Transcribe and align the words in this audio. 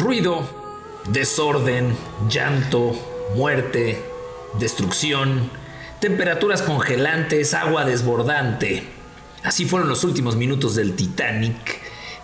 Ruido, 0.00 0.48
desorden, 1.08 1.94
llanto, 2.30 2.94
muerte, 3.36 4.02
destrucción, 4.58 5.50
temperaturas 6.00 6.62
congelantes, 6.62 7.52
agua 7.52 7.84
desbordante. 7.84 8.84
Así 9.44 9.66
fueron 9.66 9.90
los 9.90 10.02
últimos 10.02 10.36
minutos 10.36 10.74
del 10.74 10.96
Titanic. 10.96 11.82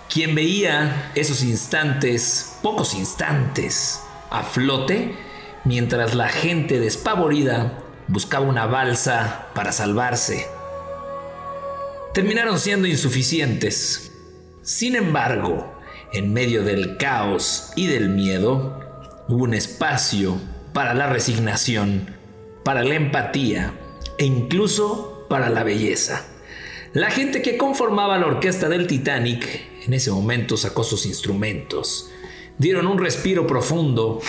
Quien 0.08 0.34
veía 0.34 1.12
esos 1.14 1.42
instantes, 1.42 2.56
pocos 2.62 2.94
instantes, 2.94 4.00
a 4.30 4.42
flote, 4.42 5.14
mientras 5.64 6.14
la 6.14 6.30
gente 6.30 6.80
despavorida 6.80 7.78
buscaba 8.08 8.46
una 8.46 8.64
balsa 8.64 9.48
para 9.54 9.72
salvarse. 9.72 10.46
Terminaron 12.14 12.58
siendo 12.58 12.86
insuficientes. 12.86 14.12
Sin 14.62 14.96
embargo, 14.96 15.75
en 16.12 16.32
medio 16.32 16.62
del 16.62 16.96
caos 16.96 17.72
y 17.76 17.86
del 17.86 18.08
miedo, 18.08 18.80
hubo 19.28 19.44
un 19.44 19.54
espacio 19.54 20.38
para 20.72 20.94
la 20.94 21.06
resignación, 21.06 22.14
para 22.64 22.84
la 22.84 22.94
empatía 22.94 23.74
e 24.18 24.24
incluso 24.24 25.26
para 25.28 25.48
la 25.50 25.64
belleza. 25.64 26.24
La 26.92 27.10
gente 27.10 27.42
que 27.42 27.56
conformaba 27.56 28.18
la 28.18 28.26
orquesta 28.26 28.68
del 28.68 28.86
Titanic 28.86 29.46
en 29.86 29.94
ese 29.94 30.10
momento 30.10 30.56
sacó 30.56 30.84
sus 30.84 31.06
instrumentos, 31.06 32.10
dieron 32.58 32.86
un 32.86 32.98
respiro 32.98 33.46
profundo, 33.46 34.20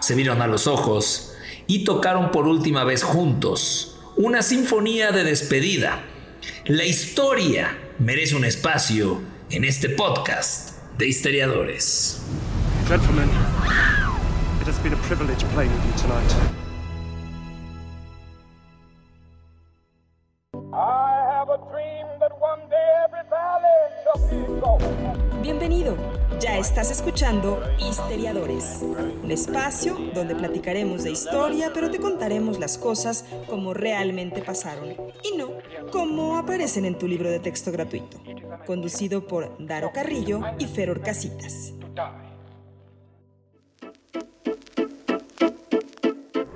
se 0.00 0.14
vieron 0.14 0.42
a 0.42 0.46
los 0.46 0.66
ojos 0.66 1.34
y 1.66 1.84
tocaron 1.84 2.30
por 2.30 2.46
última 2.46 2.84
vez 2.84 3.02
juntos 3.02 3.98
una 4.16 4.42
sinfonía 4.42 5.12
de 5.12 5.24
despedida. 5.24 6.04
La 6.66 6.84
historia 6.84 7.78
merece 7.98 8.34
un 8.34 8.44
espacio 8.44 9.20
en 9.50 9.64
este 9.64 9.88
podcast 9.90 10.72
de 10.98 11.06
historiadores. 11.06 12.20
Gentlemen, 12.88 13.28
it 14.60 14.66
has 14.66 14.78
been 14.82 14.92
a 14.92 14.96
privilege 15.06 15.44
playing 15.54 15.70
with 15.72 15.86
you 15.86 16.02
tonight. 16.02 16.34
I 20.72 21.22
have 21.30 21.48
a 21.48 21.58
dream 21.70 22.06
that 22.18 22.32
one 22.40 22.60
day 22.68 23.04
every 23.04 23.28
valley 23.30 23.78
shall 24.02 24.28
be 24.28 24.52
exalted. 24.52 25.42
Bienvenido. 25.42 25.96
Ya 26.40 26.58
estás 26.58 26.90
escuchando 26.90 27.62
Histeriadores, 27.78 28.80
un 28.82 29.30
espacio 29.30 29.96
donde 30.12 30.34
platicaremos 30.34 31.04
de 31.04 31.12
historia, 31.12 31.70
pero 31.72 31.90
te 31.90 31.98
contaremos 31.98 32.58
las 32.58 32.76
cosas 32.76 33.24
como 33.48 33.72
realmente 33.72 34.42
pasaron 34.42 34.96
y 35.22 35.36
no 35.36 35.52
como 35.92 36.36
aparecen 36.36 36.84
en 36.84 36.98
tu 36.98 37.06
libro 37.06 37.30
de 37.30 37.38
texto 37.38 37.72
gratuito. 37.72 38.18
Conducido 38.66 39.26
por 39.26 39.56
Daro 39.64 39.92
Carrillo 39.94 40.40
y 40.58 40.66
Feror 40.66 41.00
Casitas. 41.00 41.72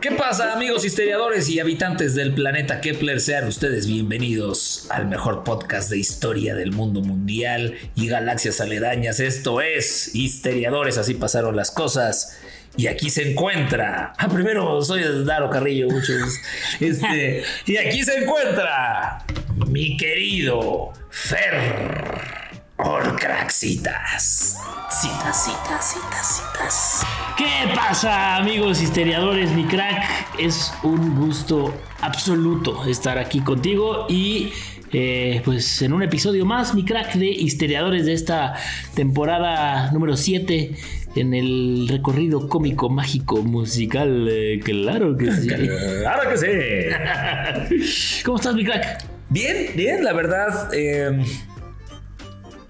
¿Qué 0.01 0.11
pasa 0.13 0.55
amigos 0.55 0.85
historiadores 0.85 1.49
y 1.51 1.61
habitantes 1.61 2.15
del 2.15 2.35
planeta 2.35 2.81
Kepler? 2.81 3.21
Sean 3.21 3.47
ustedes 3.47 3.87
bienvenidos 3.87 4.87
al 4.91 5.07
mejor 5.07 5.45
podcast 5.45 5.91
de 5.91 5.99
historia 5.99 6.55
del 6.55 6.73
mundo 6.73 7.01
mundial 7.01 7.77
y 7.95 8.09
galaxias 8.09 8.61
aledañas. 8.61 9.21
Esto 9.21 9.61
es 9.61 10.15
Historiadores, 10.15 10.99
así 10.99 11.15
pasaron 11.15 11.55
las 11.55 11.71
cosas. 11.71 12.39
Y 12.77 12.87
aquí 12.87 13.11
se 13.11 13.31
encuentra. 13.31 14.13
Ah, 14.17 14.29
primero 14.29 14.83
soy 14.83 15.03
Daro 15.25 15.51
Carrillo, 15.51 15.89
muchos. 15.89 16.41
Este, 16.81 17.43
y 17.67 17.77
aquí 17.77 18.03
se 18.03 18.19
encuentra 18.19 19.25
mi 19.67 19.97
querido 19.97 20.93
Fer 21.11 22.41
Orcraxitas. 22.77 24.57
Citas, 24.91 25.45
citas, 25.45 25.93
citas, 25.93 26.43
citas. 26.43 27.07
¿Qué 27.37 27.73
pasa, 27.75 28.37
amigos 28.37 28.81
histeriadores? 28.81 29.51
Mi 29.51 29.65
crack, 29.65 30.03
es 30.39 30.73
un 30.83 31.15
gusto 31.15 31.75
absoluto 32.01 32.87
estar 32.87 33.19
aquí 33.19 33.41
contigo 33.41 34.07
y 34.09 34.53
eh, 34.93 35.43
pues 35.45 35.83
en 35.83 35.93
un 35.93 36.03
episodio 36.03 36.45
más, 36.45 36.75
mi 36.75 36.85
crack 36.85 37.15
de 37.15 37.27
histeriadores 37.27 38.07
de 38.07 38.15
esta 38.15 38.55
temporada 38.95 39.93
número 39.93 40.17
7 40.17 40.75
en 41.17 41.35
el 41.35 41.87
recorrido 41.89 42.49
cómico, 42.49 42.89
mágico, 42.89 43.43
musical. 43.43 44.29
eh, 44.31 44.61
claro 44.63 45.17
que 45.17 45.31
sí. 45.33 45.49
Claro 46.01 46.31
que 46.31 46.37
sí. 46.39 48.23
¿Cómo 48.25 48.37
estás, 48.39 48.55
mi 48.55 48.65
crack? 48.65 49.05
Bien, 49.29 49.69
bien, 49.75 50.05
la 50.05 50.13
verdad. 50.13 50.71
eh, 50.73 51.23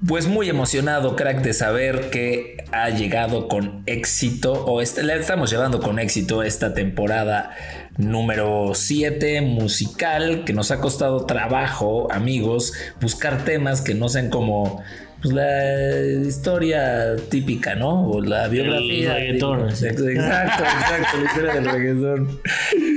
pues 0.06 0.26
muy 0.28 0.48
emocionado, 0.48 1.14
crack, 1.14 1.42
de 1.42 1.52
saber 1.52 2.08
que 2.08 2.56
ha 2.72 2.88
llegado 2.88 3.48
con 3.48 3.82
éxito, 3.84 4.64
o 4.64 4.80
le 4.80 5.16
estamos 5.18 5.50
llevando 5.50 5.80
con 5.80 5.98
éxito 5.98 6.42
esta 6.42 6.72
temporada 6.72 7.50
número 7.98 8.72
7 8.74 9.42
musical, 9.42 10.44
que 10.44 10.54
nos 10.54 10.70
ha 10.70 10.80
costado 10.80 11.26
trabajo, 11.26 12.10
amigos, 12.10 12.72
buscar 13.00 13.44
temas 13.44 13.82
que 13.82 13.94
no 13.94 14.08
sean 14.08 14.30
como 14.30 14.82
pues, 15.22 15.34
la 15.34 16.02
historia 16.26 17.16
típica, 17.28 17.74
¿no? 17.74 18.10
O 18.10 18.20
la 18.20 18.48
biografía. 18.48 19.16
El 19.18 19.26
reggaetón, 19.26 19.76
sí. 19.76 19.86
Exacto, 19.86 20.14
exacto, 20.14 21.18
la 21.18 21.24
historia 21.24 21.54
del 21.54 21.64
reggaetón. 21.66 22.40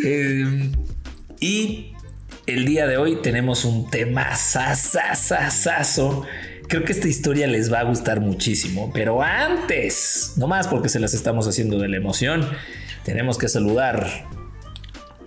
Eh, 0.05 0.69
y 1.39 1.93
el 2.45 2.65
día 2.65 2.87
de 2.87 2.97
hoy 2.97 3.21
tenemos 3.21 3.63
un 3.63 3.89
tema 3.89 4.35
sasasasazo. 4.35 6.25
Creo 6.67 6.83
que 6.83 6.91
esta 6.91 7.07
historia 7.07 7.47
les 7.47 7.71
va 7.71 7.79
a 7.79 7.83
gustar 7.83 8.19
muchísimo, 8.19 8.91
pero 8.93 9.21
antes, 9.21 10.33
no 10.35 10.47
más 10.47 10.67
porque 10.67 10.89
se 10.89 10.99
las 10.99 11.13
estamos 11.13 11.47
haciendo 11.47 11.79
de 11.79 11.87
la 11.87 11.95
emoción, 11.95 12.45
tenemos 13.05 13.37
que 13.37 13.47
saludar 13.47 14.25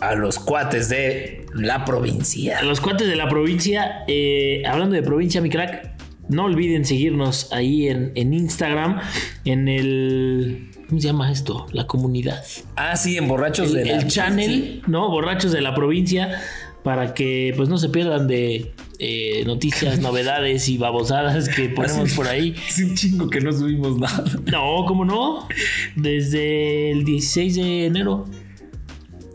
a 0.01 0.15
los 0.15 0.39
cuates 0.39 0.91
de 0.91 1.47
la 1.55 1.85
provincia. 1.85 2.59
A 2.59 2.63
los 2.63 2.81
cuates 2.81 3.09
de 3.09 3.17
la 3.17 3.29
provincia, 3.29 4.05
eh, 4.09 4.63
hablando 4.67 4.95
de 4.95 5.03
provincia, 5.03 5.41
mi 5.41 5.49
crack, 5.49 5.96
no 6.29 6.45
olviden 6.45 6.85
seguirnos 6.85 7.53
ahí 7.53 7.89
en, 7.89 8.13
en 8.15 8.35
Instagram, 8.35 9.01
en 9.45 9.69
el... 9.69 10.71
¿Cómo 10.89 11.01
se 11.01 11.09
llama 11.09 11.33
esto? 11.33 11.67
La 11.73 11.87
comunidad. 11.87 12.45
Ah, 12.77 12.97
sí, 12.97 13.17
en 13.17 13.27
Borrachos 13.27 13.69
el, 13.71 13.75
de 13.75 13.85
la 13.87 13.97
el 13.99 14.07
channel, 14.07 14.83
¿no? 14.87 15.11
Borrachos 15.11 15.51
de 15.51 15.61
la 15.61 15.75
provincia, 15.75 16.41
para 16.85 17.13
que 17.13 17.53
pues 17.57 17.69
no 17.69 17.79
se 17.79 17.89
pierdan 17.89 18.29
de 18.29 18.73
eh, 19.01 19.43
noticias, 19.47 19.99
novedades 20.01 20.69
y 20.69 20.79
babosadas 20.79 21.49
que 21.49 21.69
ponemos 21.69 22.13
por 22.13 22.29
ahí. 22.29 22.55
Es 22.69 22.79
un 22.79 22.95
chingo 22.95 23.29
que 23.29 23.41
no 23.41 23.53
subimos 23.53 23.99
nada. 23.99 24.25
No, 24.51 24.85
¿cómo 24.87 25.05
no? 25.05 25.49
Desde 25.97 26.93
el 26.93 27.05
16 27.05 27.57
de 27.57 27.87
enero. 27.87 28.27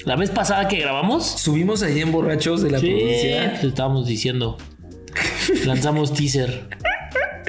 La 0.05 0.15
vez 0.15 0.31
pasada 0.31 0.67
que 0.67 0.79
grabamos, 0.79 1.27
Subimos 1.27 1.83
ahí 1.83 1.99
en 1.99 2.11
Borrachos 2.11 2.61
de 2.63 2.71
la 2.71 2.79
sí, 2.79 2.87
provincia. 2.87 3.59
te 3.59 3.67
estábamos 3.67 4.07
diciendo. 4.07 4.57
Lanzamos 5.65 6.13
teaser. 6.13 6.69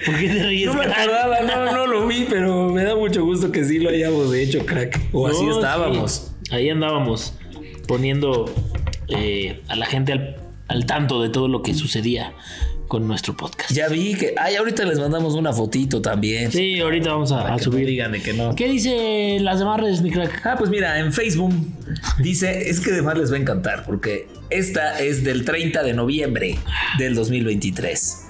¿Por 0.06 0.18
qué 0.18 0.28
te 0.28 0.42
ríes? 0.44 0.66
No 0.66 0.74
me 0.74 0.84
acordaba, 0.84 1.40
no, 1.40 1.72
no 1.72 1.86
lo 1.86 2.06
vi, 2.06 2.26
pero 2.28 2.70
me 2.70 2.84
da 2.84 2.96
mucho 2.96 3.24
gusto 3.24 3.50
que 3.52 3.64
sí 3.64 3.78
lo 3.78 3.90
hayamos 3.90 4.34
hecho, 4.34 4.64
crack. 4.66 5.00
O 5.12 5.26
así 5.26 5.46
estábamos. 5.48 6.12
sí. 6.12 6.54
Ahí 6.54 6.68
andábamos 6.70 7.34
poniendo 7.88 8.52
eh, 9.08 9.60
a 9.68 9.76
la 9.76 9.86
gente 9.86 10.12
al, 10.12 10.36
al 10.68 10.86
tanto 10.86 11.22
de 11.22 11.28
todo 11.30 11.48
lo 11.48 11.62
que 11.62 11.72
sucedía 11.74 12.34
con 12.88 13.06
nuestro 13.08 13.34
podcast. 13.34 13.70
Ya 13.72 13.88
vi 13.88 14.14
que. 14.14 14.34
Ay, 14.36 14.56
ahorita 14.56 14.84
les 14.84 14.98
mandamos 14.98 15.34
una 15.34 15.52
fotito 15.54 16.02
también. 16.02 16.52
Sí, 16.52 16.78
ahorita 16.78 17.10
vamos 17.10 17.32
a, 17.32 17.54
a 17.54 17.56
que 17.56 17.62
subir. 17.62 17.86
digan 17.86 18.12
de 18.12 18.20
que 18.20 18.34
no. 18.34 18.54
¿Qué 18.54 18.68
dice 18.68 19.38
las 19.40 19.60
demás 19.60 19.80
redes, 19.80 20.02
mi 20.02 20.10
crack? 20.10 20.44
Ah, 20.44 20.56
pues 20.58 20.68
mira, 20.68 20.98
en 20.98 21.10
Facebook 21.12 21.54
dice, 22.18 22.68
es 22.68 22.80
que 22.80 22.90
además 22.90 23.16
les 23.16 23.32
va 23.32 23.36
a 23.36 23.40
encantar 23.40 23.84
porque 23.86 24.28
esta 24.50 24.98
es 25.00 25.24
del 25.24 25.46
30 25.46 25.82
de 25.82 25.94
noviembre 25.94 26.58
del 26.98 27.14
2023. 27.14 28.21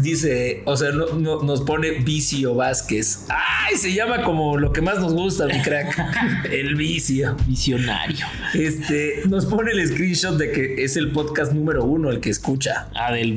Dice, 0.00 0.62
o 0.64 0.76
sea, 0.76 0.90
no- 0.90 1.06
no- 1.14 1.42
nos 1.42 1.60
pone 1.62 1.92
Vicio 1.92 2.54
Vázquez. 2.54 3.26
¡Ay! 3.28 3.76
Se 3.76 3.92
llama 3.94 4.22
como 4.22 4.56
lo 4.58 4.72
que 4.72 4.80
más 4.80 4.98
nos 4.98 5.12
gusta, 5.14 5.46
mi 5.46 5.60
crack. 5.62 5.96
El 6.50 6.74
vicio. 6.74 7.36
Visionario. 7.46 8.26
Este, 8.54 9.22
nos 9.28 9.46
pone 9.46 9.72
el 9.72 9.86
screenshot 9.88 10.36
de 10.36 10.50
que 10.52 10.82
es 10.84 10.96
el 10.96 11.12
podcast 11.12 11.52
número 11.52 11.84
uno 11.84 12.10
el 12.10 12.20
que 12.20 12.30
escucha. 12.30 12.88
Ah, 12.94 13.12
del 13.12 13.34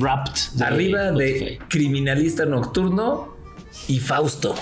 de 0.54 0.64
Arriba 0.64 1.12
de. 1.12 1.58
Criminalista 1.68 2.44
Nocturno 2.44 3.36
y 3.86 4.00
Fausto. 4.00 4.54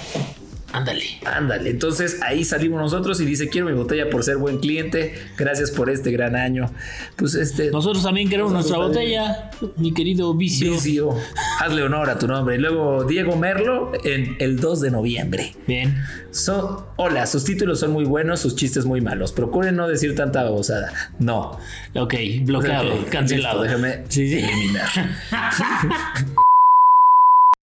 Ándale. 0.77 1.05
Ándale, 1.25 1.71
entonces 1.71 2.19
ahí 2.23 2.45
salimos 2.45 2.79
nosotros 2.81 3.19
y 3.23 3.25
dice, 3.25 3.49
quiero 3.49 3.67
mi 3.67 3.73
botella 3.73 4.11
por 4.11 4.23
ser 4.23 4.37
buen 4.37 4.59
cliente, 4.59 5.15
gracias 5.39 5.71
por 5.71 5.89
este 5.89 6.11
gran 6.11 6.37
año. 6.37 6.71
Pues 7.17 7.35
este... 7.35 7.71
Nosotros 7.71 8.03
también 8.03 8.29
queremos 8.29 8.53
nuestra 8.53 8.77
botella, 8.77 9.51
mi 9.79 9.95
querido 9.95 10.35
Vicio. 10.35 10.73
Vicio, 10.73 11.15
hazle 11.61 11.83
honor 11.83 12.11
a 12.11 12.19
tu 12.19 12.27
nombre. 12.29 12.57
Y 12.57 12.59
luego 12.59 13.05
Diego 13.05 13.37
Merlo 13.37 13.93
en 14.05 14.37
el 14.39 14.61
2 14.61 14.83
de 14.83 14.91
noviembre. 14.91 15.55
Bien. 15.67 15.97
Son, 16.31 16.85
hola, 16.97 17.25
sus 17.27 17.45
títulos 17.45 17.81
son 17.81 17.93
muy 17.93 18.05
buenos, 18.05 18.41
sus 18.41 18.55
chistes 18.55 18.85
muy 18.85 19.01
malos. 19.01 19.33
Procuren 19.33 19.77
no 19.77 19.89
decir 19.89 20.15
tanta 20.15 20.43
babosada. 20.43 20.93
No. 21.19 21.59
Ok, 21.95 22.15
bloqueado, 22.43 22.93
cancelado. 23.11 23.63
listo, 23.65 23.79
déjame 23.79 24.05
Sí, 24.11 24.29
sí. 24.29 24.45
eliminar. 24.45 24.89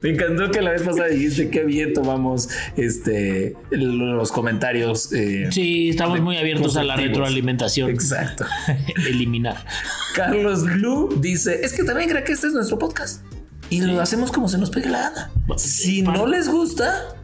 Me 0.03 0.09
encantó 0.09 0.51
que 0.51 0.61
la 0.61 0.71
vez 0.71 0.83
pasada 0.83 1.07
dijiste 1.07 1.49
qué 1.49 1.63
bien 1.63 1.93
tomamos 1.93 2.49
este 2.75 3.55
los 3.71 4.31
comentarios. 4.31 5.11
eh, 5.13 5.47
Sí, 5.49 5.89
estamos 5.89 6.19
muy 6.21 6.37
abiertos 6.37 6.77
a 6.77 6.83
la 6.83 6.95
retroalimentación. 6.95 7.89
Exacto. 7.89 8.45
Eliminar. 9.07 9.65
Carlos 10.13 10.63
Lu 10.63 11.09
dice: 11.19 11.61
Es 11.63 11.73
que 11.73 11.83
también 11.83 12.09
creo 12.09 12.23
que 12.23 12.33
este 12.33 12.47
es 12.47 12.53
nuestro 12.53 12.77
podcast. 12.77 13.23
Y 13.69 13.81
lo 13.81 13.99
hacemos 14.01 14.31
como 14.31 14.49
se 14.49 14.57
nos 14.59 14.69
pegue 14.69 14.89
la 14.89 15.09
gana. 15.09 15.31
Si 15.57 16.01
no 16.03 16.27
les 16.27 16.49
gusta, 16.49 17.15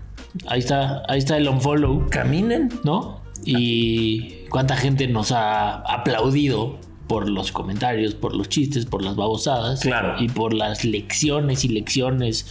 Ahí 0.48 0.60
está, 0.60 1.04
ahí 1.08 1.20
está 1.20 1.38
el 1.38 1.48
unfollow, 1.50 2.08
caminen. 2.10 2.70
¿no? 2.84 3.22
Y 3.46 4.46
cuánta 4.50 4.76
gente 4.78 5.08
nos 5.08 5.32
ha 5.32 5.76
aplaudido 5.76 6.80
por 7.10 7.28
los 7.28 7.52
comentarios, 7.52 8.14
por 8.14 8.36
los 8.36 8.48
chistes, 8.48 8.86
por 8.86 9.04
las 9.04 9.18
babosadas. 9.18 9.82
Claro. 9.82 10.16
Y 10.20 10.30
por 10.30 10.54
las 10.54 10.86
lecciones 10.86 11.66
y 11.66 11.70
lecciones 11.70 12.46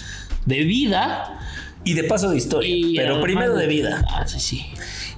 de 0.44 0.64
vida. 0.64 1.38
Y 1.84 1.94
de 1.94 2.04
paso 2.04 2.28
de 2.28 2.36
historia. 2.36 2.68
Y 2.68 2.96
pero 2.96 3.22
primero 3.22 3.54
de 3.54 3.68
vida. 3.68 4.04
Ah, 4.10 4.26
sí, 4.26 4.40
sí. 4.40 4.66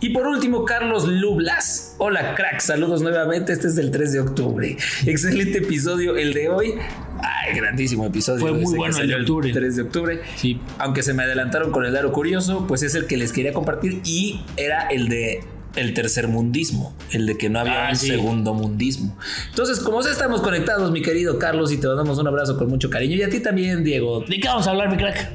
Y 0.03 0.11
por 0.11 0.27
último, 0.27 0.65
Carlos 0.67 1.09
Lublas. 1.09 1.97
Hola, 1.99 2.35
crack. 2.35 2.61
Saludos 2.61 3.01
nuevamente. 3.01 3.55
Este 3.55 3.69
es 3.69 3.77
del 3.77 3.91
3 3.91 4.13
de 4.13 4.21
octubre. 4.21 4.77
Excelente 5.07 5.59
episodio 5.59 6.17
el 6.19 6.35
de 6.35 6.51
hoy. 6.51 6.75
Ay, 7.23 7.57
grandísimo 7.57 8.05
episodio. 8.05 8.41
Fue 8.41 8.53
muy 8.53 8.77
bueno 8.77 8.99
el 8.99 9.09
de 9.09 9.15
octubre. 9.17 9.51
3 9.51 9.77
de 9.77 9.83
octubre. 9.83 10.21
Sí. 10.37 10.61
Aunque 10.79 11.03
se 11.03 11.15
me 11.15 11.23
adelantaron 11.23 11.73
con 11.73 11.87
el 11.87 11.95
Daro 11.95 12.13
Curioso, 12.13 12.67
pues 12.69 12.83
es 12.83 12.95
el 12.95 13.07
que 13.07 13.17
les 13.17 13.33
quería 13.33 13.55
compartir 13.55 14.03
y 14.05 14.43
era 14.59 14.87
el 14.89 15.09
de 15.09 15.41
el 15.77 15.95
tercer 15.95 16.27
mundismo, 16.29 16.95
el 17.13 17.27
de 17.27 17.39
que 17.39 17.49
no 17.49 17.61
había 17.61 17.87
Ah, 17.87 17.91
un 17.91 17.97
sí. 17.97 18.09
segundo 18.09 18.55
mundismo. 18.55 19.17
Entonces, 19.51 19.81
como 19.81 20.03
ya 20.03 20.11
estamos 20.11 20.41
conectados, 20.41 20.91
mi 20.91 21.03
querido 21.03 21.39
Carlos, 21.39 21.71
y 21.73 21.77
te 21.79 21.87
mandamos 21.87 22.19
un 22.19 22.27
abrazo 22.27 22.57
con 22.59 22.69
mucho 22.69 22.91
cariño, 22.91 23.17
y 23.17 23.23
a 23.23 23.29
ti 23.31 23.41
también, 23.41 23.85
Diego. 23.85 24.21
¿De 24.21 24.39
qué 24.41 24.49
vamos 24.49 24.67
a 24.67 24.71
hablar, 24.71 24.91
mi 24.91 24.97
crack? 24.97 25.31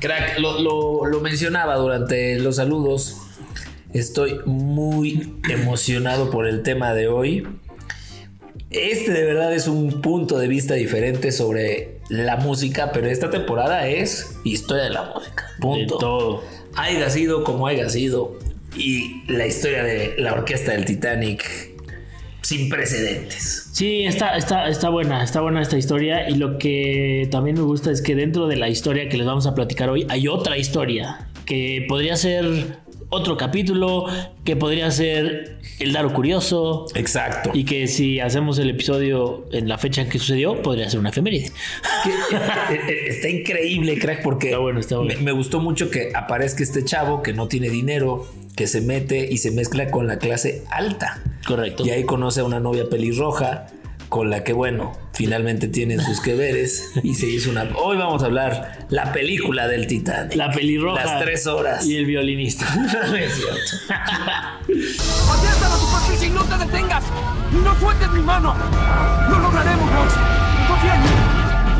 Crack, 0.00 0.38
lo, 0.40 0.60
lo- 0.60 1.06
lo 1.06 1.20
mencionaba 1.20 1.76
durante 1.76 2.38
los 2.38 2.56
saludos. 2.56 3.16
Estoy 3.92 4.40
muy 4.46 5.34
emocionado 5.48 6.30
por 6.30 6.46
el 6.46 6.62
tema 6.62 6.92
de 6.94 7.08
hoy. 7.08 7.46
Este 8.70 9.12
de 9.12 9.24
verdad 9.24 9.52
es 9.54 9.68
un 9.68 10.00
punto 10.00 10.38
de 10.38 10.48
vista 10.48 10.74
diferente 10.74 11.30
sobre 11.30 11.98
la 12.08 12.36
música, 12.36 12.90
pero 12.92 13.06
esta 13.08 13.28
temporada 13.30 13.86
es 13.88 14.36
historia 14.44 14.84
de 14.84 14.90
la 14.90 15.12
música. 15.14 15.44
Punto. 15.60 15.94
De 15.94 16.00
todo. 16.00 16.42
Haya 16.76 17.10
sido 17.10 17.44
como 17.44 17.66
haya 17.66 17.88
sido. 17.90 18.38
Y 18.76 19.22
la 19.28 19.46
historia 19.46 19.84
de 19.84 20.14
la 20.18 20.32
orquesta 20.32 20.72
del 20.72 20.84
Titanic 20.84 21.72
sin 22.42 22.68
precedentes. 22.68 23.70
Sí, 23.72 24.04
está, 24.04 24.36
está, 24.36 24.68
está 24.68 24.88
buena, 24.88 25.22
está 25.22 25.40
buena 25.40 25.62
esta 25.62 25.78
historia. 25.78 26.28
Y 26.28 26.34
lo 26.34 26.58
que 26.58 27.28
también 27.30 27.56
me 27.56 27.62
gusta 27.62 27.90
es 27.90 28.02
que 28.02 28.14
dentro 28.14 28.46
de 28.48 28.56
la 28.56 28.68
historia 28.68 29.08
que 29.08 29.16
les 29.16 29.26
vamos 29.26 29.46
a 29.46 29.54
platicar 29.54 29.88
hoy 29.88 30.06
hay 30.08 30.28
otra 30.28 30.58
historia 30.58 31.28
que 31.46 31.86
podría 31.88 32.16
ser 32.16 32.78
otro 33.12 33.36
capítulo, 33.36 34.06
que 34.42 34.56
podría 34.56 34.90
ser 34.90 35.58
el 35.78 35.92
Daro 35.92 36.12
Curioso. 36.14 36.86
Exacto. 36.94 37.50
Y 37.52 37.64
que 37.64 37.86
si 37.86 38.20
hacemos 38.20 38.58
el 38.58 38.70
episodio 38.70 39.46
en 39.52 39.68
la 39.68 39.76
fecha 39.76 40.00
en 40.00 40.08
que 40.08 40.18
sucedió, 40.18 40.62
podría 40.62 40.88
ser 40.88 40.98
una 40.98 41.10
efeméride. 41.10 41.52
está 43.06 43.28
increíble, 43.28 43.98
crack, 43.98 44.22
porque 44.22 44.48
Está 44.48 44.58
bueno, 44.58 44.80
está 44.80 44.96
bueno. 44.96 45.14
Me, 45.14 45.20
me 45.20 45.32
gustó 45.32 45.60
mucho 45.60 45.90
que 45.90 46.10
aparezca 46.14 46.62
este 46.62 46.84
chavo 46.84 47.22
que 47.22 47.34
no 47.34 47.48
tiene 47.48 47.68
dinero, 47.68 48.26
que 48.56 48.66
se 48.66 48.80
mete 48.80 49.28
y 49.30 49.36
se 49.36 49.50
mezcla 49.50 49.90
con 49.90 50.06
la 50.06 50.18
clase 50.18 50.64
alta. 50.70 51.22
Correcto. 51.46 51.84
Y 51.86 51.90
ahí 51.90 52.04
conoce 52.04 52.40
a 52.40 52.44
una 52.44 52.60
novia 52.60 52.88
pelirroja 52.88 53.66
con 54.12 54.28
la 54.28 54.44
que, 54.44 54.52
bueno, 54.52 54.92
finalmente 55.14 55.68
tienen 55.68 55.98
sus 55.98 56.20
que 56.20 56.34
veres 56.34 56.92
y 57.02 57.14
se 57.14 57.26
hizo 57.28 57.48
una... 57.48 57.66
Hoy 57.78 57.96
vamos 57.96 58.22
a 58.22 58.26
hablar 58.26 58.86
la 58.90 59.10
película 59.10 59.66
del 59.68 59.86
Titanic. 59.86 60.36
La 60.36 60.50
pelirroja. 60.50 61.02
Las 61.02 61.18
tres 61.22 61.46
horas. 61.46 61.86
Y 61.86 61.96
el 61.96 62.04
violinista. 62.04 62.66
No 62.76 63.16
es 63.16 63.32
cierto. 63.32 63.94
¡Allá 63.96 65.50
está 65.50 65.66
la 65.66 65.76
superficie 65.76 66.28
y 66.28 66.30
no 66.30 66.44
te 66.44 66.58
detengas! 66.58 67.04
¡No 67.64 67.74
sueltes 67.80 68.10
mi 68.10 68.20
mano! 68.20 68.54
¡Lo 69.30 69.38
lograremos, 69.38 69.90
Rox! 69.90 70.14
¡Confía 70.68 70.94
en 70.94 71.02
mí! 71.02 71.08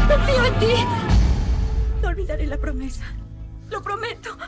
Confío 0.08 0.46
en 0.46 0.54
ti. 0.58 0.84
No 2.00 2.08
olvidaré 2.08 2.46
la 2.46 2.56
promesa. 2.56 3.04
Lo 3.68 3.82
prometo. 3.82 4.38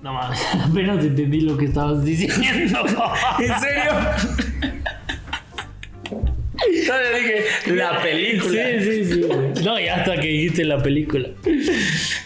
No 0.00 0.14
mames, 0.14 0.40
apenas 0.70 1.04
entendí 1.04 1.42
lo 1.42 1.58
que 1.58 1.66
estabas 1.66 2.02
diciendo. 2.02 2.78
¿En 3.38 3.60
serio? 3.60 4.79
Dije 7.14 7.72
la 7.74 8.02
película. 8.02 8.62
Sí, 8.80 9.04
sí, 9.04 9.04
sí. 9.12 9.20
No, 9.64 9.78
ya 9.78 9.96
hasta 9.96 10.16
que 10.20 10.26
dijiste 10.28 10.64
la 10.64 10.82
película. 10.82 11.28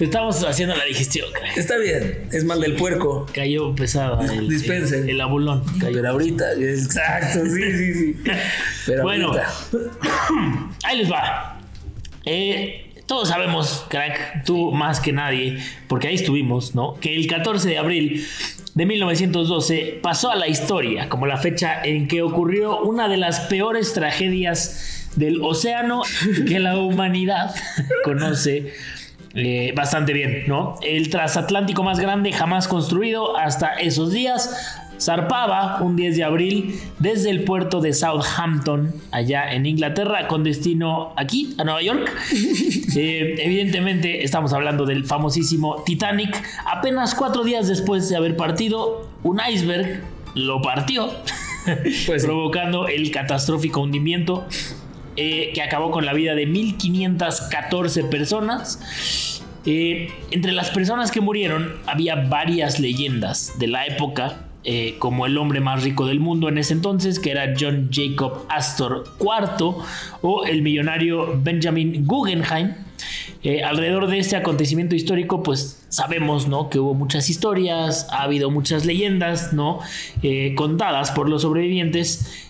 Estamos 0.01 0.43
haciendo 0.45 0.75
la 0.77 0.85
digestión. 0.85 1.29
Está 1.57 1.77
bien, 1.79 2.29
es 2.33 2.45
mal 2.45 2.61
del 2.61 2.75
puerco. 2.75 3.27
Cayó 3.33 3.75
pesada 3.75 4.25
el, 4.33 4.49
Dispensen. 4.49 5.05
el, 5.05 5.11
el 5.11 5.21
abulón. 5.21 5.63
Cayó. 5.81 5.97
Pero 5.97 6.09
ahorita, 6.11 6.53
exacto, 6.55 7.45
sí, 7.47 7.63
sí, 7.73 7.95
sí. 7.95 8.17
Pero 8.87 9.03
Bueno, 9.03 9.29
ahorita. 9.29 9.49
ahí 10.85 10.99
les 10.99 11.11
va. 11.11 11.61
Eh, 12.27 12.84
todos 13.07 13.29
sabemos, 13.29 13.85
crack, 13.89 14.45
tú 14.45 14.73
más 14.73 15.01
que 15.01 15.13
nadie, 15.13 15.59
porque 15.89 16.09
ahí 16.09 16.15
estuvimos, 16.15 16.75
¿no? 16.75 16.95
Que 17.01 17.15
el 17.15 17.27
14 17.27 17.69
de 17.69 17.79
abril 17.79 18.27
de 18.75 18.87
1912 18.87 20.01
pasó 20.03 20.31
a 20.31 20.37
la 20.37 20.49
historia 20.49 21.09
como 21.09 21.27
la 21.27 21.37
fecha 21.37 21.83
en 21.85 22.09
que 22.09 22.23
ocurrió 22.23 22.81
una 22.81 23.09
de 23.09 23.17
las 23.17 23.41
peores 23.41 23.93
tragedias 23.93 25.11
del 25.17 25.43
océano 25.43 26.03
que 26.49 26.59
la 26.59 26.79
humanidad 26.79 27.55
conoce. 28.05 28.73
eh, 29.37 29.73
bastante 29.75 30.13
bien, 30.13 30.45
¿no? 30.47 30.77
El 30.83 31.11
transatlántico 31.11 31.83
más 31.83 31.99
grande 31.99 32.33
jamás 32.33 32.69
construido 32.69 33.37
hasta 33.37 33.75
esos 33.75 34.13
días 34.13 34.81
zarpaba 35.05 35.79
un 35.83 35.97
10 35.97 36.17
de 36.17 36.25
abril 36.25 36.81
desde 36.99 37.31
el 37.31 37.45
puerto 37.45 37.81
de 37.81 37.93
Southampton, 37.93 38.93
allá 39.11 39.53
en 39.53 39.67
Inglaterra, 39.67 40.27
con 40.29 40.45
destino 40.45 41.13
aquí, 41.17 41.55
a 41.59 41.65
Nueva 41.65 41.83
York. 41.83 42.11
Eh, 42.97 43.35
evidentemente 43.39 44.23
estamos 44.23 44.53
hablando 44.53 44.87
del 44.87 45.05
famosísimo 45.05 45.83
Titanic. 45.85 46.41
Apenas 46.65 47.17
cuatro 47.17 47.43
días 47.43 47.67
después 47.67 48.09
de 48.09 48.17
haber 48.17 48.37
partido, 48.37 49.09
un 49.25 49.41
iceberg 49.51 50.01
lo 50.35 50.63
partió, 50.63 51.11
Pues 52.07 52.25
provocando 52.25 52.87
el 52.89 53.11
catastrófico 53.11 53.81
hundimiento 53.81 54.47
eh, 55.17 55.53
que 55.55 55.63
acabó 55.63 55.91
con 55.91 56.05
la 56.05 56.13
vida 56.13 56.35
de 56.35 56.47
1514 56.47 58.05
personas. 58.05 59.41
Eh, 59.67 60.13
entre 60.31 60.53
las 60.53 60.71
personas 60.71 61.11
que 61.11 61.21
murieron 61.21 61.77
había 61.87 62.17
varias 62.17 62.81
leyendas 62.81 63.59
de 63.59 63.67
la 63.69 63.87
época, 63.87 64.45
eh, 64.67 64.97
como 64.99 65.27
el 65.27 65.37
hombre 65.37 65.61
más 65.61 65.83
rico 65.83 66.07
del 66.07 66.21
mundo 66.21 66.49
en 66.49 66.57
ese 66.57 66.73
entonces, 66.73 67.19
que 67.19 67.31
era 67.31 67.55
John 67.59 67.91
Jacob 67.93 68.47
Astor 68.49 69.05
IV, 69.21 69.75
o 70.23 70.45
el 70.47 70.63
millonario 70.63 71.39
Benjamin 71.43 72.07
Guggenheim. 72.07 72.75
Eh, 73.43 73.63
alrededor 73.63 74.07
de 74.07 74.19
este 74.19 74.37
acontecimiento 74.37 74.95
histórico, 74.95 75.43
pues 75.43 75.85
sabemos, 75.91 76.49
¿no? 76.49 76.71
Que 76.71 76.79
hubo 76.79 76.95
muchas 76.95 77.29
historias, 77.29 78.07
ha 78.11 78.23
habido 78.23 78.51
muchas 78.51 78.87
leyendas, 78.87 79.53
¿no? 79.53 79.81
Eh, 80.23 80.55
contadas 80.57 81.11
por 81.11 81.29
los 81.29 81.43
sobrevivientes, 81.43 82.49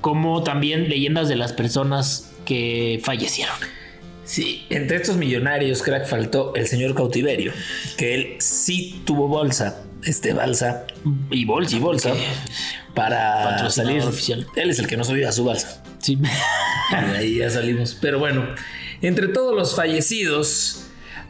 como 0.00 0.44
también 0.44 0.88
leyendas 0.88 1.28
de 1.28 1.34
las 1.34 1.52
personas 1.52 2.30
que 2.44 3.00
fallecieron. 3.02 3.56
Sí, 4.30 4.64
entre 4.70 4.98
estos 4.98 5.16
millonarios, 5.16 5.82
crack, 5.82 6.06
faltó 6.06 6.54
el 6.54 6.68
señor 6.68 6.94
cautiverio, 6.94 7.52
que 7.96 8.14
él 8.14 8.36
sí 8.38 9.02
tuvo 9.04 9.26
bolsa, 9.26 9.82
este 10.04 10.32
balsa 10.32 10.84
Y 11.30 11.44
bolsa. 11.44 11.76
y 11.76 11.80
bolsa 11.80 12.12
para 12.94 13.68
salir. 13.70 14.02
oficial. 14.02 14.46
Él 14.56 14.70
es 14.70 14.78
el 14.78 14.86
que 14.86 14.96
no 14.96 15.04
subió 15.04 15.28
a 15.28 15.32
su 15.32 15.44
balsa. 15.44 15.82
Sí. 16.00 16.18
Y 16.92 16.94
ahí 17.16 17.34
ya 17.38 17.50
salimos. 17.50 17.96
Pero 18.00 18.18
bueno, 18.18 18.46
entre 19.02 19.28
todos 19.28 19.54
los 19.54 19.74
fallecidos 19.76 20.84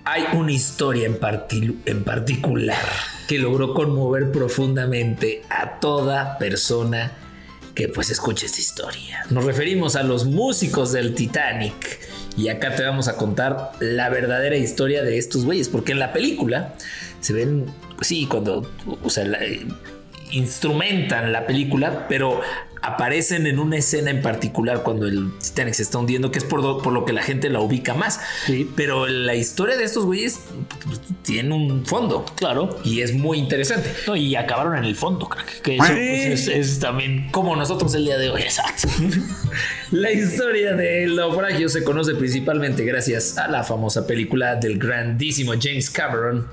hay 0.04 0.24
una 0.32 0.52
historia 0.52 1.06
en, 1.06 1.18
en 1.86 2.04
particular 2.04 2.78
que 3.28 3.38
logró 3.38 3.74
conmover 3.74 4.32
profundamente 4.32 5.42
a 5.50 5.78
toda 5.80 6.38
persona 6.38 7.12
que 7.74 7.88
pues 7.88 8.10
escuche 8.10 8.46
esta 8.46 8.60
historia. 8.60 9.24
Nos 9.30 9.44
referimos 9.44 9.96
a 9.96 10.02
los 10.02 10.24
músicos 10.26 10.92
del 10.92 11.14
Titanic. 11.14 12.00
Y 12.36 12.48
acá 12.48 12.74
te 12.74 12.82
vamos 12.82 13.08
a 13.08 13.16
contar 13.16 13.72
la 13.80 14.08
verdadera 14.08 14.56
historia 14.56 15.02
de 15.02 15.18
estos 15.18 15.44
güeyes, 15.44 15.68
porque 15.68 15.92
en 15.92 15.98
la 15.98 16.12
película 16.12 16.74
se 17.20 17.32
ven, 17.32 17.66
sí, 18.00 18.26
cuando, 18.26 18.70
o 19.02 19.10
sea, 19.10 19.24
la- 19.24 19.38
instrumentan 20.32 21.32
la 21.32 21.46
película, 21.46 22.06
pero 22.08 22.40
aparecen 22.82 23.46
en 23.46 23.58
una 23.58 23.76
escena 23.76 24.10
en 24.10 24.22
particular 24.22 24.82
cuando 24.82 25.06
el 25.06 25.32
Titanic 25.38 25.74
se 25.74 25.82
está 25.82 25.98
hundiendo, 25.98 26.30
que 26.30 26.38
es 26.38 26.44
por, 26.44 26.62
do- 26.62 26.78
por 26.80 26.92
lo 26.94 27.04
que 27.04 27.12
la 27.12 27.22
gente 27.22 27.50
la 27.50 27.60
ubica 27.60 27.94
más. 27.94 28.20
Sí. 28.46 28.70
Pero 28.74 29.06
la 29.06 29.34
historia 29.34 29.76
de 29.76 29.84
estos 29.84 30.06
güeyes 30.06 30.40
pues, 30.86 31.00
tiene 31.22 31.52
un 31.54 31.84
fondo. 31.84 32.24
Claro. 32.36 32.78
Y 32.84 33.02
es 33.02 33.12
muy 33.12 33.38
interesante. 33.38 33.92
No, 34.06 34.16
y 34.16 34.34
acabaron 34.36 34.76
en 34.78 34.84
el 34.84 34.96
fondo, 34.96 35.28
crack. 35.28 35.60
Que 35.62 35.74
eso 35.74 35.84
pues, 35.88 35.98
es, 35.98 36.48
es 36.48 36.78
también 36.78 37.28
Como 37.32 37.54
nosotros 37.56 37.92
el 37.96 38.04
día 38.06 38.16
de 38.16 38.30
hoy. 38.30 38.40
exacto. 38.42 38.88
La 39.90 40.12
historia 40.12 40.74
del 40.74 41.16
naufragio 41.16 41.68
se 41.68 41.82
conoce 41.82 42.14
principalmente 42.14 42.84
gracias 42.84 43.36
a 43.36 43.48
la 43.48 43.64
famosa 43.64 44.06
película 44.06 44.54
del 44.54 44.78
grandísimo 44.78 45.52
James 45.60 45.90
Cameron, 45.90 46.46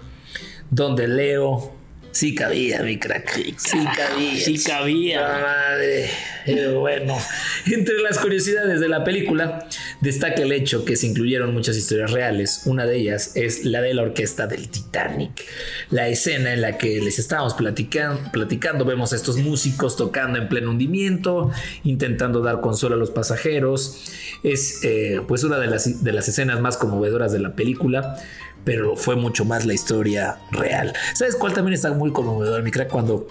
donde 0.70 1.08
Leo 1.08 1.74
sí 2.12 2.34
cabía, 2.34 2.82
mi 2.82 2.98
crack. 2.98 3.58
Sí 3.58 3.78
cabía. 3.96 4.36
Sí 4.44 4.64
cabía. 4.64 5.22
La 5.22 5.40
madre. 5.40 6.10
Pero 6.46 6.80
bueno, 6.80 7.16
entre 7.68 8.00
las 8.00 8.18
curiosidades 8.18 8.80
de 8.80 8.88
la 8.88 9.04
película 9.04 9.68
destaca 10.02 10.42
el 10.42 10.52
hecho 10.54 10.86
que 10.86 10.96
se 10.96 11.06
incluyeron 11.06 11.54
muchas 11.54 11.76
historias 11.78 12.12
reales. 12.12 12.62
Una 12.66 12.86
de 12.86 12.96
ellas 12.98 13.34
es 13.36 13.66
la 13.66 13.82
de 13.82 13.94
la 13.94 14.04
orquesta 14.04 14.48
del 14.48 14.70
Titanic. 14.70 15.44
La 15.92 16.08
escena 16.08 16.54
en 16.54 16.62
la 16.62 16.78
que 16.78 17.02
les 17.02 17.20
estábamos 17.20 17.54
platican- 17.56 18.32
platicando, 18.32 18.86
vemos 18.86 19.12
a 19.14 19.18
estos 19.18 19.38
músicos 19.38 19.98
tocando 19.98 20.40
en 20.40 20.48
pleno 20.48 20.72
hundimiento, 20.72 21.52
intentando 21.84 22.42
dar 22.42 22.62
consuelo 22.62 22.96
a 22.96 22.98
los 23.00 23.12
pasajeros. 23.12 24.06
Es 24.42 24.80
eh, 24.84 25.20
pues 25.28 25.44
una 25.44 25.60
de 25.60 25.68
las, 25.68 26.04
de 26.04 26.14
las 26.14 26.28
escenas 26.30 26.62
más 26.62 26.78
conmovedoras 26.78 27.32
de 27.34 27.40
la 27.40 27.54
película. 27.56 28.16
Pero 28.64 28.96
fue 28.96 29.16
mucho 29.16 29.46
más 29.46 29.66
la 29.66 29.74
historia 29.74 30.38
real. 30.52 30.94
¿Sabes 31.14 31.36
cuál 31.36 31.54
también 31.54 31.74
está 31.74 31.94
muy 31.94 32.12
conmovedor, 32.12 32.64
mi 32.64 32.72
crack? 32.72 32.90
Cuando 32.90 33.28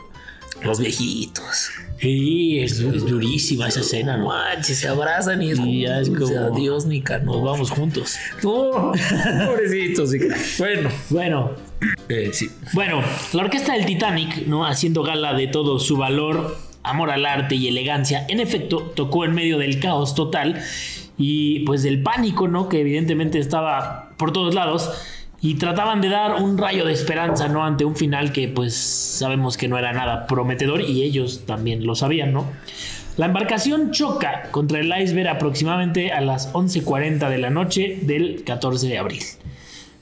los 0.62 0.78
viejitos 0.80 1.70
Sí, 2.00 2.58
es, 2.60 2.78
es 2.80 3.06
durísima 3.06 3.68
esa 3.68 3.80
escena, 3.80 4.16
¿no? 4.18 4.26
manches, 4.26 4.78
se 4.78 4.88
abrazan 4.88 5.40
y 5.42 5.50
es 5.50 5.58
Y 5.58 5.82
ya 5.82 6.00
es 6.00 6.10
como- 6.10 6.54
adiós, 6.54 6.84
mi 6.86 7.00
Nos 7.00 7.42
vamos 7.42 7.70
juntos. 7.70 8.16
No, 8.42 8.92
pobrecitos. 9.46 10.10
Bueno, 10.58 10.90
Bueno, 11.08 11.50
eh, 12.10 12.30
sí. 12.34 12.50
Bueno, 12.74 13.02
la 13.32 13.42
orquesta 13.44 13.72
del 13.74 13.86
Titanic, 13.86 14.46
¿no? 14.46 14.66
Haciendo 14.66 15.02
gala 15.02 15.32
de 15.32 15.46
todo 15.48 15.78
su 15.78 15.96
valor, 15.96 16.56
amor 16.82 17.10
al 17.10 17.24
arte 17.24 17.54
y 17.54 17.66
elegancia, 17.68 18.26
en 18.28 18.40
efecto, 18.40 18.92
tocó 18.94 19.24
en 19.24 19.34
medio 19.34 19.56
del 19.58 19.80
caos 19.80 20.14
total 20.14 20.62
y 21.16 21.60
pues 21.60 21.82
del 21.82 22.02
pánico, 22.02 22.46
¿no? 22.46 22.68
Que 22.68 22.80
evidentemente 22.80 23.38
estaba 23.38 24.10
por 24.18 24.32
todos 24.32 24.54
lados. 24.54 24.90
Y 25.46 25.54
trataban 25.54 26.00
de 26.00 26.08
dar 26.08 26.42
un 26.42 26.58
rayo 26.58 26.84
de 26.84 26.92
esperanza, 26.92 27.46
¿no? 27.46 27.64
Ante 27.64 27.84
un 27.84 27.94
final 27.94 28.32
que 28.32 28.48
pues 28.48 28.74
sabemos 28.74 29.56
que 29.56 29.68
no 29.68 29.78
era 29.78 29.92
nada 29.92 30.26
prometedor 30.26 30.80
y 30.80 31.04
ellos 31.04 31.42
también 31.46 31.86
lo 31.86 31.94
sabían, 31.94 32.32
¿no? 32.32 32.50
La 33.16 33.26
embarcación 33.26 33.92
choca 33.92 34.50
contra 34.50 34.80
el 34.80 34.92
iceberg 35.00 35.28
aproximadamente 35.28 36.10
a 36.10 36.20
las 36.20 36.52
11.40 36.52 37.28
de 37.28 37.38
la 37.38 37.50
noche 37.50 38.00
del 38.02 38.42
14 38.42 38.88
de 38.88 38.98
abril. 38.98 39.22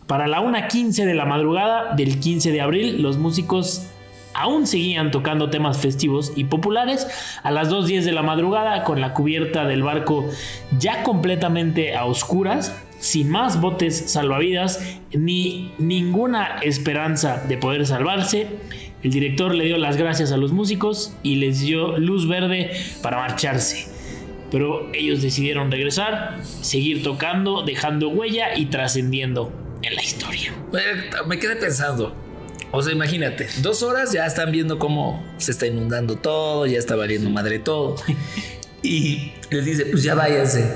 Para 0.07 0.29
la 0.29 0.41
1.15 0.41 1.05
de 1.05 1.15
la 1.15 1.27
madrugada 1.27 1.95
del 1.95 2.21
15 2.21 2.51
de 2.51 2.63
abril, 2.63 3.03
los 3.03 3.19
músicos 3.19 3.87
aún 4.33 4.67
seguían 4.67 5.11
tocando 5.11 5.51
temas 5.51 5.79
festivos 5.79 6.33
y 6.37 6.45
populares. 6.45 7.07
A 7.43 7.51
las 7.51 7.71
2.10 7.71 8.05
de 8.05 8.13
la 8.13 8.23
madrugada, 8.23 8.83
con 8.85 9.01
la 9.03 9.13
cubierta 9.13 9.67
del 9.67 9.83
barco 9.83 10.25
ya 10.79 11.03
completamente 11.03 11.97
a 11.97 12.07
oscuras, 12.07 12.75
sin 13.05 13.29
más 13.29 13.61
botes 13.61 14.11
salvavidas 14.11 14.81
ni 15.13 15.75
ninguna 15.77 16.57
esperanza 16.63 17.45
de 17.47 17.59
poder 17.59 17.87
salvarse, 17.87 18.47
el 19.03 19.11
director 19.11 19.55
le 19.55 19.67
dio 19.67 19.77
las 19.77 19.99
gracias 19.99 20.33
a 20.33 20.39
los 20.39 20.53
músicos 20.53 21.15
y 21.23 21.37
les 21.37 21.61
dio 21.61 21.99
luz 21.99 22.27
verde 22.27 22.71
para 23.03 23.19
marcharse. 23.19 23.89
Pero 24.51 24.91
ellos 24.95 25.21
decidieron 25.21 25.71
regresar, 25.71 26.39
seguir 26.43 27.03
tocando, 27.03 27.63
dejando 27.63 28.09
huella 28.09 28.57
y 28.57 28.67
trascendiendo 28.67 29.53
en 29.83 29.95
la 29.97 30.03
historia. 30.03 30.55
Me 31.27 31.39
quedé 31.39 31.57
pensando. 31.57 32.17
O 32.71 32.81
sea, 32.81 32.95
imagínate, 32.95 33.49
dos 33.59 33.83
horas 33.83 34.13
ya 34.13 34.25
están 34.25 34.51
viendo 34.51 34.79
cómo 34.79 35.23
se 35.37 35.51
está 35.51 35.67
inundando 35.67 36.17
todo, 36.17 36.65
ya 36.65 36.79
está 36.79 36.97
valiendo 36.97 37.29
madre 37.29 37.59
todo. 37.59 37.97
Y 38.87 39.33
les 39.49 39.65
dice, 39.65 39.87
pues 39.87 40.03
ya 40.03 40.15
váyanse. 40.15 40.71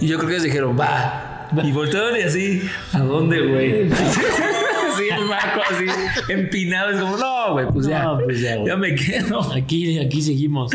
Y 0.00 0.06
yo 0.06 0.16
creo 0.16 0.28
que 0.28 0.34
ellos 0.36 0.44
dijeron, 0.44 0.80
va. 0.80 1.29
Y 1.64 1.72
voltearon 1.72 2.16
y 2.18 2.22
así, 2.22 2.62
¿a 2.92 3.00
dónde, 3.00 3.40
güey? 3.40 3.90
así 3.92 5.02
el 5.18 5.28
barco 5.28 5.60
así, 5.70 5.84
empinado. 6.32 6.90
Es 6.90 7.00
como, 7.00 7.16
no, 7.16 7.52
güey, 7.52 7.66
pues 7.68 7.86
ya, 7.86 8.02
No, 8.04 8.18
pues 8.24 8.40
ya, 8.40 8.56
güey. 8.56 8.68
ya 8.68 8.76
me 8.76 8.94
quedo. 8.94 9.40
Aquí, 9.52 9.98
aquí 9.98 10.22
seguimos. 10.22 10.70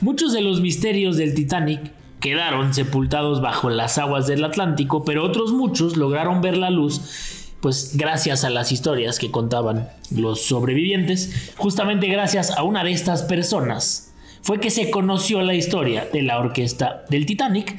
Muchos 0.00 0.32
de 0.32 0.40
los 0.40 0.60
misterios 0.60 1.16
del 1.16 1.34
Titanic 1.34 1.92
quedaron 2.20 2.74
sepultados 2.74 3.40
bajo 3.40 3.70
las 3.70 3.98
aguas 3.98 4.26
del 4.26 4.44
Atlántico, 4.44 5.04
pero 5.04 5.24
otros 5.24 5.52
muchos 5.52 5.96
lograron 5.96 6.40
ver 6.40 6.56
la 6.56 6.70
luz, 6.70 7.52
pues 7.60 7.96
gracias 7.96 8.44
a 8.44 8.50
las 8.50 8.72
historias 8.72 9.18
que 9.18 9.30
contaban 9.30 9.88
los 10.10 10.42
sobrevivientes, 10.42 11.52
justamente 11.56 12.08
gracias 12.08 12.50
a 12.50 12.62
una 12.62 12.82
de 12.84 12.92
estas 12.92 13.22
personas 13.22 14.12
fue 14.42 14.60
que 14.60 14.70
se 14.70 14.90
conoció 14.90 15.42
la 15.42 15.54
historia 15.54 16.08
de 16.12 16.22
la 16.22 16.38
orquesta 16.38 17.04
del 17.10 17.26
Titanic. 17.26 17.76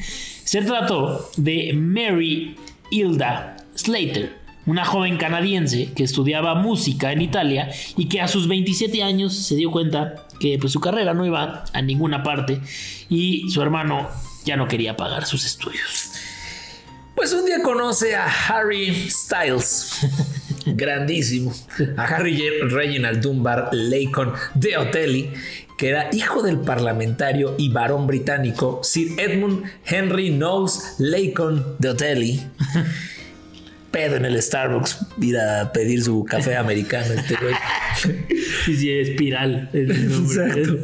Se 0.50 0.64
trató 0.64 1.30
de 1.38 1.74
Mary 1.76 2.56
Hilda 2.90 3.58
Slater, 3.76 4.36
una 4.66 4.84
joven 4.84 5.18
canadiense 5.18 5.94
que 5.94 6.04
estudiaba 6.04 6.56
música 6.56 7.12
en 7.12 7.22
Italia 7.22 7.70
y 7.96 8.10
que 8.10 8.20
a 8.20 8.28
sus 8.28 8.48
27 8.48 9.04
años 9.04 9.36
se 9.36 9.54
dio 9.54 9.70
cuenta 9.70 10.26
que 10.40 10.58
pues, 10.58 10.74
su 10.74 10.80
carrera 10.80 11.14
no 11.14 11.24
iba 11.24 11.66
a 11.72 11.82
ninguna 11.84 12.24
parte 12.24 12.62
y 13.12 13.48
su 13.52 13.62
hermano 13.62 14.10
ya 14.44 14.58
no 14.58 14.68
quería 14.68 14.98
pagar 14.98 15.28
sus 15.28 15.46
estudios. 15.46 16.14
Pues 17.14 17.32
un 17.32 17.46
día 17.46 17.62
conoce 17.62 18.16
a 18.16 18.26
Harry 18.26 19.08
Styles, 19.08 20.00
grandísimo, 20.66 21.54
a 21.96 22.06
Harry 22.06 22.42
Reginald 22.72 23.22
Dunbar 23.22 23.70
Lacon 23.72 24.34
de 24.56 24.78
Otelli, 24.78 25.32
que 25.80 25.88
era 25.88 26.10
hijo 26.12 26.44
del 26.44 26.60
parlamentario 26.60 27.56
y 27.58 27.70
varón 27.70 28.06
británico 28.06 28.82
Sir 28.84 29.18
Edmund 29.18 29.64
Henry 29.86 30.30
Knowles 30.30 30.96
Lacon 30.98 31.78
de 31.80 31.90
Otelli. 31.90 32.44
Pedo 33.92 34.18
en 34.18 34.26
el 34.26 34.40
Starbucks, 34.40 35.08
ir 35.22 35.38
a 35.38 35.72
pedir 35.72 36.04
su 36.04 36.26
café 36.26 36.58
americano 36.58 37.14
este 37.14 37.36
güey. 37.38 37.56
Y 38.68 38.76
si 38.76 38.92
espiral. 38.92 39.70
Exacto. 39.74 40.78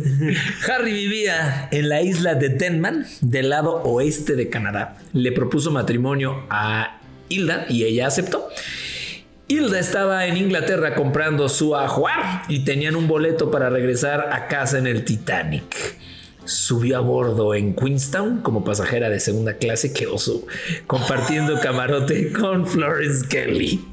Harry 0.72 0.94
vivía 0.94 1.68
en 1.72 1.90
la 1.90 2.02
isla 2.02 2.36
de 2.36 2.50
Denman, 2.50 3.06
del 3.22 3.50
lado 3.50 3.84
oeste 3.84 4.36
de 4.36 4.50
Canadá. 4.50 4.98
Le 5.14 5.32
propuso 5.34 5.72
matrimonio 5.72 6.46
a 6.50 7.02
Hilda 7.30 7.66
y 7.70 7.84
ella 7.84 8.08
aceptó. 8.08 8.48
Hilda 9.48 9.80
estaba 9.80 10.26
en 10.26 10.38
Inglaterra 10.38 10.96
comprando 10.96 11.50
su 11.50 11.76
ajuar 11.76 12.42
y 12.48 12.66
tenían 12.66 12.96
un 12.96 13.08
boleto 13.08 13.52
para 13.52 13.70
regresar 13.70 14.30
a 14.34 14.48
casa 14.48 14.80
en 14.80 14.88
el 14.88 15.06
Titanic. 15.06 15.98
Subió 16.46 16.98
a 16.98 17.00
bordo 17.02 17.54
en 17.54 17.76
Queenstown 17.76 18.42
como 18.42 18.64
pasajera 18.64 19.10
de 19.10 19.20
segunda 19.20 19.54
clase 19.58 19.94
que 19.94 20.08
oso, 20.08 20.46
compartiendo 20.88 21.60
camarote 21.62 22.32
con 22.32 22.66
Florence 22.66 23.28
Kelly. 23.28 23.86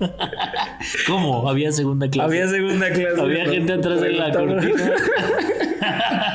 ¿Cómo? 1.06 1.46
Había 1.48 1.70
segunda 1.70 2.08
clase. 2.08 2.26
Había 2.26 2.48
segunda 2.48 2.90
clase. 2.90 3.20
Había 3.20 3.46
gente 3.46 3.72
atrás 3.74 4.00
de 4.00 4.12
la 4.12 4.32
cortina. 4.32 4.92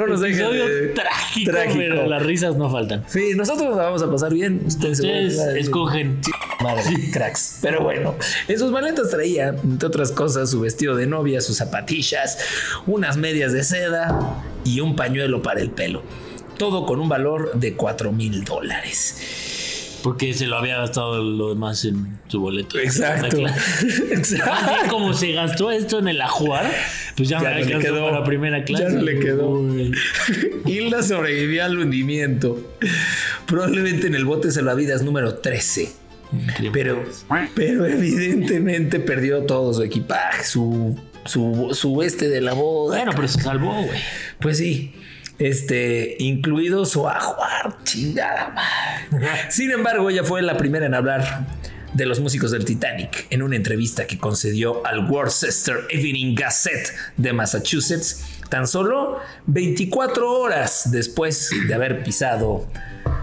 No 0.00 0.06
nos 0.06 0.22
Episodio 0.22 0.64
trágico, 0.94 1.50
trágico. 1.50 1.76
pero 1.76 2.06
las 2.06 2.22
risas 2.22 2.56
no 2.56 2.70
faltan. 2.70 3.04
Sí, 3.06 3.32
nosotros 3.36 3.76
la 3.76 3.82
vamos 3.82 4.02
a 4.02 4.10
pasar 4.10 4.32
bien. 4.32 4.58
Van 4.58 4.66
Ustedes 4.66 5.00
escogen. 5.00 6.20
Madre, 6.62 7.10
cracks. 7.12 7.58
Pero 7.60 7.82
bueno, 7.82 8.14
en 8.48 8.58
sus 8.58 8.70
maletas 8.70 9.10
traía, 9.10 9.48
entre 9.48 9.86
otras 9.88 10.10
cosas, 10.12 10.50
su 10.50 10.60
vestido 10.60 10.96
de 10.96 11.06
novia, 11.06 11.42
sus 11.42 11.58
zapatillas, 11.58 12.38
unas 12.86 13.18
medias 13.18 13.52
de 13.52 13.62
seda 13.62 14.42
y 14.64 14.80
un 14.80 14.96
pañuelo 14.96 15.42
para 15.42 15.60
el 15.60 15.70
pelo. 15.70 16.02
Todo 16.56 16.86
con 16.86 16.98
un 16.98 17.10
valor 17.10 17.52
de 17.54 17.74
4 17.74 18.10
mil 18.10 18.42
dólares. 18.44 19.58
Porque 20.02 20.32
se 20.34 20.46
lo 20.46 20.56
había 20.56 20.78
gastado 20.78 21.22
lo 21.22 21.50
demás 21.50 21.84
en 21.84 22.18
su 22.28 22.40
boleto. 22.40 22.78
Exacto. 22.78 23.36
bien, 23.36 23.50
como 24.88 25.12
se 25.14 25.32
gastó 25.32 25.70
esto 25.70 25.98
en 25.98 26.08
el 26.08 26.20
ajuar, 26.20 26.70
pues 27.16 27.28
ya, 27.28 27.42
Ya 27.42 27.50
me 27.50 27.60
no 27.64 27.78
le 27.78 27.84
quedó. 27.84 28.10
para 28.10 28.24
primera 28.24 28.64
clase. 28.64 28.84
Ya 28.84 28.90
no 28.90 29.02
le 29.02 29.18
quedó. 29.20 29.48
Uy. 29.50 29.92
Hilda 30.66 31.02
sobrevivió 31.02 31.64
al 31.64 31.78
hundimiento. 31.78 32.58
Probablemente 33.46 34.06
en 34.06 34.14
el 34.14 34.24
bote 34.24 34.50
salvavidas 34.50 35.02
número 35.02 35.34
13. 35.34 35.92
Pero, 36.72 37.04
pero 37.56 37.86
evidentemente 37.86 39.00
perdió 39.00 39.42
todo 39.46 39.74
su 39.74 39.82
equipaje, 39.82 40.44
su, 40.44 40.96
su, 41.24 41.70
su 41.72 42.02
este 42.02 42.28
de 42.28 42.40
la 42.40 42.52
boda. 42.52 42.98
Bueno, 42.98 43.12
pero 43.16 43.26
se 43.26 43.40
salvó, 43.40 43.72
güey. 43.82 44.00
Pues 44.40 44.58
sí, 44.58 44.92
este, 45.40 46.16
incluido 46.18 46.84
su 46.84 47.08
ajuar, 47.08 47.82
chingada 47.82 48.50
madre. 48.50 49.50
Sin 49.50 49.70
embargo, 49.70 50.08
ella 50.10 50.22
fue 50.22 50.42
la 50.42 50.56
primera 50.56 50.86
en 50.86 50.94
hablar 50.94 51.46
de 51.94 52.06
los 52.06 52.20
músicos 52.20 52.52
del 52.52 52.64
Titanic 52.64 53.26
en 53.30 53.42
una 53.42 53.56
entrevista 53.56 54.06
que 54.06 54.18
concedió 54.18 54.86
al 54.86 55.10
Worcester 55.10 55.86
Evening 55.90 56.34
Gazette 56.34 56.92
de 57.16 57.32
Massachusetts 57.32 58.38
tan 58.48 58.66
solo 58.66 59.18
24 59.46 60.30
horas 60.30 60.90
después 60.92 61.50
de 61.66 61.74
haber 61.74 62.02
pisado 62.04 62.66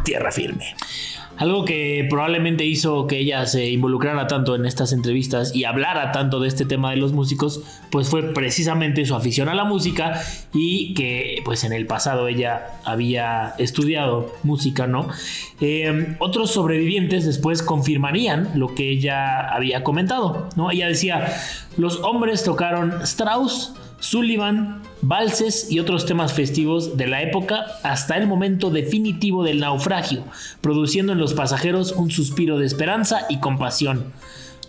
tierra 0.04 0.32
firme. 0.32 0.76
Algo 1.38 1.66
que 1.66 2.06
probablemente 2.10 2.66
hizo 2.66 3.06
que 3.06 3.20
ella 3.20 3.46
se 3.46 3.70
involucrara 3.70 4.28
tanto 4.28 4.56
en 4.56 4.66
estas 4.66 4.92
entrevistas 4.92 5.56
y 5.56 5.66
hablara 5.66 6.12
tanto 6.12 6.40
de 6.40 6.48
este 6.48 6.66
tema 6.66 6.92
de 6.92 6.98
los 6.98 7.14
músicos, 7.14 7.62
pues 7.92 8.10
fue 8.10 8.34
precisamente 8.34 9.06
su 9.06 9.16
afición 9.16 9.48
a 9.48 9.54
la 9.54 9.64
música 9.64 10.20
y 10.54 10.96
que 10.96 11.42
pues 11.46 11.64
en 11.64 11.74
el 11.74 11.86
pasado 11.86 12.28
ella 12.28 12.80
había 12.86 13.54
estudiado 13.60 14.34
música, 14.44 14.88
¿no? 14.88 15.08
Eh, 15.62 16.16
otros 16.20 16.52
sobrevivientes 16.52 17.26
después 17.26 17.62
confirmarían 17.62 18.52
lo 18.56 18.74
que 18.74 18.90
ella 18.90 19.48
había 19.48 19.84
comentado, 19.84 20.50
¿no? 20.56 20.72
Ella 20.72 20.88
decía, 20.88 21.36
los 21.78 22.00
hombres 22.02 22.44
tocaron 22.44 23.02
Strauss, 23.04 23.74
Sullivan, 24.00 24.82
valses 25.02 25.72
y 25.72 25.80
otros 25.80 26.06
temas 26.06 26.34
festivos 26.34 26.98
de 26.98 27.08
la 27.08 27.22
época 27.22 27.66
hasta 27.84 28.18
el 28.18 28.28
momento 28.28 28.70
definitivo 28.70 29.44
del 29.44 29.60
naufragio, 29.60 30.24
produciendo 30.62 31.14
en 31.14 31.20
los 31.20 31.34
pasajeros 31.34 31.92
un 31.92 32.12
suspiro 32.12 32.58
de 32.58 32.66
esperanza 32.66 33.26
y 33.30 33.40
compasión. 33.40 34.14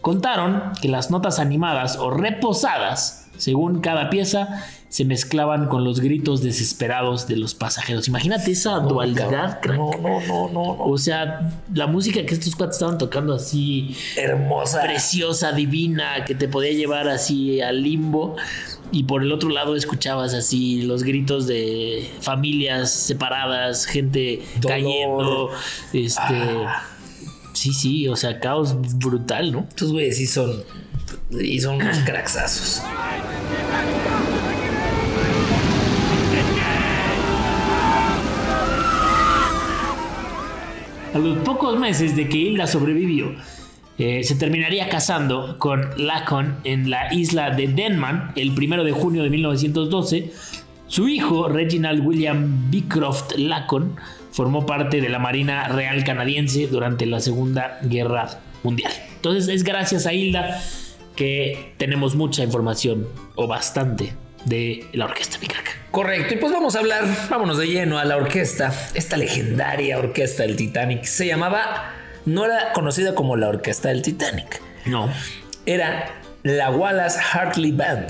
Contaron 0.00 0.62
que 0.80 0.88
las 0.88 1.10
notas 1.10 1.38
animadas 1.38 1.96
o 1.96 2.10
reposadas, 2.10 3.28
según 3.36 3.80
cada 3.80 4.10
pieza, 4.10 4.64
se 4.88 5.04
mezclaban 5.04 5.68
con 5.68 5.84
los 5.84 6.00
gritos 6.00 6.42
desesperados 6.42 7.28
de 7.28 7.36
los 7.36 7.54
pasajeros. 7.54 8.08
Imagínate 8.08 8.52
esa 8.52 8.78
dualidad, 8.78 9.60
crack. 9.60 9.76
No, 9.76 9.90
no, 10.00 10.20
no, 10.20 10.48
no, 10.48 10.48
no. 10.48 10.76
O 10.78 10.96
sea, 10.96 11.52
la 11.74 11.86
música 11.86 12.24
que 12.24 12.34
estos 12.34 12.56
cuates 12.56 12.76
estaban 12.76 12.96
tocando 12.96 13.34
así 13.34 13.94
Hermosa. 14.16 14.82
preciosa, 14.82 15.52
divina, 15.52 16.24
que 16.24 16.34
te 16.34 16.48
podía 16.48 16.72
llevar 16.72 17.08
así 17.08 17.60
al 17.60 17.82
limbo. 17.82 18.36
Y 18.90 19.04
por 19.04 19.22
el 19.22 19.32
otro 19.32 19.50
lado 19.50 19.76
escuchabas 19.76 20.32
así 20.34 20.82
los 20.82 21.02
gritos 21.02 21.46
de 21.46 22.10
familias 22.20 22.90
separadas, 22.92 23.84
gente 23.86 24.42
Dolor. 24.60 24.68
cayendo. 24.76 25.50
Este. 25.92 26.20
Ah. 26.66 26.84
Sí, 27.52 27.72
sí, 27.72 28.08
o 28.08 28.14
sea, 28.16 28.38
caos 28.38 28.76
brutal, 28.98 29.50
¿no? 29.52 29.66
Estos 29.68 29.90
güeyes 29.92 30.16
sí 30.16 30.26
son. 30.26 30.62
Y 31.30 31.60
son 31.60 31.76
unos 31.76 31.98
cracksazos. 32.06 32.82
A 41.14 41.18
los 41.18 41.38
pocos 41.38 41.78
meses 41.78 42.14
de 42.16 42.28
que 42.28 42.36
Hilda 42.36 42.66
sobrevivió, 42.66 43.34
eh, 43.98 44.22
se 44.22 44.36
terminaría 44.36 44.88
casando 44.88 45.58
con 45.58 45.90
Lacon 45.96 46.56
en 46.64 46.88
la 46.88 47.12
isla 47.12 47.50
de 47.50 47.66
Denman 47.68 48.32
el 48.36 48.54
primero 48.54 48.84
de 48.84 48.92
junio 48.92 49.22
de 49.22 49.30
1912. 49.30 50.32
Su 50.86 51.08
hijo, 51.08 51.48
Reginald 51.48 52.06
William 52.06 52.70
Beecroft 52.70 53.32
Lacon, 53.36 53.96
formó 54.30 54.64
parte 54.64 55.00
de 55.00 55.08
la 55.08 55.18
Marina 55.18 55.68
Real 55.68 56.04
Canadiense 56.04 56.68
durante 56.68 57.06
la 57.06 57.20
Segunda 57.20 57.78
Guerra 57.82 58.40
Mundial. 58.62 58.92
Entonces 59.16 59.48
es 59.48 59.64
gracias 59.64 60.06
a 60.06 60.12
Hilda 60.12 60.62
que 61.16 61.74
tenemos 61.76 62.14
mucha 62.14 62.44
información, 62.44 63.08
o 63.34 63.48
bastante, 63.48 64.14
de 64.44 64.86
la 64.92 65.06
orquesta 65.06 65.38
mi. 65.38 65.48
Correcto, 65.90 66.34
y 66.34 66.36
pues 66.36 66.52
vamos 66.52 66.76
a 66.76 66.78
hablar, 66.78 67.04
vámonos 67.28 67.58
de 67.58 67.66
lleno 67.66 67.98
a 67.98 68.04
la 68.04 68.16
orquesta, 68.16 68.72
esta 68.94 69.16
legendaria 69.16 69.98
orquesta 69.98 70.44
del 70.44 70.54
Titanic. 70.54 71.02
Se 71.02 71.26
llamaba, 71.26 71.92
no 72.28 72.44
era 72.44 72.72
conocida 72.72 73.14
como 73.14 73.36
la 73.36 73.48
orquesta 73.48 73.88
del 73.88 74.02
Titanic, 74.02 74.60
No. 74.86 75.08
era 75.66 76.10
la 76.42 76.70
Wallace 76.70 77.18
Hartley 77.32 77.72
Band. 77.72 78.08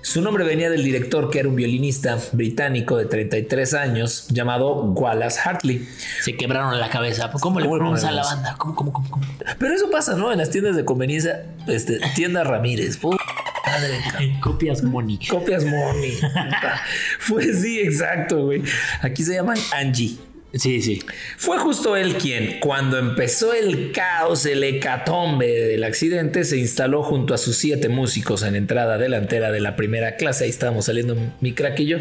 Su 0.00 0.22
nombre 0.22 0.44
venía 0.44 0.70
del 0.70 0.84
director 0.84 1.28
que 1.30 1.40
era 1.40 1.48
un 1.48 1.56
violinista 1.56 2.18
británico 2.32 2.96
de 2.96 3.04
33 3.06 3.74
años 3.74 4.26
llamado 4.28 4.82
Wallace 4.92 5.40
Hartley. 5.44 5.86
Se 6.22 6.36
quebraron 6.36 6.78
la 6.78 6.88
cabeza. 6.88 7.30
¿Cómo 7.40 7.60
le 7.60 7.66
¿Cómo 7.66 7.76
le 7.76 7.80
ponemos 7.80 8.04
a 8.04 8.12
la 8.12 8.22
banda? 8.22 8.54
¿Cómo, 8.58 8.74
cómo, 8.74 8.92
cómo, 8.92 9.10
cómo? 9.10 9.26
Pero 9.58 9.74
eso 9.74 9.90
pasa, 9.90 10.14
¿no? 10.16 10.32
En 10.32 10.38
las 10.38 10.50
tiendas 10.50 10.76
de 10.76 10.84
conveniencia, 10.84 11.46
este, 11.66 12.00
tienda 12.14 12.44
Ramírez. 12.44 12.98
Madre. 13.02 14.38
Copias 14.40 14.82
money. 14.82 15.18
Copias 15.28 15.64
Money. 15.64 16.18
Pues 17.28 17.60
sí, 17.60 17.80
exacto, 17.80 18.44
güey. 18.46 18.62
Aquí 19.02 19.22
se 19.24 19.34
llaman 19.34 19.58
Angie. 19.72 20.16
Sí, 20.54 20.80
sí. 20.80 21.02
Fue 21.36 21.58
justo 21.58 21.94
él 21.94 22.14
quien, 22.14 22.58
cuando 22.60 22.96
empezó 22.98 23.52
el 23.52 23.92
caos, 23.92 24.46
el 24.46 24.64
hecatombe 24.64 25.46
del 25.46 25.84
accidente, 25.84 26.42
se 26.44 26.56
instaló 26.56 27.02
junto 27.02 27.34
a 27.34 27.38
sus 27.38 27.56
siete 27.56 27.90
músicos 27.90 28.42
en 28.42 28.56
entrada 28.56 28.96
delantera 28.96 29.52
de 29.52 29.60
la 29.60 29.76
primera 29.76 30.16
clase. 30.16 30.44
Ahí 30.44 30.50
estábamos 30.50 30.86
saliendo 30.86 31.16
mi 31.42 31.54
yo. 31.54 31.98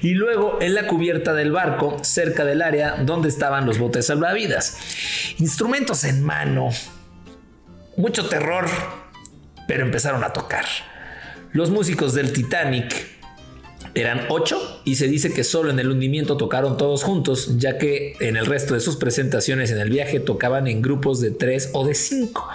Y 0.00 0.10
luego 0.14 0.58
en 0.60 0.74
la 0.74 0.86
cubierta 0.86 1.34
del 1.34 1.50
barco, 1.50 1.96
cerca 2.04 2.44
del 2.44 2.62
área 2.62 3.02
donde 3.02 3.28
estaban 3.28 3.66
los 3.66 3.78
botes 3.78 4.06
salvavidas. 4.06 4.78
Instrumentos 5.38 6.04
en 6.04 6.22
mano. 6.22 6.70
Mucho 7.96 8.28
terror, 8.28 8.66
pero 9.66 9.84
empezaron 9.84 10.22
a 10.22 10.32
tocar. 10.32 10.66
Los 11.52 11.70
músicos 11.70 12.14
del 12.14 12.32
Titanic 12.32 13.17
eran 13.94 14.26
ocho 14.28 14.80
y 14.84 14.96
se 14.96 15.08
dice 15.08 15.32
que 15.32 15.44
solo 15.44 15.70
en 15.70 15.78
el 15.78 15.90
hundimiento 15.90 16.36
tocaron 16.36 16.76
todos 16.76 17.04
juntos, 17.04 17.58
ya 17.58 17.78
que 17.78 18.16
en 18.20 18.36
el 18.36 18.46
resto 18.46 18.74
de 18.74 18.80
sus 18.80 18.96
presentaciones 18.96 19.70
en 19.70 19.78
el 19.78 19.90
viaje 19.90 20.20
tocaban 20.20 20.66
en 20.66 20.82
grupos 20.82 21.20
de 21.20 21.30
tres 21.30 21.70
o 21.72 21.86
de 21.86 21.94
cinco. 21.94 22.48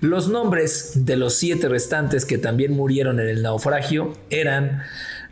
Los 0.00 0.28
nombres 0.28 1.04
de 1.06 1.16
los 1.16 1.34
siete 1.34 1.68
restantes 1.68 2.24
que 2.24 2.38
también 2.38 2.72
murieron 2.72 3.20
en 3.20 3.28
el 3.28 3.42
naufragio 3.42 4.12
eran 4.30 4.82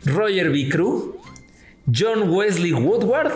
Roger 0.05 0.49
B. 0.49 0.69
Crew, 0.69 1.17
John 1.93 2.29
Wesley 2.29 2.73
Woodward, 2.73 3.31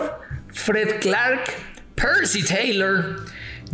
Fred 0.48 1.00
Clark, 1.00 1.52
Percy 1.94 2.42
Taylor, 2.42 3.16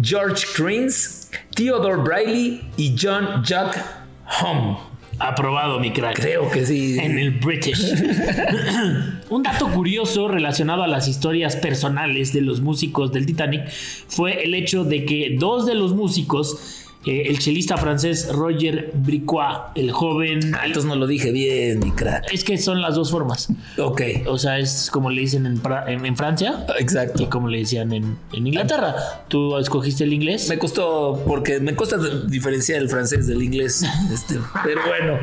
George 0.00 0.44
Creans, 0.56 1.30
Theodore 1.54 2.02
Briley 2.02 2.68
y 2.76 2.96
John 3.00 3.44
Jack 3.44 4.02
Hum. 4.40 4.91
Aprobado, 5.18 5.78
mi 5.78 5.92
crack. 5.92 6.20
Creo 6.20 6.50
que 6.50 6.66
sí. 6.66 6.98
En 6.98 7.18
el 7.18 7.32
British. 7.32 7.80
Un 9.30 9.42
dato 9.42 9.68
curioso 9.68 10.28
relacionado 10.28 10.82
a 10.82 10.88
las 10.88 11.08
historias 11.08 11.56
personales 11.56 12.32
de 12.32 12.40
los 12.40 12.60
músicos 12.60 13.12
del 13.12 13.26
Titanic 13.26 13.68
fue 14.08 14.44
el 14.44 14.54
hecho 14.54 14.84
de 14.84 15.04
que 15.04 15.36
dos 15.38 15.64
de 15.66 15.74
los 15.74 15.94
músicos, 15.94 16.81
eh, 17.04 17.24
el 17.26 17.38
chelista 17.38 17.76
francés 17.76 18.28
Roger 18.32 18.90
Bricois, 18.94 19.56
el 19.74 19.90
joven. 19.92 20.54
Ah, 20.54 20.66
entonces 20.66 20.88
no 20.88 20.94
lo 20.96 21.06
dije 21.06 21.32
bien, 21.32 21.80
mi 21.80 21.90
crack. 21.90 22.32
Es 22.32 22.44
que 22.44 22.58
son 22.58 22.80
las 22.80 22.94
dos 22.94 23.10
formas. 23.10 23.48
Ok. 23.78 24.02
O 24.26 24.38
sea, 24.38 24.58
es 24.58 24.88
como 24.90 25.10
le 25.10 25.20
dicen 25.22 25.46
en, 25.46 25.60
Pra- 25.62 25.88
en- 25.88 26.06
en 26.06 26.16
Francia 26.16 26.64
y 26.78 26.82
Exacto. 26.82 27.28
como 27.30 27.48
le 27.48 27.58
decían 27.58 27.92
en, 27.92 28.16
en 28.32 28.46
Inglaterra. 28.46 28.94
¿Tú 29.28 29.56
escogiste 29.58 30.04
el 30.04 30.12
inglés? 30.12 30.48
Me 30.48 30.58
costó, 30.58 31.22
porque 31.26 31.58
me 31.60 31.74
cuesta 31.74 31.96
diferenciar 32.26 32.80
el 32.80 32.88
francés 32.88 33.26
del 33.26 33.42
inglés. 33.42 33.84
Este, 34.12 34.36
pero 34.64 34.80
bueno. 34.86 35.18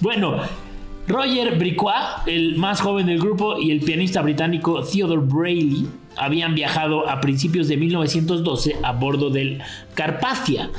Bueno, 0.00 0.36
Roger 1.08 1.56
Bricois, 1.58 1.96
el 2.26 2.56
más 2.56 2.80
joven 2.80 3.06
del 3.06 3.18
grupo, 3.20 3.58
y 3.58 3.70
el 3.70 3.80
pianista 3.80 4.22
británico 4.22 4.82
Theodore 4.82 5.22
Brayley 5.24 5.86
habían 6.16 6.54
viajado 6.54 7.08
a 7.08 7.20
principios 7.20 7.68
de 7.68 7.76
1912 7.76 8.76
a 8.82 8.92
bordo 8.92 9.30
del 9.30 9.62
Carpathia, 9.94 10.70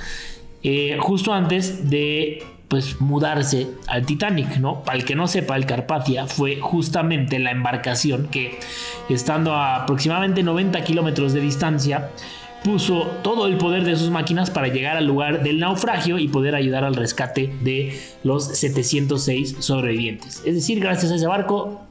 eh, 0.63 0.97
justo 1.00 1.34
antes 1.34 1.89
de 1.89 2.43
pues 2.67 3.00
mudarse 3.00 3.67
al 3.88 4.06
Titanic, 4.06 4.58
¿no? 4.58 4.84
Para 4.84 4.97
el 4.97 5.06
que 5.06 5.15
no 5.15 5.28
sepa, 5.28 5.56
el 5.56 5.65
Carpathia 5.65 6.28
fue 6.28 6.60
justamente 6.60 7.39
la 7.39 7.52
embarcación 7.52 8.28
que, 8.28 8.60
estando 9.10 9.54
a 9.54 9.84
aproximadamente 9.84 10.43
90 10.43 10.84
kilómetros 10.84 11.32
de 11.32 11.39
distancia, 11.39 12.10
puso 12.63 13.04
todo 13.23 13.47
el 13.47 13.58
poder 13.58 13.86
de 13.86 13.95
sus 13.95 14.10
máquinas 14.10 14.50
para 14.50 14.67
llegar 14.67 14.97
al 14.97 15.06
lugar 15.06 15.43
del 15.43 15.60
naufragio 15.60 16.19
y 16.19 16.28
poder 16.28 16.56
ayudar 16.56 16.84
al 16.84 16.95
rescate 16.95 17.54
de 17.62 17.97
los 18.23 18.43
706 18.43 19.58
sobrevivientes. 19.60 20.43
Es 20.45 20.56
decir, 20.56 20.82
gracias 20.82 21.12
a 21.13 21.15
ese 21.15 21.28
barco 21.28 21.87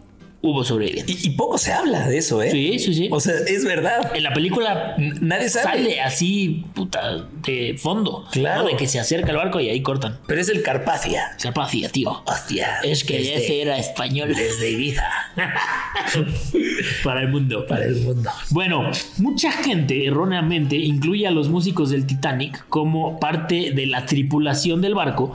hubo 0.51 0.65
sobrevivientes. 0.65 1.25
Y, 1.25 1.29
y 1.29 1.31
poco 1.31 1.59
se 1.59 1.73
habla 1.73 2.09
de 2.09 2.19
eso, 2.19 2.43
¿eh? 2.43 2.51
Sí, 2.51 2.79
sí, 2.79 2.95
sí. 2.95 3.09
O 3.11 3.21
sea, 3.21 3.35
es 3.47 3.65
verdad. 3.65 4.13
En 4.15 4.23
la 4.23 4.33
película 4.33 4.95
N- 4.99 5.15
Nadie 5.21 5.49
sabe. 5.49 5.65
sale 5.79 6.01
así, 6.01 6.65
puta, 6.75 7.27
de 7.45 7.77
fondo. 7.79 8.25
Claro. 8.33 8.63
¿no? 8.63 8.69
De 8.69 8.77
que 8.77 8.87
se 8.87 8.99
acerca 9.01 9.31
el 9.31 9.37
barco 9.37 9.61
y 9.61 9.69
ahí 9.69 9.83
cortan. 9.83 10.19
Pero 10.27 10.41
es 10.41 10.49
el 10.49 10.63
Carpathia. 10.63 11.37
Carpathia, 11.43 11.89
tío. 11.89 12.23
Hostia. 12.27 12.81
Es 12.83 13.05
que 13.05 13.19
desde- 13.19 13.37
ese 13.37 13.63
era 13.63 13.79
español. 13.79 14.35
Desde 14.35 14.71
Ibiza. 14.71 15.05
Para 17.05 17.23
el 17.23 17.29
mundo. 17.29 17.67
Para 17.67 17.85
el 17.85 17.97
mundo. 17.97 18.31
Bueno, 18.51 18.91
mucha 19.19 19.51
gente 19.53 20.07
erróneamente 20.07 20.77
incluye 20.77 21.27
a 21.27 21.31
los 21.31 21.49
músicos 21.49 21.91
del 21.91 22.07
Titanic 22.07 22.67
como 22.69 23.19
parte 23.19 23.73
de 23.73 23.87
la 23.87 24.07
tripulación 24.07 24.81
del 24.81 24.95
barco 24.95 25.33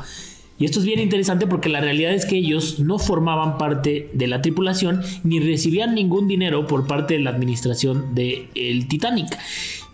Y 0.61 0.65
esto 0.65 0.77
es 0.77 0.85
bien 0.85 0.99
interesante 0.99 1.47
porque 1.47 1.69
la 1.69 1.81
realidad 1.81 2.13
es 2.13 2.27
que 2.27 2.37
ellos 2.37 2.79
no 2.79 2.99
formaban 2.99 3.57
parte 3.57 4.11
de 4.13 4.27
la 4.27 4.43
tripulación 4.43 5.01
ni 5.23 5.39
recibían 5.39 5.95
ningún 5.95 6.27
dinero 6.27 6.67
por 6.67 6.85
parte 6.85 7.15
de 7.15 7.19
la 7.21 7.31
administración 7.31 8.13
del 8.13 8.87
Titanic. 8.87 9.39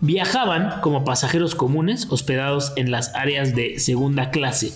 Viajaban 0.02 0.82
como 0.82 1.06
pasajeros 1.06 1.54
comunes 1.54 2.06
hospedados 2.10 2.74
en 2.76 2.90
las 2.90 3.14
áreas 3.14 3.54
de 3.54 3.78
segunda 3.78 4.28
clase. 4.28 4.74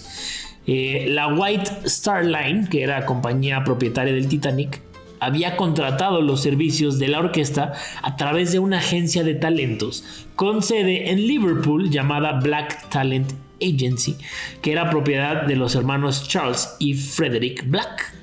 Eh, 0.67 1.09
la 1.11 1.27
White 1.27 1.71
Star 1.85 2.25
Line, 2.25 2.69
que 2.71 2.83
era 2.83 3.05
compañía 3.05 3.63
propietaria 3.63 4.15
del 4.15 4.29
Titanic, 4.29 4.81
había 5.21 5.59
contratado 5.59 6.23
los 6.23 6.41
servicios 6.41 6.99
de 6.99 7.09
la 7.09 7.19
orquesta 7.19 7.75
a 8.01 8.17
través 8.17 8.51
de 8.51 8.61
una 8.61 8.79
agencia 8.79 9.25
de 9.25 9.35
talentos 9.35 10.05
con 10.37 10.63
sede 10.63 11.11
en 11.11 11.19
Liverpool 11.19 11.91
llamada 11.91 12.41
Black 12.41 12.89
Talent 12.89 13.31
Agency, 13.63 14.17
que 14.61 14.73
era 14.73 14.91
propiedad 14.91 15.43
de 15.43 15.57
los 15.57 15.75
hermanos 15.75 16.29
Charles 16.29 16.71
y 16.79 16.95
Frederick 16.95 17.69
Black. 17.69 18.15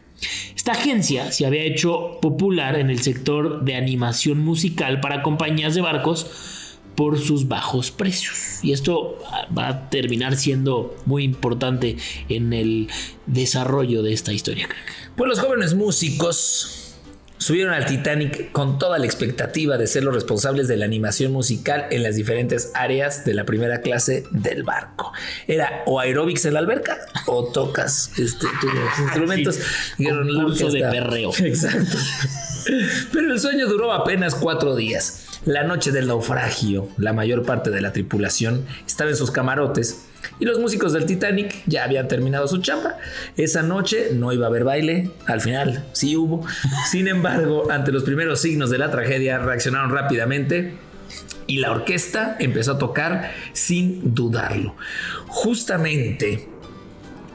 Esta 0.56 0.74
agencia 0.74 1.32
se 1.32 1.46
había 1.46 1.64
hecho 1.64 2.20
popular 2.22 2.78
en 2.78 2.90
el 2.90 3.02
sector 3.02 3.64
de 3.64 3.76
animación 3.76 4.40
musical 4.40 5.00
para 5.00 5.22
compañías 5.22 5.76
de 5.76 5.82
barcos 5.82 6.70
por 6.96 7.18
sus 7.18 7.48
bajos 7.48 7.92
precios. 7.92 8.60
Y 8.62 8.74
esto 8.74 9.18
va 9.58 9.70
a 9.70 9.90
terminar 9.90 10.36
siendo 10.36 10.98
muy 11.06 11.24
importante 11.24 11.96
en 12.28 12.52
el 12.52 12.90
desarrollo 13.26 14.04
de 14.04 14.12
esta 14.12 14.34
historia. 14.34 14.68
Pues 15.16 15.30
los 15.30 15.40
jóvenes 15.40 15.76
músicos 15.76 16.89
subieron 17.40 17.74
al 17.74 17.86
Titanic 17.86 18.52
con 18.52 18.78
toda 18.78 19.00
la 19.00 19.06
expectativa 19.06 19.78
de 19.78 19.88
ser 19.88 20.04
los 20.04 20.14
responsables 20.14 20.68
de 20.68 20.78
la 20.78 20.86
animación 20.86 21.32
musical 21.32 21.88
en 21.90 22.04
las 22.04 22.16
diferentes 22.16 22.72
áreas 22.76 23.26
de 23.26 23.34
la 23.34 23.46
primera 23.46 23.82
clase 23.82 24.26
del 24.30 24.64
barco. 24.64 25.14
Era 25.48 25.84
o 25.86 26.00
aeróbics 26.00 26.46
en 26.46 26.54
la 26.54 26.60
alberca 26.60 27.00
o 27.26 27.52
tocas 27.52 28.12
este, 28.20 28.46
tus 28.62 29.00
instrumentos. 29.00 29.60
Sí, 29.98 30.06
concurso 30.06 30.70
de 30.70 30.82
perreo. 30.82 31.32
Exacto. 31.40 31.98
Pero 33.12 33.34
el 33.34 33.40
sueño 33.40 33.68
duró 33.68 33.94
apenas 33.94 34.36
cuatro 34.36 34.76
días. 34.76 35.29
La 35.46 35.64
noche 35.64 35.92
del 35.92 36.08
naufragio, 36.08 36.90
la 36.98 37.14
mayor 37.14 37.44
parte 37.44 37.70
de 37.70 37.80
la 37.80 37.94
tripulación 37.94 38.66
estaba 38.86 39.10
en 39.10 39.16
sus 39.16 39.32
camarotes 39.32 40.06
y 40.38 40.44
los 40.44 40.60
músicos 40.60 40.92
del 40.92 41.06
Titanic 41.06 41.64
ya 41.66 41.86
habían 41.86 42.10
terminado 42.10 42.46
su 42.48 42.58
chamba. 42.58 42.98
Esa 43.38 43.64
noche 43.64 44.10
no 44.14 44.34
iba 44.34 44.46
a 44.46 44.50
haber 44.50 44.66
baile, 44.66 45.12
al 45.28 45.40
final 45.40 45.86
sí 45.94 46.18
hubo. 46.18 46.46
Sin 46.92 47.08
embargo, 47.08 47.72
ante 47.72 47.94
los 47.94 48.04
primeros 48.04 48.42
signos 48.42 48.70
de 48.70 48.80
la 48.80 48.92
tragedia, 48.92 49.38
reaccionaron 49.38 49.92
rápidamente 49.92 50.74
y 51.48 51.60
la 51.60 51.72
orquesta 51.72 52.36
empezó 52.40 52.74
a 52.74 52.78
tocar 52.78 53.32
sin 53.54 54.14
dudarlo. 54.14 54.76
Justamente 55.28 56.50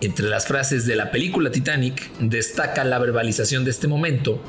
entre 0.02 0.28
las 0.28 0.46
frases 0.46 0.84
de 0.84 0.96
la 0.96 1.10
película 1.10 1.50
Titanic 1.50 2.10
destaca 2.20 2.84
la 2.84 2.98
verbalización 2.98 3.64
de 3.64 3.70
este 3.70 3.88
momento 3.88 4.42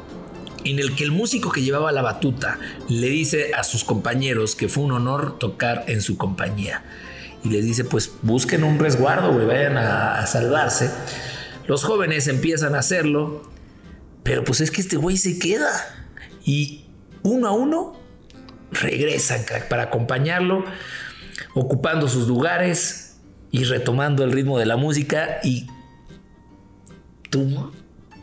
en 0.65 0.79
el 0.79 0.95
que 0.95 1.03
el 1.03 1.11
músico 1.11 1.51
que 1.51 1.61
llevaba 1.61 1.91
la 1.91 2.01
batuta 2.01 2.59
le 2.89 3.07
dice 3.07 3.53
a 3.53 3.63
sus 3.63 3.83
compañeros 3.83 4.55
que 4.55 4.67
fue 4.67 4.83
un 4.83 4.91
honor 4.91 5.39
tocar 5.39 5.85
en 5.87 6.01
su 6.01 6.17
compañía 6.17 6.83
y 7.45 7.49
les 7.49 7.63
dice, 7.63 7.83
pues 7.83 8.11
busquen 8.23 8.63
un 8.63 8.79
resguardo, 8.79 9.31
güey, 9.31 9.45
vayan 9.45 9.77
a, 9.77 10.25
salvarse. 10.25 10.89
Los 11.67 11.83
jóvenes 11.83 12.27
empiezan 12.27 12.73
a 12.73 12.79
hacerlo, 12.79 13.47
pero 14.23 14.43
pues 14.43 14.61
es 14.61 14.71
que 14.71 14.81
este 14.81 14.97
güey 14.97 15.15
se 15.15 15.37
queda 15.37 15.69
y 16.43 16.85
uno 17.21 17.47
a 17.47 17.51
uno 17.51 17.99
regresan 18.71 19.41
para 19.69 19.83
acompañarlo, 19.83 20.65
ocupando 21.53 22.07
sus 22.07 22.27
lugares 22.27 23.17
y 23.51 23.63
retomando 23.63 24.23
el 24.23 24.31
ritmo 24.31 24.57
de 24.57 24.65
la 24.65 24.75
música 24.75 25.37
y 25.43 25.67
tu 27.29 27.71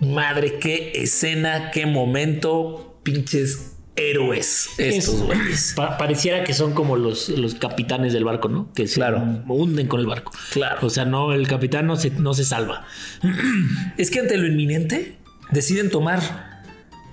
madre, 0.03 0.59
qué 0.59 0.93
escena, 0.97 1.71
qué 1.71 1.87
momento, 1.87 2.99
pinches 3.03 3.73
héroes 3.95 4.71
estos 4.79 5.23
güeyes. 5.23 5.75
pareciera 5.77 6.45
que 6.45 6.55
son 6.55 6.73
como 6.73 6.97
los, 6.97 7.29
los 7.29 7.55
capitanes 7.55 8.13
del 8.13 8.25
barco, 8.25 8.49
¿no? 8.49 8.73
Que 8.73 8.89
se 8.89 9.03
hunden 9.49 9.87
con 9.87 10.01
el 10.01 10.07
barco. 10.07 10.33
Claro. 10.51 10.87
O 10.87 10.91
sea, 10.91 11.05
no, 11.05 11.33
el 11.33 11.47
capitán 11.47 11.87
no 11.87 11.97
se, 11.97 12.11
no 12.11 12.35
se 12.35 12.45
salva. 12.45 12.87
Es 13.99 14.11
que 14.11 14.21
ante 14.21 14.37
lo 14.37 14.47
inminente 14.47 15.19
deciden 15.51 15.91
tomar 15.91 16.63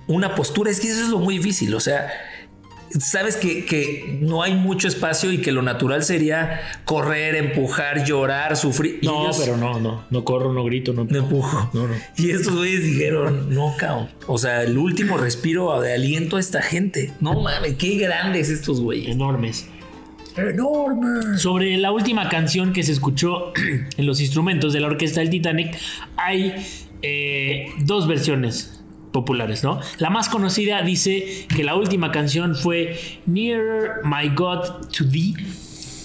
una 0.06 0.34
postura. 0.34 0.70
Es 0.70 0.80
que 0.80 0.88
eso 0.88 1.02
es 1.02 1.08
lo 1.08 1.18
muy 1.18 1.36
difícil. 1.36 1.74
O 1.74 1.80
sea, 1.80 2.10
sabes 2.98 3.36
que, 3.36 4.18
no 4.20 4.42
hay 4.42 4.54
mucho 4.54 4.88
espacio 4.88 5.32
y 5.32 5.38
que 5.38 5.52
lo 5.52 5.62
natural 5.62 6.02
sería 6.02 6.60
correr, 6.84 7.36
empujar, 7.36 8.04
llorar, 8.04 8.56
sufrir. 8.56 9.00
No, 9.02 9.30
pero 9.38 9.56
no, 9.56 9.78
no, 9.78 10.04
no 10.10 10.24
corro, 10.24 10.52
no 10.52 10.64
grito, 10.64 10.92
no, 10.92 11.02
empujo. 11.02 11.70
No, 11.72 11.86
no. 11.86 11.94
Y 12.16 12.30
estos 12.30 12.56
güeyes 12.56 12.82
dijeron, 12.82 13.54
no, 13.54 13.74
cabrón. 13.76 14.08
O 14.26 14.38
sea, 14.38 14.62
el 14.62 14.76
último 14.78 15.16
respiro 15.16 15.80
de 15.80 15.94
aliento 15.94 16.36
a 16.36 16.40
esta 16.40 16.62
gente. 16.62 17.12
No 17.20 17.40
mames, 17.40 17.74
qué 17.76 17.96
grandes 17.96 18.48
estos 18.48 18.80
güeyes. 18.80 19.10
Enormes. 19.14 19.66
Enormes. 20.36 21.40
Sobre 21.40 21.76
la 21.76 21.92
última 21.92 22.28
canción 22.28 22.72
que 22.72 22.82
se 22.82 22.92
escuchó 22.92 23.52
en 23.96 24.06
los 24.06 24.20
instrumentos 24.20 24.72
de 24.72 24.80
la 24.80 24.86
orquesta 24.88 25.20
del 25.20 25.30
Titanic, 25.30 25.76
hay 26.16 26.54
eh, 27.02 27.66
dos 27.78 28.06
versiones 28.06 28.79
populares, 29.12 29.64
¿no? 29.64 29.80
La 29.98 30.10
más 30.10 30.28
conocida 30.28 30.82
dice 30.82 31.46
que 31.54 31.64
la 31.64 31.74
última 31.74 32.10
canción 32.10 32.54
fue 32.54 32.98
Nearer 33.26 34.04
My 34.04 34.28
God 34.34 34.88
to 34.96 35.08
Thee, 35.08 35.34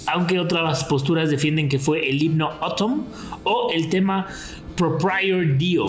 aunque 0.07 0.39
otras 0.39 0.83
posturas 0.85 1.29
defienden 1.29 1.69
que 1.69 1.79
fue 1.79 2.09
el 2.09 2.21
himno 2.21 2.51
Autumn 2.61 3.05
o 3.43 3.69
el 3.73 3.89
tema 3.89 4.27
Proprior 4.75 5.57
Dio. 5.57 5.85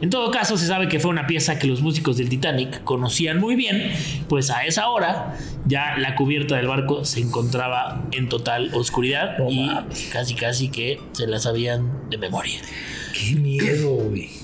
En 0.00 0.10
todo 0.10 0.30
caso, 0.30 0.58
se 0.58 0.66
sabe 0.66 0.88
que 0.88 0.98
fue 0.98 1.10
una 1.10 1.26
pieza 1.26 1.58
que 1.58 1.66
los 1.66 1.80
músicos 1.80 2.16
del 2.16 2.28
Titanic 2.28 2.82
conocían 2.84 3.40
muy 3.40 3.56
bien, 3.56 3.90
pues 4.28 4.50
a 4.50 4.66
esa 4.66 4.88
hora 4.90 5.36
ya 5.66 5.96
la 5.96 6.14
cubierta 6.14 6.56
del 6.56 6.66
barco 6.66 7.04
se 7.04 7.20
encontraba 7.20 8.04
en 8.10 8.28
total 8.28 8.74
oscuridad 8.74 9.36
y 9.48 9.70
casi 10.12 10.34
casi 10.34 10.68
que 10.68 11.00
se 11.12 11.26
la 11.26 11.38
sabían 11.38 12.10
de 12.10 12.18
memoria. 12.18 12.60
Qué 13.14 13.36
miedo, 13.36 13.94
güey. 13.94 14.43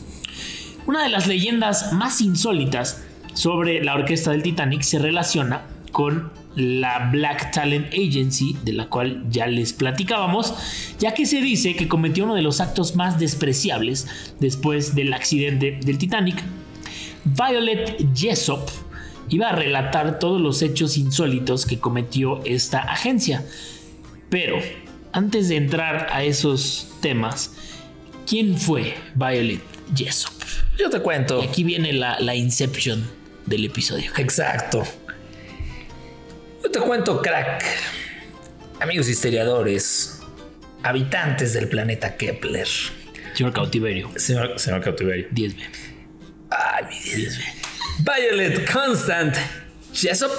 Una 0.86 1.02
de 1.02 1.10
las 1.10 1.26
leyendas 1.26 1.92
más 1.92 2.20
insólitas 2.20 3.02
sobre 3.34 3.82
la 3.84 3.94
orquesta 3.94 4.30
del 4.30 4.42
Titanic 4.42 4.82
se 4.82 4.98
relaciona 4.98 5.62
con 5.92 6.30
la 6.56 7.10
Black 7.10 7.52
Talent 7.52 7.92
Agency, 7.92 8.56
de 8.64 8.72
la 8.72 8.88
cual 8.88 9.24
ya 9.30 9.46
les 9.46 9.72
platicábamos, 9.72 10.54
ya 10.98 11.14
que 11.14 11.26
se 11.26 11.40
dice 11.40 11.76
que 11.76 11.86
cometió 11.86 12.24
uno 12.24 12.34
de 12.34 12.42
los 12.42 12.60
actos 12.60 12.96
más 12.96 13.18
despreciables 13.18 14.08
después 14.40 14.94
del 14.94 15.12
accidente 15.12 15.78
del 15.84 15.98
Titanic. 15.98 16.42
Violet 17.24 18.06
Jessop 18.14 18.68
iba 19.28 19.50
a 19.50 19.56
relatar 19.56 20.18
todos 20.18 20.40
los 20.40 20.62
hechos 20.62 20.96
insólitos 20.96 21.66
que 21.66 21.78
cometió 21.78 22.42
esta 22.44 22.80
agencia. 22.80 23.44
Pero, 24.28 24.56
antes 25.12 25.48
de 25.48 25.56
entrar 25.56 26.08
a 26.10 26.24
esos 26.24 26.88
temas, 27.00 27.54
¿quién 28.26 28.56
fue 28.58 28.94
Violet 29.14 29.69
Jessop? 29.94 30.32
Yo 30.78 30.90
te 30.90 31.00
cuento. 31.00 31.42
Y 31.42 31.46
aquí 31.46 31.64
viene 31.64 31.92
la, 31.92 32.18
la 32.20 32.34
inception 32.34 33.08
del 33.46 33.64
episodio. 33.64 34.12
Exacto. 34.16 34.82
Yo 36.62 36.70
te 36.70 36.78
cuento, 36.80 37.20
crack. 37.22 37.64
Amigos 38.80 39.08
historiadores, 39.08 40.20
habitantes 40.82 41.52
del 41.52 41.68
planeta 41.68 42.16
Kepler. 42.16 42.68
Señor 43.34 43.52
Cautiverio. 43.52 44.10
Señor, 44.16 44.58
señor 44.58 44.82
Cautiverio. 44.82 45.28
10B. 45.30 45.56
Ay, 46.50 46.84
mi 46.84 47.22
10B. 47.24 47.60
Violet 48.00 48.70
Constant 48.70 49.36
Jessop, 49.92 50.32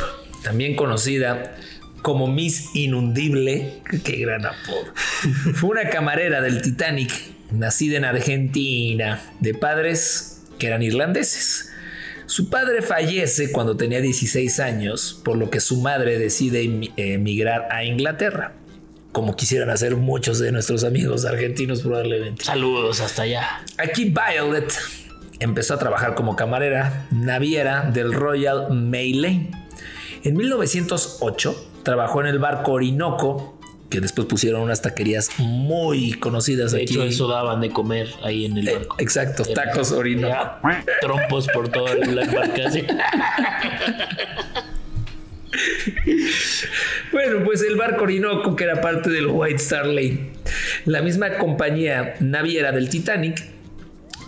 también 0.43 0.75
conocida 0.75 1.55
como 2.01 2.27
Miss 2.27 2.69
Inundible. 2.73 3.81
Qué 4.03 4.17
gran 4.17 4.45
apodo. 4.45 4.93
Fue 5.53 5.69
una 5.69 5.89
camarera 5.89 6.41
del 6.41 6.61
Titanic, 6.61 7.11
nacida 7.51 7.97
en 7.97 8.05
Argentina, 8.05 9.21
de 9.39 9.53
padres 9.53 10.41
que 10.57 10.67
eran 10.67 10.81
irlandeses. 10.83 11.71
Su 12.25 12.49
padre 12.49 12.81
fallece 12.81 13.51
cuando 13.51 13.75
tenía 13.75 13.99
16 13.99 14.59
años, 14.59 15.19
por 15.23 15.37
lo 15.37 15.49
que 15.49 15.59
su 15.59 15.81
madre 15.81 16.17
decide 16.17 16.63
emigrar 16.95 17.67
a 17.71 17.83
Inglaterra, 17.83 18.53
como 19.11 19.35
quisieran 19.35 19.69
hacer 19.69 19.97
muchos 19.97 20.39
de 20.39 20.51
nuestros 20.51 20.83
amigos 20.83 21.25
argentinos 21.25 21.81
probablemente. 21.81 22.45
Saludos 22.45 23.01
hasta 23.01 23.23
allá. 23.23 23.65
Aquí 23.77 24.05
Violet 24.05 24.73
empezó 25.39 25.73
a 25.73 25.79
trabajar 25.79 26.15
como 26.15 26.35
camarera 26.35 27.07
naviera 27.11 27.89
del 27.91 28.13
Royal 28.13 28.71
Mail 28.71 29.49
En 30.23 30.37
1908 30.37 31.69
trabajó 31.83 32.21
en 32.21 32.27
el 32.27 32.39
barco 32.39 32.73
Orinoco 32.73 33.50
que 33.91 34.01
después 34.01 34.25
pusieron 34.25 34.63
unas 34.63 34.81
taquerías 34.81 35.29
muy 35.37 36.13
conocidas 36.13 36.71
de 36.71 36.81
aquí. 36.81 36.93
hecho, 36.93 37.03
eso 37.03 37.27
daban 37.27 37.61
de 37.61 37.69
comer 37.69 38.07
ahí 38.23 38.45
en 38.45 38.57
el 38.57 38.67
eh, 38.67 38.73
barco. 38.73 38.95
exacto, 38.97 39.43
tacos 39.45 39.91
orino. 39.91 40.29
Trompos 41.01 41.47
por 41.53 41.69
toda 41.69 41.93
la 41.93 42.23
embarcación. 42.23 42.87
bueno, 47.11 47.43
pues 47.43 47.61
el 47.61 47.75
barco 47.75 48.03
Orinoco, 48.03 48.55
que 48.55 48.63
era 48.63 48.81
parte 48.81 49.11
del 49.11 49.27
White 49.27 49.57
Star 49.57 49.85
Lane, 49.85 50.31
la 50.85 51.01
misma 51.01 51.37
compañía 51.37 52.15
naviera 52.19 52.71
del 52.71 52.89
Titanic 52.89 53.43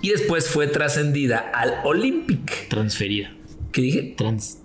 y 0.02 0.10
después 0.10 0.49
fue 0.49 0.67
trascendida 0.67 1.39
al 1.54 1.76
Olympic. 1.86 2.67
Transferida. 2.67 3.34
¿Qué 3.71 3.82
dije? 3.82 4.13
Trans. 4.17 4.62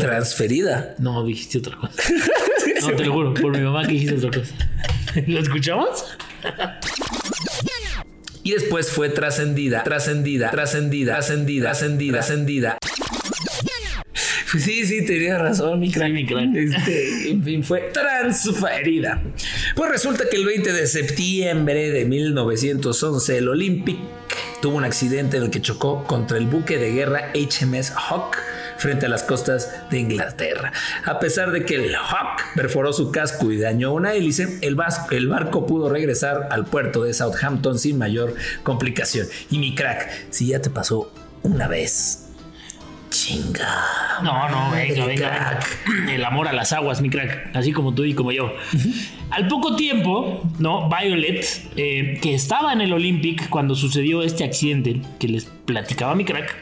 Transferida. 0.00 0.94
No, 0.98 1.24
dijiste 1.24 1.58
otra 1.58 1.76
cosa. 1.76 1.94
No, 2.82 2.96
te 2.96 3.04
lo 3.04 3.12
juro, 3.12 3.34
por 3.34 3.54
mi 3.54 3.62
mamá 3.62 3.86
que 3.86 3.92
dijiste 3.92 4.26
otra 4.26 4.40
cosa. 4.40 4.54
¿Lo 5.26 5.40
escuchamos? 5.40 6.04
Y 8.42 8.52
después 8.52 8.90
fue 8.90 9.10
trascendida, 9.10 9.82
trascendida, 9.82 10.50
trascendida, 10.50 11.12
trascendida, 11.16 11.72
trascendida, 11.72 12.12
trascendida. 12.12 12.78
Pues 14.50 14.64
sí, 14.64 14.84
sí, 14.84 15.04
tenía 15.04 15.38
razón, 15.38 15.78
mi 15.78 15.92
crack. 15.92 16.08
Sí, 16.08 16.12
mi 16.12 16.26
crack. 16.26 16.54
Este, 16.54 17.30
en 17.30 17.44
fin, 17.44 17.62
fue 17.62 17.90
transferida. 17.92 19.22
Pues 19.76 19.90
resulta 19.90 20.24
que 20.28 20.36
el 20.36 20.46
20 20.46 20.72
de 20.72 20.86
septiembre 20.86 21.90
de 21.90 22.04
1911 22.04 23.38
el 23.38 23.48
Olympic 23.48 23.98
tuvo 24.60 24.76
un 24.76 24.84
accidente 24.84 25.36
en 25.36 25.44
el 25.44 25.50
que 25.50 25.60
chocó 25.60 26.04
contra 26.04 26.38
el 26.38 26.46
buque 26.46 26.78
de 26.78 26.92
guerra 26.92 27.30
HMS 27.34 27.92
Hawk 27.94 28.38
frente 28.80 29.06
a 29.06 29.08
las 29.08 29.22
costas 29.22 29.70
de 29.90 29.98
Inglaterra. 29.98 30.72
A 31.04 31.18
pesar 31.20 31.52
de 31.52 31.64
que 31.64 31.76
el 31.76 31.94
Hawk 31.94 32.54
perforó 32.54 32.92
su 32.92 33.12
casco 33.12 33.52
y 33.52 33.58
dañó 33.58 33.92
una 33.92 34.14
hélice, 34.14 34.58
el, 34.62 34.74
barco 34.74 35.66
pudo 35.66 35.90
regresar 35.90 36.48
al 36.50 36.64
puerto 36.64 37.04
de 37.04 37.12
Southampton 37.12 37.78
sin 37.78 37.98
mayor 37.98 38.34
complicación. 38.62 39.26
Y 39.50 39.58
mi 39.58 39.74
crack, 39.74 40.08
si 40.30 40.48
ya 40.48 40.62
te 40.62 40.70
pasó 40.70 41.12
una 41.42 41.68
vez, 41.68 42.30
chinga. 43.10 44.20
No, 44.22 44.48
no, 44.48 44.70
venga, 44.70 45.04
venga. 45.04 45.28
crack. 45.28 45.86
venga. 45.86 46.14
El 46.14 46.24
amor 46.24 46.48
a 46.48 46.52
las 46.52 46.72
aguas, 46.72 47.02
mi 47.02 47.10
crack. 47.10 47.54
Así 47.54 47.72
como 47.72 47.94
tú 47.94 48.04
y 48.04 48.14
como 48.14 48.32
yo. 48.32 48.54
Al 49.30 49.46
poco 49.46 49.76
tiempo, 49.76 50.42
¿no? 50.58 50.88
Violet, 50.88 51.44
eh, 51.76 52.18
que 52.22 52.34
estaba 52.34 52.72
en 52.72 52.80
el 52.80 52.92
Olympic 52.92 53.48
cuando 53.50 53.74
sucedió 53.74 54.22
este 54.22 54.44
accidente 54.44 55.02
que 55.18 55.28
les 55.28 55.44
platicaba 55.44 56.14
mi 56.14 56.24
crack, 56.24 56.56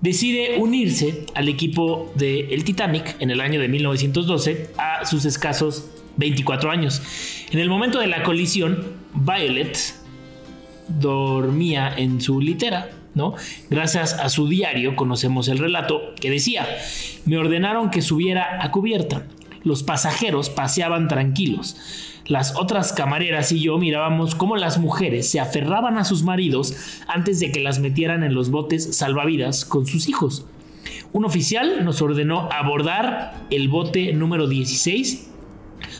decide 0.00 0.56
unirse 0.58 1.26
al 1.34 1.48
equipo 1.48 2.12
del 2.14 2.64
Titanic 2.64 3.16
en 3.20 3.30
el 3.30 3.40
año 3.40 3.60
de 3.60 3.68
1912 3.68 4.70
a 4.78 5.04
sus 5.06 5.24
escasos 5.24 5.90
24 6.16 6.70
años. 6.70 7.02
En 7.50 7.58
el 7.58 7.68
momento 7.68 7.98
de 8.00 8.06
la 8.06 8.22
colisión, 8.22 8.84
Violet 9.14 9.78
dormía 10.88 11.92
en 11.96 12.20
su 12.20 12.40
litera, 12.40 12.90
¿no? 13.14 13.34
Gracias 13.70 14.14
a 14.14 14.28
su 14.28 14.48
diario 14.48 14.96
conocemos 14.96 15.48
el 15.48 15.58
relato 15.58 16.14
que 16.20 16.30
decía, 16.30 16.66
me 17.24 17.38
ordenaron 17.38 17.90
que 17.90 18.02
subiera 18.02 18.62
a 18.62 18.70
cubierta. 18.70 19.26
Los 19.66 19.82
pasajeros 19.82 20.48
paseaban 20.48 21.08
tranquilos. 21.08 21.76
Las 22.26 22.54
otras 22.54 22.92
camareras 22.92 23.50
y 23.50 23.58
yo 23.58 23.78
mirábamos 23.78 24.36
cómo 24.36 24.56
las 24.56 24.78
mujeres 24.78 25.28
se 25.28 25.40
aferraban 25.40 25.98
a 25.98 26.04
sus 26.04 26.22
maridos 26.22 26.76
antes 27.08 27.40
de 27.40 27.50
que 27.50 27.58
las 27.58 27.80
metieran 27.80 28.22
en 28.22 28.32
los 28.32 28.50
botes 28.50 28.96
salvavidas 28.96 29.64
con 29.64 29.88
sus 29.88 30.08
hijos. 30.08 30.46
Un 31.12 31.24
oficial 31.24 31.84
nos 31.84 32.00
ordenó 32.00 32.48
abordar 32.52 33.44
el 33.50 33.66
bote 33.66 34.12
número 34.12 34.46
16 34.46 35.32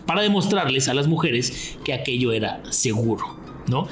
para 0.07 0.23
demostrarles 0.23 0.87
a 0.87 0.95
las 0.95 1.09
mujeres 1.09 1.77
que 1.85 1.93
aquello 1.93 2.31
era 2.31 2.63
seguro, 2.71 3.25
¿no? 3.67 3.89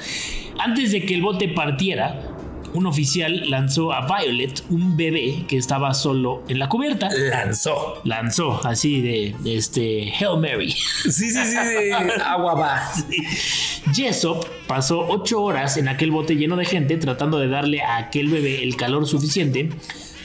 Antes 0.57 0.93
de 0.93 1.05
que 1.05 1.15
el 1.15 1.21
bote 1.21 1.49
partiera, 1.49 2.34
un 2.75 2.85
oficial 2.87 3.49
lanzó 3.49 3.93
a 3.93 4.05
Violet 4.05 4.63
un 4.69 4.97
bebé 4.97 5.45
que 5.47 5.57
estaba 5.57 5.93
solo 5.93 6.43
en 6.47 6.59
la 6.59 6.69
cubierta. 6.69 7.09
Lanzó. 7.11 8.01
Lanzó 8.03 8.61
así 8.65 9.01
de, 9.01 9.35
de 9.39 9.55
este 9.55 10.13
Hail 10.19 10.39
Mary. 10.39 10.75
Sí, 11.05 11.31
sí, 11.31 11.45
sí, 11.45 11.55
de 11.55 11.93
agua 12.23 12.55
va. 12.55 12.91
Jessop 13.93 14.45
pasó 14.67 15.07
ocho 15.07 15.41
horas 15.41 15.77
en 15.77 15.87
aquel 15.87 16.11
bote 16.11 16.35
lleno 16.35 16.55
de 16.57 16.65
gente 16.65 16.97
tratando 16.97 17.39
de 17.39 17.47
darle 17.47 17.81
a 17.81 17.97
aquel 17.97 18.27
bebé 18.27 18.63
el 18.63 18.75
calor 18.75 19.07
suficiente 19.07 19.69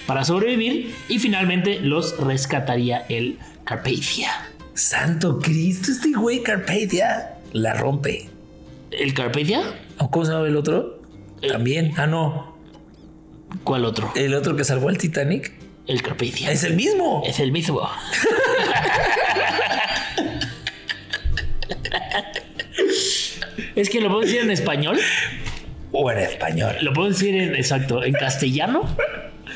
para 0.06 0.24
sobrevivir 0.24 0.94
y 1.08 1.18
finalmente 1.18 1.78
los 1.80 2.18
rescataría 2.18 3.04
el 3.08 3.38
Carpathia. 3.64 4.30
Santo 4.74 5.38
Cristo, 5.38 5.92
este 5.92 6.12
güey 6.12 6.42
Carpathia 6.42 7.36
la 7.52 7.74
rompe. 7.74 8.28
¿El 8.90 9.14
Carpathia? 9.14 9.62
¿O 9.98 10.10
¿Cómo 10.10 10.24
se 10.24 10.32
llama 10.32 10.46
el 10.48 10.56
otro? 10.56 10.99
También. 11.48 11.92
Ah, 11.96 12.06
no. 12.06 12.56
¿Cuál 13.64 13.84
otro? 13.84 14.12
El 14.14 14.34
otro 14.34 14.56
que 14.56 14.64
salvó 14.64 14.88
al 14.88 14.98
Titanic. 14.98 15.52
El 15.86 16.02
Carpathia. 16.02 16.52
Es 16.52 16.62
el 16.64 16.74
mismo. 16.74 17.22
Es 17.26 17.40
el 17.40 17.50
mismo. 17.52 17.80
es 23.76 23.90
que 23.90 24.00
lo 24.00 24.08
puedo 24.08 24.20
decir 24.20 24.40
en 24.40 24.50
español, 24.50 24.98
O 25.92 26.10
en 26.10 26.18
español. 26.18 26.76
lo 26.82 26.92
puedo 26.92 27.08
decir 27.08 27.34
en 27.34 27.54
exacto, 27.56 28.04
en 28.04 28.12
castellano, 28.12 28.82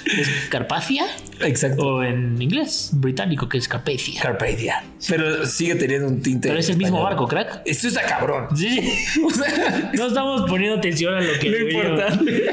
es 0.07 0.29
Carpathia, 0.51 1.07
Exacto. 1.41 1.83
o 1.87 2.03
en 2.05 2.41
inglés, 2.41 2.91
británico, 2.93 3.49
que 3.49 3.59
es 3.59 3.69
Carpathia. 3.69 4.21
Carpathia. 4.23 4.85
Pero 5.09 5.47
sigue 5.47 5.75
teniendo 5.77 6.09
un 6.09 6.21
tinte. 6.23 6.49
Pero 6.49 6.61
es 6.61 6.69
el 6.69 6.77
mismo 6.77 6.99
español. 6.99 7.11
barco, 7.11 7.29
crack. 7.29 7.63
Esto 7.67 7.89
está 7.89 8.03
cabrón. 8.03 8.49
Sí. 8.57 8.81
O 9.25 9.31
sea, 9.31 9.91
No 9.95 10.07
estamos 10.09 10.49
poniendo 10.49 10.79
atención 10.79 11.15
a 11.15 11.21
lo 11.21 11.33
que 11.39 11.49
Lo 11.51 11.71
importante. 11.71 12.45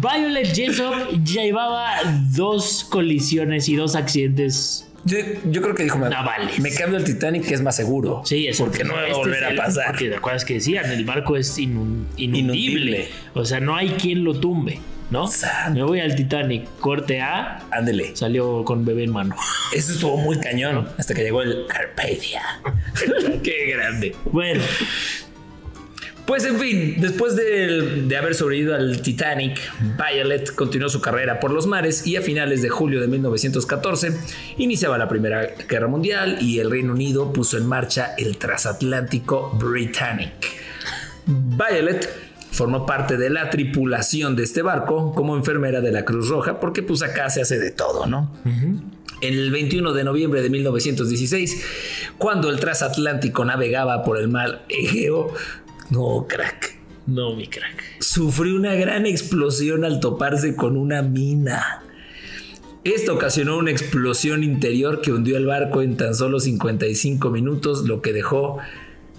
Violet 0.00 0.54
Jessop 0.54 0.94
llevaba 1.24 1.90
dos 2.34 2.84
colisiones 2.84 3.68
y 3.68 3.76
dos 3.76 3.94
accidentes 3.96 4.86
yo, 5.04 5.16
yo 5.50 5.62
creo 5.62 5.74
que 5.74 5.82
dijo: 5.84 5.98
me, 5.98 6.10
cambio 6.74 6.98
al 6.98 7.04
Titanic, 7.04 7.46
que 7.46 7.54
es 7.54 7.62
más 7.62 7.74
seguro. 7.74 8.20
Sí, 8.26 8.46
es 8.46 8.58
Porque 8.58 8.84
no 8.84 8.92
va 8.92 9.00
a 9.00 9.06
este 9.06 9.16
volver 9.16 9.44
a 9.44 9.48
el- 9.50 9.56
pasar. 9.56 9.86
Porque 9.86 10.10
te 10.10 10.16
acuerdas 10.16 10.44
que 10.44 10.54
decían, 10.54 10.90
el 10.90 11.06
barco 11.06 11.36
es 11.36 11.56
inun- 11.58 12.04
inundible. 12.18 12.28
Inundible. 12.38 13.08
O 13.32 13.46
sea, 13.46 13.60
no 13.60 13.76
hay 13.76 13.88
quien 13.90 14.24
lo 14.24 14.34
tumbe, 14.38 14.78
¿no? 15.10 15.26
Santo. 15.26 15.78
Me 15.78 15.82
voy 15.84 16.00
al 16.00 16.14
Titanic, 16.14 16.66
corte 16.80 17.20
A, 17.20 17.62
Ándele. 17.70 18.14
salió 18.16 18.64
con 18.64 18.84
bebé 18.84 19.04
en 19.04 19.12
mano. 19.12 19.36
Eso 19.74 19.92
estuvo 19.92 20.16
muy 20.16 20.38
cañón. 20.38 20.88
Hasta 20.98 21.14
que 21.14 21.22
llegó 21.22 21.42
el 21.42 21.66
Carpathia. 21.66 22.42
Qué 23.42 23.72
grande. 23.74 24.14
Bueno, 24.26 24.62
Pues 26.26 26.44
en 26.44 26.60
fin, 26.60 26.94
después 27.00 27.34
de, 27.34 28.04
de 28.06 28.16
haber 28.16 28.36
sobrevivido 28.36 28.76
al 28.76 29.02
Titanic, 29.02 29.58
Violet 29.98 30.54
continuó 30.54 30.88
su 30.88 31.00
carrera 31.00 31.40
por 31.40 31.50
los 31.50 31.66
mares 31.66 32.06
y 32.06 32.14
a 32.16 32.22
finales 32.22 32.62
de 32.62 32.68
julio 32.68 33.00
de 33.00 33.08
1914 33.08 34.12
iniciaba 34.58 34.96
la 34.96 35.08
Primera 35.08 35.48
Guerra 35.68 35.88
Mundial 35.88 36.38
y 36.40 36.60
el 36.60 36.70
Reino 36.70 36.92
Unido 36.92 37.32
puso 37.32 37.58
en 37.58 37.66
marcha 37.66 38.14
el 38.16 38.36
transatlántico 38.36 39.50
Britannic. 39.58 40.30
Violet 41.26 42.08
formó 42.50 42.86
parte 42.86 43.16
de 43.16 43.30
la 43.30 43.50
tripulación 43.50 44.36
de 44.36 44.42
este 44.42 44.62
barco 44.62 45.14
como 45.14 45.36
enfermera 45.36 45.80
de 45.80 45.92
la 45.92 46.04
Cruz 46.04 46.28
Roja 46.28 46.60
porque 46.60 46.82
pues 46.82 47.02
acá 47.02 47.30
se 47.30 47.40
hace 47.40 47.58
de 47.58 47.70
todo, 47.70 48.06
¿no? 48.06 48.32
El 49.20 49.50
21 49.50 49.92
de 49.92 50.04
noviembre 50.04 50.42
de 50.42 50.50
1916, 50.50 51.64
cuando 52.18 52.48
el 52.50 52.58
transatlántico 52.58 53.44
navegaba 53.44 54.02
por 54.02 54.18
el 54.18 54.28
mar 54.28 54.64
Egeo, 54.68 55.32
no, 55.90 56.26
crack, 56.28 56.74
no, 57.06 57.34
mi 57.34 57.46
crack. 57.46 58.00
sufrió 58.00 58.56
una 58.56 58.74
gran 58.74 59.04
explosión 59.04 59.84
al 59.84 60.00
toparse 60.00 60.56
con 60.56 60.76
una 60.76 61.02
mina. 61.02 61.82
Esto 62.82 63.14
ocasionó 63.14 63.58
una 63.58 63.70
explosión 63.70 64.42
interior 64.42 65.02
que 65.02 65.12
hundió 65.12 65.36
el 65.36 65.44
barco 65.44 65.82
en 65.82 65.98
tan 65.98 66.14
solo 66.14 66.40
55 66.40 67.30
minutos, 67.30 67.86
lo 67.86 68.00
que 68.00 68.14
dejó 68.14 68.58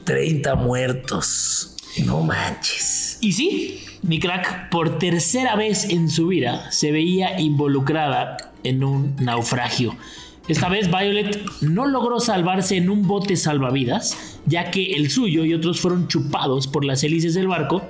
30 0.06 0.56
muertos. 0.56 1.76
No 2.06 2.22
manches. 2.22 3.11
Y 3.22 3.34
sí, 3.34 3.80
mi 4.02 4.20
crack, 4.20 4.70
por 4.70 4.98
tercera 4.98 5.56
vez 5.56 5.90
en 5.90 6.10
su 6.10 6.28
vida 6.28 6.72
se 6.72 6.92
veía 6.92 7.40
involucrada 7.40 8.36
en 8.64 8.84
un 8.84 9.16
naufragio. 9.18 9.96
Esta 10.48 10.70
vez 10.70 10.90
Violet 10.90 11.40
no 11.62 11.86
logró 11.86 12.20
salvarse 12.20 12.78
en 12.78 12.90
un 12.90 13.08
bote 13.08 13.36
salvavidas, 13.36 14.40
ya 14.48 14.72
que 14.72 14.94
el 14.94 15.12
suyo 15.12 15.46
y 15.46 15.54
otros 15.54 15.80
fueron 15.80 16.08
chupados 16.08 16.68
por 16.68 16.84
las 16.84 17.04
hélices 17.04 17.36
del 17.36 17.48
barco, 17.48 17.84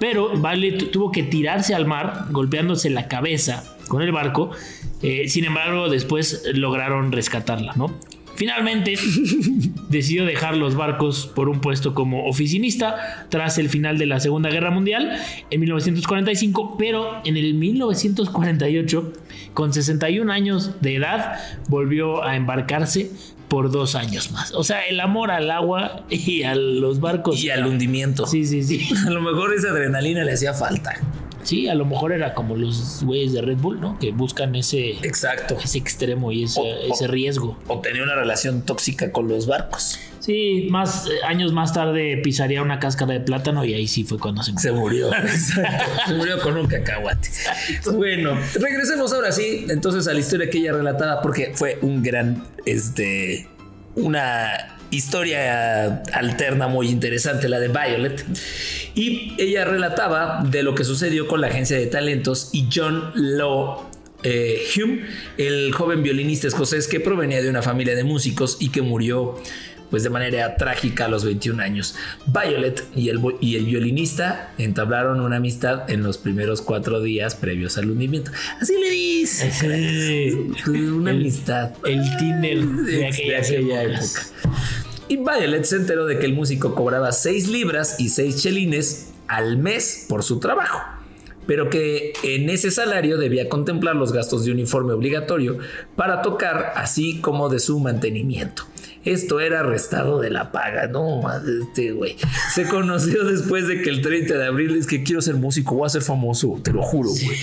pero 0.00 0.30
Violet 0.30 0.90
tuvo 0.90 1.12
que 1.12 1.22
tirarse 1.22 1.74
al 1.74 1.86
mar, 1.86 2.26
golpeándose 2.30 2.90
la 2.90 3.06
cabeza 3.06 3.76
con 3.86 4.02
el 4.02 4.10
barco. 4.10 4.50
Eh, 5.02 5.28
sin 5.28 5.44
embargo, 5.44 5.88
después 5.88 6.42
lograron 6.52 7.12
rescatarla, 7.12 7.74
¿no? 7.76 7.94
Finalmente, 8.38 8.94
decidió 9.88 10.24
dejar 10.24 10.56
los 10.56 10.76
barcos 10.76 11.26
por 11.26 11.48
un 11.48 11.60
puesto 11.60 11.92
como 11.92 12.28
oficinista 12.28 13.26
tras 13.30 13.58
el 13.58 13.68
final 13.68 13.98
de 13.98 14.06
la 14.06 14.20
Segunda 14.20 14.48
Guerra 14.48 14.70
Mundial 14.70 15.18
en 15.50 15.58
1945, 15.58 16.76
pero 16.78 17.20
en 17.24 17.36
el 17.36 17.54
1948, 17.54 19.12
con 19.54 19.72
61 19.72 20.32
años 20.32 20.80
de 20.80 20.94
edad, 20.94 21.40
volvió 21.66 22.22
a 22.22 22.36
embarcarse 22.36 23.10
por 23.48 23.72
dos 23.72 23.96
años 23.96 24.30
más. 24.30 24.54
O 24.54 24.62
sea, 24.62 24.82
el 24.82 25.00
amor 25.00 25.32
al 25.32 25.50
agua 25.50 26.04
y 26.08 26.44
a 26.44 26.54
los 26.54 27.00
barcos. 27.00 27.42
Y 27.42 27.50
al 27.50 27.66
hundimiento. 27.66 28.24
Sí, 28.24 28.46
sí, 28.46 28.62
sí. 28.62 28.88
A 29.06 29.10
lo 29.10 29.20
mejor 29.20 29.52
esa 29.52 29.70
adrenalina 29.70 30.22
le 30.22 30.34
hacía 30.34 30.54
falta. 30.54 30.94
Sí, 31.48 31.66
a 31.66 31.74
lo 31.74 31.86
mejor 31.86 32.12
era 32.12 32.34
como 32.34 32.56
los 32.56 33.02
güeyes 33.04 33.32
de 33.32 33.40
Red 33.40 33.56
Bull, 33.56 33.80
¿no? 33.80 33.98
Que 33.98 34.10
buscan 34.12 34.54
ese, 34.54 34.90
Exacto. 35.02 35.56
ese 35.64 35.78
extremo 35.78 36.30
y 36.30 36.44
ese, 36.44 36.60
O- 36.60 36.92
ese 36.92 37.06
riesgo. 37.06 37.56
O 37.68 37.80
tenía 37.80 38.02
una 38.02 38.14
relación 38.14 38.60
tóxica 38.66 39.12
con 39.12 39.28
los 39.28 39.46
barcos. 39.46 39.98
Sí, 40.20 40.66
más 40.70 41.06
eh, 41.06 41.10
años 41.26 41.54
más 41.54 41.72
tarde 41.72 42.18
pisaría 42.22 42.60
una 42.60 42.78
cáscara 42.78 43.14
de 43.14 43.20
plátano 43.20 43.64
y 43.64 43.72
ahí 43.72 43.88
sí 43.88 44.04
fue 44.04 44.18
cuando 44.18 44.42
se 44.42 44.52
Se 44.58 44.72
murió. 44.72 45.08
Se 46.06 46.12
murió 46.14 46.38
con 46.42 46.54
un 46.58 46.66
cacahuate. 46.66 47.30
Bueno, 47.94 48.36
regresemos 48.60 49.10
ahora 49.14 49.32
sí, 49.32 49.64
entonces 49.70 50.06
a 50.06 50.12
la 50.12 50.20
historia 50.20 50.50
que 50.50 50.58
ella 50.58 50.72
relataba, 50.74 51.22
porque 51.22 51.52
fue 51.54 51.78
un 51.80 52.02
gran, 52.02 52.44
este, 52.66 53.48
una 53.94 54.76
historia 54.90 56.02
alterna 56.12 56.68
muy 56.68 56.88
interesante, 56.88 57.48
la 57.48 57.60
de 57.60 57.68
Violet. 57.68 58.24
Y 58.94 59.34
ella 59.38 59.64
relataba 59.64 60.42
de 60.44 60.62
lo 60.62 60.74
que 60.74 60.84
sucedió 60.84 61.28
con 61.28 61.40
la 61.40 61.48
agencia 61.48 61.76
de 61.76 61.86
talentos 61.86 62.50
y 62.52 62.68
John 62.72 63.12
Law. 63.14 63.88
eh, 64.24 64.62
Hume, 64.74 65.06
el 65.36 65.72
joven 65.72 66.02
violinista 66.02 66.48
escocés 66.48 66.88
que 66.88 66.98
provenía 66.98 67.40
de 67.40 67.48
una 67.48 67.62
familia 67.62 67.94
de 67.94 68.02
músicos 68.02 68.56
y 68.58 68.70
que 68.70 68.82
murió 68.82 69.36
pues 69.90 70.02
de 70.02 70.10
manera 70.10 70.56
trágica 70.56 71.06
a 71.06 71.08
los 71.08 71.24
21 71.24 71.62
años. 71.62 71.94
Violet 72.26 72.84
y 72.94 73.08
el, 73.08 73.20
y 73.40 73.56
el 73.56 73.66
violinista 73.66 74.52
entablaron 74.58 75.20
una 75.20 75.36
amistad 75.36 75.90
en 75.90 76.02
los 76.02 76.18
primeros 76.18 76.60
cuatro 76.62 77.00
días 77.00 77.34
previos 77.34 77.78
al 77.78 77.90
hundimiento. 77.90 78.30
Así 78.60 78.74
le 78.78 78.90
dice. 78.90 79.50
Sí. 79.50 80.70
Una 80.70 81.10
El- 81.10 81.16
amistad. 81.18 81.72
El 81.84 82.02
Tinder 82.18 82.58
de 82.66 82.92
De 82.98 83.06
aquellas 83.06 83.46
aquella 83.48 83.82
épocas. 83.84 84.32
Y 85.08 85.16
Violet 85.16 85.64
se 85.64 85.76
enteró 85.76 86.04
de 86.06 86.18
que 86.18 86.26
el 86.26 86.34
músico 86.34 86.74
cobraba 86.74 87.12
6 87.12 87.48
libras 87.48 87.98
y 87.98 88.10
6 88.10 88.42
chelines 88.42 89.12
al 89.26 89.56
mes 89.56 90.04
por 90.08 90.22
su 90.22 90.38
trabajo, 90.38 90.80
pero 91.46 91.70
que 91.70 92.12
en 92.22 92.50
ese 92.50 92.70
salario 92.70 93.16
debía 93.16 93.48
contemplar 93.48 93.96
los 93.96 94.12
gastos 94.12 94.44
de 94.44 94.52
uniforme 94.52 94.92
obligatorio 94.92 95.58
para 95.96 96.20
tocar, 96.20 96.72
así 96.76 97.20
como 97.20 97.48
de 97.48 97.58
su 97.58 97.78
mantenimiento. 97.80 98.64
Esto 99.08 99.40
era 99.40 99.62
restado 99.62 100.20
de 100.20 100.28
la 100.28 100.52
paga, 100.52 100.86
no, 100.86 101.22
este 101.62 101.92
güey. 101.92 102.16
Se 102.52 102.64
conoció 102.64 103.24
después 103.24 103.66
de 103.66 103.80
que 103.80 103.88
el 103.88 104.02
30 104.02 104.36
de 104.36 104.46
abril 104.46 104.76
es 104.76 104.86
que 104.86 105.02
quiero 105.02 105.22
ser 105.22 105.36
músico, 105.36 105.76
voy 105.76 105.86
a 105.86 105.88
ser 105.88 106.02
famoso, 106.02 106.60
te 106.62 106.74
lo 106.74 106.82
juro, 106.82 107.08
güey. 107.08 107.38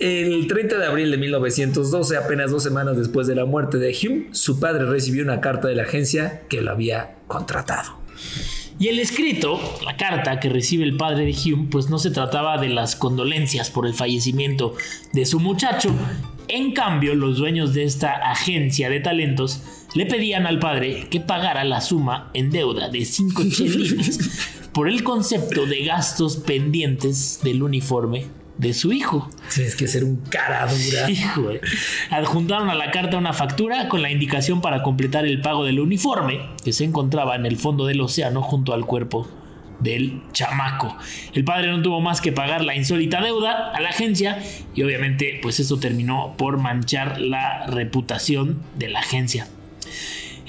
El 0.00 0.48
30 0.48 0.78
de 0.78 0.86
abril 0.86 1.12
de 1.12 1.16
1912, 1.16 2.16
apenas 2.16 2.50
dos 2.50 2.64
semanas 2.64 2.96
después 2.96 3.28
de 3.28 3.36
la 3.36 3.44
muerte 3.44 3.78
de 3.78 3.96
Hume, 3.96 4.28
su 4.32 4.58
padre 4.58 4.84
recibió 4.86 5.22
una 5.22 5.40
carta 5.40 5.68
de 5.68 5.76
la 5.76 5.84
agencia 5.84 6.42
que 6.48 6.60
lo 6.60 6.72
había 6.72 7.14
contratado. 7.28 7.96
Y 8.80 8.88
el 8.88 8.98
escrito, 8.98 9.60
la 9.84 9.96
carta 9.96 10.40
que 10.40 10.48
recibe 10.48 10.84
el 10.84 10.96
padre 10.96 11.24
de 11.24 11.32
Hume, 11.32 11.68
pues 11.70 11.88
no 11.88 11.98
se 11.98 12.10
trataba 12.10 12.58
de 12.58 12.68
las 12.68 12.96
condolencias 12.96 13.70
por 13.70 13.86
el 13.86 13.94
fallecimiento 13.94 14.74
de 15.12 15.24
su 15.24 15.38
muchacho. 15.38 15.92
En 16.48 16.72
cambio, 16.72 17.14
los 17.14 17.38
dueños 17.38 17.74
de 17.74 17.84
esta 17.84 18.12
agencia 18.30 18.88
de 18.90 19.00
talentos 19.00 19.62
le 19.94 20.06
pedían 20.06 20.46
al 20.46 20.58
padre 20.58 21.08
que 21.10 21.20
pagara 21.20 21.64
la 21.64 21.80
suma 21.80 22.30
en 22.34 22.50
deuda 22.50 22.88
de 22.88 23.04
5 23.04 23.42
chelines 23.50 24.68
por 24.72 24.88
el 24.88 25.02
concepto 25.02 25.66
de 25.66 25.84
gastos 25.84 26.36
pendientes 26.36 27.40
del 27.42 27.62
uniforme 27.62 28.26
de 28.58 28.74
su 28.74 28.92
hijo. 28.92 29.30
Tienes 29.54 29.76
que 29.76 29.86
ser 29.86 30.04
un 30.04 30.16
cara 30.16 30.66
dura. 30.66 31.10
Hijo, 31.10 31.50
eh. 31.52 31.60
Adjuntaron 32.10 32.68
a 32.68 32.74
la 32.74 32.90
carta 32.90 33.16
una 33.16 33.32
factura 33.32 33.88
con 33.88 34.02
la 34.02 34.10
indicación 34.10 34.60
para 34.60 34.82
completar 34.82 35.24
el 35.24 35.40
pago 35.40 35.64
del 35.64 35.80
uniforme 35.80 36.40
que 36.64 36.72
se 36.72 36.84
encontraba 36.84 37.36
en 37.36 37.46
el 37.46 37.56
fondo 37.56 37.86
del 37.86 38.00
océano 38.00 38.42
junto 38.42 38.74
al 38.74 38.84
cuerpo 38.84 39.28
del 39.78 40.22
chamaco. 40.32 40.96
El 41.34 41.44
padre 41.44 41.70
no 41.70 41.80
tuvo 41.82 42.00
más 42.00 42.20
que 42.20 42.32
pagar 42.32 42.64
la 42.64 42.74
insólita 42.74 43.22
deuda 43.22 43.70
a 43.70 43.80
la 43.80 43.90
agencia 43.90 44.42
y 44.74 44.82
obviamente 44.82 45.38
pues 45.40 45.60
esto 45.60 45.78
terminó 45.78 46.34
por 46.36 46.58
manchar 46.58 47.20
la 47.20 47.64
reputación 47.68 48.60
de 48.76 48.88
la 48.88 48.98
agencia. 48.98 49.46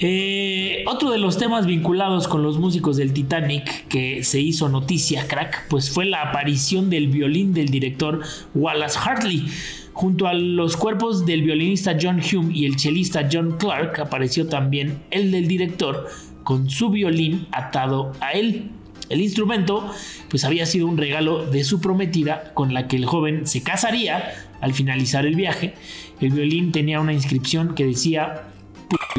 Eh, 0.02 0.82
otro 0.86 1.10
de 1.10 1.18
los 1.18 1.36
temas 1.36 1.66
vinculados 1.66 2.26
con 2.26 2.42
los 2.42 2.58
músicos 2.58 2.96
del 2.96 3.12
Titanic 3.12 3.86
que 3.88 4.24
se 4.24 4.40
hizo 4.40 4.70
noticia, 4.70 5.28
crack, 5.28 5.68
pues 5.68 5.90
fue 5.90 6.06
la 6.06 6.22
aparición 6.22 6.88
del 6.88 7.08
violín 7.08 7.52
del 7.52 7.68
director 7.68 8.22
Wallace 8.54 8.98
Hartley. 8.98 9.46
Junto 9.92 10.26
a 10.26 10.32
los 10.32 10.78
cuerpos 10.78 11.26
del 11.26 11.42
violinista 11.42 11.98
John 12.00 12.20
Hume 12.20 12.56
y 12.56 12.64
el 12.64 12.76
chelista 12.76 13.28
John 13.30 13.56
Clark 13.58 14.00
apareció 14.00 14.46
también 14.46 15.02
el 15.10 15.30
del 15.30 15.46
director 15.46 16.08
con 16.44 16.70
su 16.70 16.88
violín 16.88 17.46
atado 17.52 18.12
a 18.20 18.32
él. 18.32 18.70
El 19.10 19.20
instrumento 19.20 19.90
pues 20.30 20.44
había 20.44 20.64
sido 20.64 20.86
un 20.86 20.96
regalo 20.96 21.44
de 21.44 21.62
su 21.62 21.80
prometida 21.80 22.54
con 22.54 22.72
la 22.72 22.88
que 22.88 22.96
el 22.96 23.04
joven 23.04 23.46
se 23.46 23.62
casaría 23.62 24.32
al 24.62 24.72
finalizar 24.72 25.26
el 25.26 25.34
viaje. 25.34 25.74
El 26.20 26.30
violín 26.30 26.72
tenía 26.72 27.00
una 27.00 27.12
inscripción 27.12 27.74
que 27.74 27.84
decía 27.84 28.44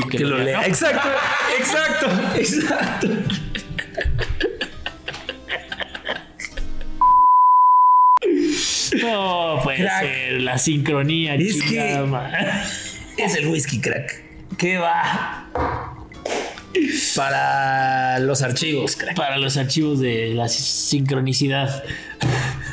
Que 0.09 0.19
lo 0.19 0.37
lea. 0.37 0.65
Exacto, 0.65 1.09
exacto, 1.57 2.07
exacto. 2.35 3.07
No 9.01 9.59
puede 9.63 9.79
Crack. 9.79 10.01
ser 10.03 10.41
la 10.41 10.57
sincronía. 10.57 11.35
Es 11.35 11.61
que-. 11.63 12.03
Es 13.17 13.35
el 13.35 13.47
whisky 13.47 13.79
crack. 13.79 14.23
¿Qué 14.57 14.77
va? 14.77 15.47
Para 17.15 18.19
los 18.19 18.41
archivos, 18.41 18.95
crack. 18.95 19.15
Para 19.15 19.37
los 19.37 19.57
archivos 19.57 19.99
de 19.99 20.33
la 20.33 20.47
sincronicidad. 20.47 21.83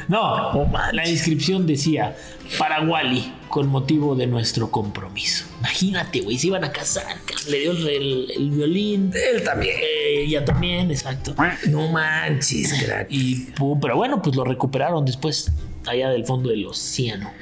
No, 0.09 0.71
la 0.93 1.09
inscripción 1.09 1.67
decía 1.67 2.17
para 2.59 2.81
Wally 2.81 3.33
con 3.49 3.67
motivo 3.67 4.15
de 4.15 4.27
nuestro 4.27 4.71
compromiso. 4.71 5.45
Imagínate, 5.61 6.21
güey, 6.21 6.39
se 6.39 6.49
iban 6.49 6.65
a 6.65 6.73
casar. 6.73 7.17
Le 7.49 7.59
dio 7.61 7.71
el, 7.73 7.89
el- 7.89 8.31
el 8.37 8.51
violín. 8.51 9.13
Él 9.33 9.43
también. 9.43 9.77
eh, 9.79 10.23
ella 10.25 10.45
también, 10.45 10.91
exacto. 10.91 11.35
No 11.69 11.89
manches, 11.89 12.73
crack. 12.85 13.07
Y 13.11 13.49
pero 13.81 13.97
bueno, 13.97 14.21
pues 14.23 14.37
lo 14.37 14.45
recuperaron 14.45 15.05
después 15.05 15.51
allá 15.87 16.11
del 16.11 16.25
fondo 16.27 16.51
del 16.51 16.67
océano. 16.67 17.33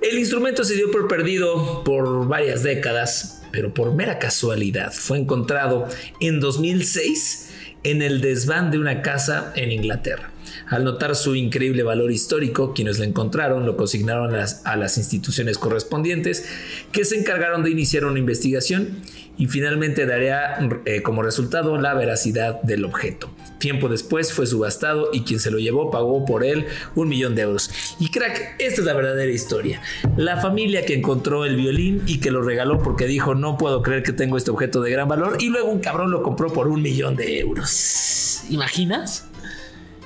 El 0.00 0.18
instrumento 0.18 0.64
se 0.64 0.74
dio 0.76 0.90
por 0.90 1.06
perdido 1.08 1.84
por 1.84 2.26
varias 2.26 2.62
décadas, 2.62 3.42
pero 3.52 3.74
por 3.74 3.94
mera 3.94 4.18
casualidad 4.18 4.92
fue 4.92 5.18
encontrado 5.18 5.86
en 6.20 6.40
2006 6.40 7.50
en 7.82 8.02
el 8.02 8.20
desván 8.20 8.70
de 8.70 8.78
una 8.78 9.02
casa 9.02 9.52
en 9.56 9.72
Inglaterra. 9.72 10.30
Al 10.70 10.84
notar 10.84 11.16
su 11.16 11.34
increíble 11.34 11.82
valor 11.82 12.12
histórico, 12.12 12.72
quienes 12.74 12.98
lo 13.00 13.04
encontraron 13.04 13.66
lo 13.66 13.76
consignaron 13.76 14.36
a 14.36 14.76
las, 14.76 14.98
instituciones 14.98 15.58
correspondientes 15.58 16.46
que 16.92 17.04
se 17.04 17.18
encargaron 17.18 17.64
de 17.64 17.70
iniciar 17.70 18.04
una 18.04 18.20
investigación 18.20 18.98
y 19.36 19.46
finalmente 19.46 20.06
daría 20.06 20.58
eh, 20.84 21.02
como 21.02 21.22
resultado 21.22 21.76
la 21.76 21.94
veracidad 21.94 22.62
del 22.62 22.84
objeto. 22.84 23.30
Tiempo 23.58 23.88
después 23.88 24.32
fue 24.32 24.46
subastado 24.46 25.10
y 25.12 25.22
quien 25.22 25.40
se 25.40 25.50
lo 25.50 25.58
llevó 25.58 25.90
pagó 25.90 26.24
por 26.24 26.44
él 26.44 26.66
un 26.94 27.08
millón 27.08 27.34
de 27.34 27.42
euros. 27.42 27.70
Y 27.98 28.10
crack, 28.10 28.54
esta 28.60 28.80
es 28.80 28.86
la 28.86 28.94
verdadera 28.94 29.32
historia. 29.32 29.82
La 30.16 30.36
familia 30.36 30.84
que 30.84 30.94
encontró 30.94 31.44
el 31.44 31.56
violín 31.56 32.02
y 32.06 32.20
que 32.20 32.30
lo 32.30 32.42
regaló 32.42 32.80
porque 32.80 33.06
dijo 33.06 33.34
no 33.34 33.58
puedo 33.58 33.82
creer 33.82 34.04
que 34.04 34.12
tengo 34.12 34.36
este 34.36 34.52
objeto 34.52 34.80
de 34.82 34.92
gran 34.92 35.08
valor 35.08 35.38
y 35.40 35.48
luego 35.48 35.68
un 35.68 35.80
cabrón 35.80 36.12
lo 36.12 36.22
compró 36.22 36.52
por 36.52 36.68
un 36.68 36.80
millón 36.80 37.16
de 37.16 37.40
euros. 37.40 38.44
¿Imaginas? 38.48 39.29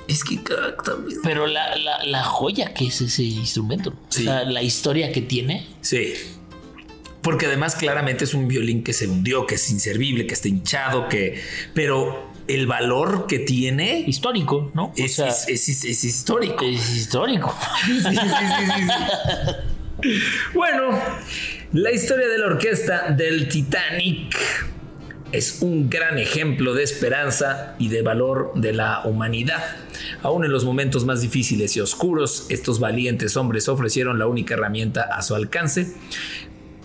Es 0.07 0.23
que 0.23 0.41
crack 0.43 0.83
también. 0.83 1.19
Pero 1.23 1.47
la, 1.47 1.75
la- 1.77 2.03
la 2.03 2.23
joya 2.23 2.73
que 2.73 2.87
es 2.87 3.01
ese 3.01 3.23
instrumento, 3.23 3.89
o 3.89 4.11
sea, 4.11 4.43
la 4.43 4.61
historia 4.61 5.11
que 5.11 5.21
tiene. 5.21 5.67
Sí. 5.81 6.13
Porque 7.21 7.47
además 7.47 7.75
claramente 7.75 8.23
es 8.25 8.33
un 8.35 8.47
violín 8.47 8.83
que 8.83 8.93
se 8.93 9.07
hundió, 9.07 9.47
que 9.47 9.55
es 9.55 9.71
inservible, 9.71 10.27
que 10.27 10.35
está 10.35 10.47
hinchado, 10.47 11.09
que... 11.09 11.41
Pero 11.73 12.29
el 12.47 12.67
valor 12.67 13.25
que 13.25 13.39
tiene 13.39 14.03
histórico, 14.05 14.69
¿no? 14.75 14.85
O 14.85 14.93
es, 14.95 15.15
sea, 15.15 15.29
es- 15.29 15.47
es- 15.67 15.83
es 15.85 16.03
histórico. 16.03 16.63
es 16.63 16.95
histórico. 16.95 17.55
Bueno, 20.53 20.99
la 21.73 21.91
historia 21.91 22.27
de 22.27 22.37
la 22.37 22.45
orquesta 22.47 23.11
del 23.11 23.47
Titanic 23.47 24.35
es 25.35 25.61
un 25.61 25.89
gran 25.89 26.17
ejemplo 26.17 26.73
de 26.73 26.83
esperanza 26.83 27.75
y 27.77 27.89
de 27.89 28.01
valor 28.01 28.53
de 28.55 28.73
la 28.73 29.01
humanidad. 29.05 29.63
Aún 30.21 30.45
en 30.45 30.51
los 30.51 30.65
momentos 30.65 31.05
más 31.05 31.21
difíciles 31.21 31.75
y 31.75 31.81
oscuros, 31.81 32.45
estos 32.49 32.79
valientes 32.79 33.35
hombres 33.35 33.67
ofrecieron 33.67 34.17
la 34.17 34.27
única 34.27 34.53
herramienta 34.53 35.01
a 35.01 35.21
su 35.21 35.35
alcance 35.35 35.93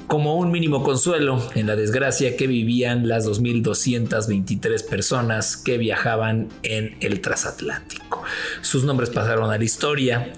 como 0.07 0.35
un 0.35 0.51
mínimo 0.51 0.83
consuelo 0.83 1.41
en 1.55 1.69
la 1.69 1.77
desgracia 1.77 2.37
que 2.37 2.49
vivían 2.49 3.07
las 3.07 3.29
2.223 3.29 4.85
personas 4.89 5.57
que 5.57 5.79
viajaban 5.79 6.49
en 6.65 6.97
el 7.01 7.21
transatlántico. 7.21 8.25
Sus 8.61 8.83
nombres 8.83 9.11
pasaron 9.11 9.53
a 9.53 9.59
la 9.59 9.63
historia 9.63 10.33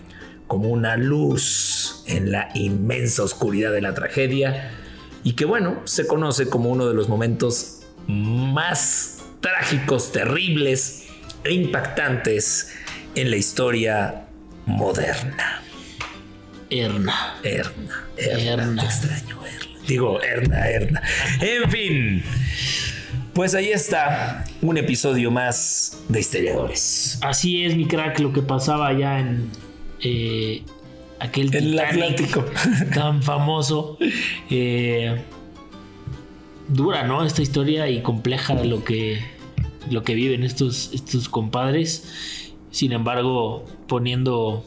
como 0.47 0.69
una 0.69 0.99
luz 0.99 2.05
en 2.07 2.31
la 2.31 2.51
inmensa 2.53 3.23
oscuridad 3.23 3.73
de 3.73 3.81
la 3.81 3.95
tragedia 3.95 4.73
y 5.25 5.33
que 5.33 5.47
bueno, 5.47 5.81
se 5.85 6.07
conoce 6.07 6.51
como 6.51 6.69
uno 6.69 6.87
de 6.87 6.93
los 6.93 7.09
momentos 7.09 7.82
más 8.13 9.23
trágicos, 9.41 10.13
terribles 10.13 11.09
e 11.45 11.53
impactantes 11.53 12.73
en 13.15 13.31
la 13.31 13.37
historia 13.37 14.27
moderna. 14.67 15.63
Erna. 16.71 17.39
Erna, 17.43 18.05
Erna, 18.17 18.53
Erna. 18.53 18.83
te 18.83 18.87
extraño, 18.87 19.39
Erna. 19.47 19.79
Digo, 19.87 20.23
Erna, 20.23 20.69
Erna. 20.69 21.03
En 21.41 21.71
fin, 21.71 22.23
pues 23.35 23.55
ahí 23.55 23.71
está 23.71 24.45
un 24.63 24.79
episodio 24.79 25.31
más 25.31 25.99
de 26.09 26.21
Historiadores. 26.21 27.19
Así 27.23 27.65
es, 27.65 27.77
mi 27.77 27.87
crack, 27.87 28.21
lo 28.21 28.33
que 28.33 28.43
pasaba 28.43 28.89
allá 28.89 29.19
en 29.19 29.51
eh, 30.01 30.63
aquel 31.19 31.55
el 31.55 31.79
Atlántico. 31.79 32.45
tan 32.95 33.23
famoso. 33.23 33.99
Eh, 34.51 35.21
dura, 36.73 37.05
¿no? 37.05 37.25
Esta 37.25 37.43
historia 37.43 37.89
y 37.89 38.03
compleja 38.03 38.55
de 38.55 38.65
lo 38.67 38.85
que, 38.85 39.21
lo 39.91 40.03
que 40.03 40.15
viven 40.15 40.43
estos, 40.45 40.91
estos 40.93 41.29
compadres. 41.29 42.53
Sin 42.71 42.93
embargo, 42.93 43.65
poniendo 43.87 44.65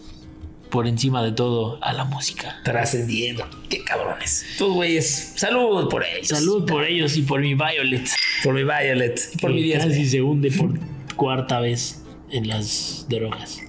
por 0.69 0.87
encima 0.87 1.23
de 1.23 1.31
todo 1.31 1.79
a 1.81 1.93
la 1.93 2.03
música. 2.05 2.59
Trascendiendo. 2.63 3.45
Qué 3.69 3.83
cabrones. 3.83 4.45
Tú, 4.57 4.73
güeyes, 4.73 5.33
salud 5.35 5.87
por 5.89 6.03
ellos. 6.03 6.27
Salud 6.27 6.65
por 6.65 6.83
ellos 6.85 7.15
y 7.17 7.21
por 7.21 7.39
mi 7.41 7.53
Violet. 7.55 8.07
por 8.43 8.53
mi 8.53 8.63
Violet. 8.63 9.19
y 9.33 9.37
Por 9.37 9.51
que 9.51 9.55
mi 9.55 9.63
diez. 9.63 9.83
casi 9.83 10.05
se 10.07 10.21
hunde 10.21 10.51
por 10.51 10.71
cuarta 11.15 11.59
vez 11.59 12.03
en 12.29 12.47
las 12.47 13.05
drogas. 13.09 13.59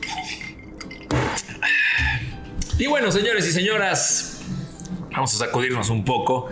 Y 2.78 2.86
bueno, 2.88 3.10
señores 3.10 3.46
y 3.48 3.52
señoras, 3.52 4.40
vamos 5.12 5.34
a 5.34 5.38
sacudirnos 5.38 5.88
un 5.88 6.04
poco. 6.04 6.48